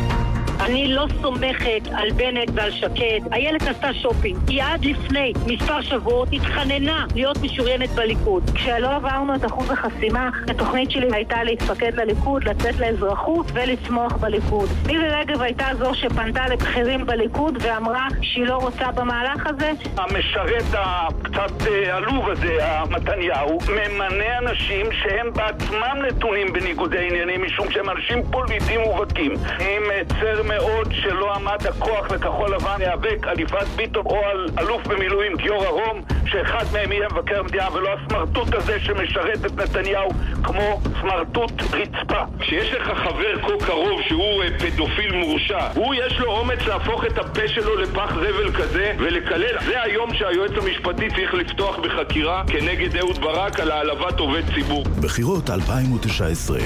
אני 0.68 0.88
לא 0.88 1.05
סומכת 1.22 1.88
על 1.93 2.11
בנט 2.11 2.49
ועל 2.53 2.72
שקד. 2.72 3.34
איילת 3.34 3.61
עשתה 3.61 3.93
שופינג. 3.93 4.38
היא 4.47 4.63
עד 4.63 4.86
לפני 4.86 5.34
מספר 5.45 5.82
שבועות 5.82 6.30
התחננה 6.32 7.05
להיות 7.15 7.38
משוריינת 7.41 7.89
בליכוד. 7.89 8.43
כשלא 8.55 8.95
עברנו 8.95 9.36
את 9.36 9.45
אחוז 9.45 9.72
החסימה, 9.72 10.30
התוכנית 10.47 10.91
שלי 10.91 11.07
הייתה 11.11 11.43
להתפקד 11.43 11.95
לליכוד, 11.95 12.43
לצאת 12.43 12.80
לאזרחות 12.80 13.45
ולצמוח 13.53 14.13
בליכוד. 14.13 14.70
מירי 14.88 15.09
רגב 15.09 15.41
הייתה 15.41 15.65
זו 15.78 15.93
שפנתה 15.93 16.47
לבכירים 16.47 17.05
בליכוד 17.05 17.57
ואמרה 17.61 18.07
שהיא 18.22 18.45
לא 18.45 18.55
רוצה 18.55 18.91
במהלך 18.91 19.47
הזה. 19.47 19.72
המשרת 19.97 20.65
הקצת 20.74 21.68
אה, 21.68 21.95
עלוב 21.95 22.30
הזה, 22.30 22.57
המתניהו, 22.61 23.59
ממנה 23.70 24.38
אנשים 24.38 24.86
שהם 24.91 25.34
בעצמם 25.34 25.97
נתונים 26.07 26.53
בניגודי 26.53 27.07
עניינים 27.07 27.43
משום 27.43 27.72
שהם 27.72 27.89
אנשים 27.89 28.24
פוליטיים 28.32 28.82
מובהקים. 28.82 29.34
אני 29.49 29.78
מצר 29.80 30.43
מאוד 30.57 30.91
שלא 30.91 31.35
עמד 31.35 31.67
הכוח 31.69 32.11
לכחול 32.11 32.55
לבן 32.55 32.75
להיאבק 32.79 33.27
על 33.27 33.39
יפעת 33.39 33.67
ביטון 33.67 34.05
או 34.05 34.25
על 34.25 34.49
אלוף 34.59 34.87
במילואים 34.87 35.35
גיורא 35.35 35.67
רום 35.67 36.01
שאחד 36.25 36.65
מהם 36.73 36.91
יהיה 36.91 37.07
מבקר 37.11 37.39
המדינה 37.39 37.67
ולא 37.73 37.89
הסמרטוט 37.93 38.53
הזה 38.53 38.79
שמשרת 38.79 39.45
את 39.45 39.55
נתניהו 39.55 40.09
כמו 40.43 40.81
סמרטוט 41.01 41.51
רצפה. 41.61 42.21
כשיש 42.39 42.73
לך 42.73 42.87
חבר 42.87 43.41
כה 43.41 43.65
קרוב 43.65 44.01
שהוא 44.07 44.43
אה, 44.43 44.49
פדופיל 44.59 45.15
מורשע, 45.15 45.67
הוא 45.75 45.95
יש 45.95 46.19
לו 46.19 46.31
אומץ 46.31 46.59
להפוך 46.67 47.05
את 47.05 47.17
הפה 47.17 47.47
שלו 47.47 47.75
לפח 47.75 48.13
זבל 48.13 48.51
כזה 48.51 48.93
ולקלל. 48.97 49.57
זה 49.65 49.81
היום 49.81 50.13
שהיועץ 50.13 50.51
המשפטי 50.61 51.09
צריך 51.09 51.33
לפתוח 51.33 51.77
בחקירה 51.77 52.43
כנגד 52.47 52.95
אהוד 52.95 53.17
ברק 53.21 53.59
על 53.59 53.71
העלבת 53.71 54.19
עובד 54.19 54.43
ציבור. 54.55 54.83
בחירות 55.01 55.49
2019. 55.49 56.59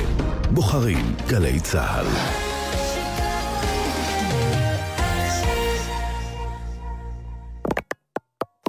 בוחרים 0.51 1.05
גלי 1.27 1.59
צה"ל. 1.59 2.50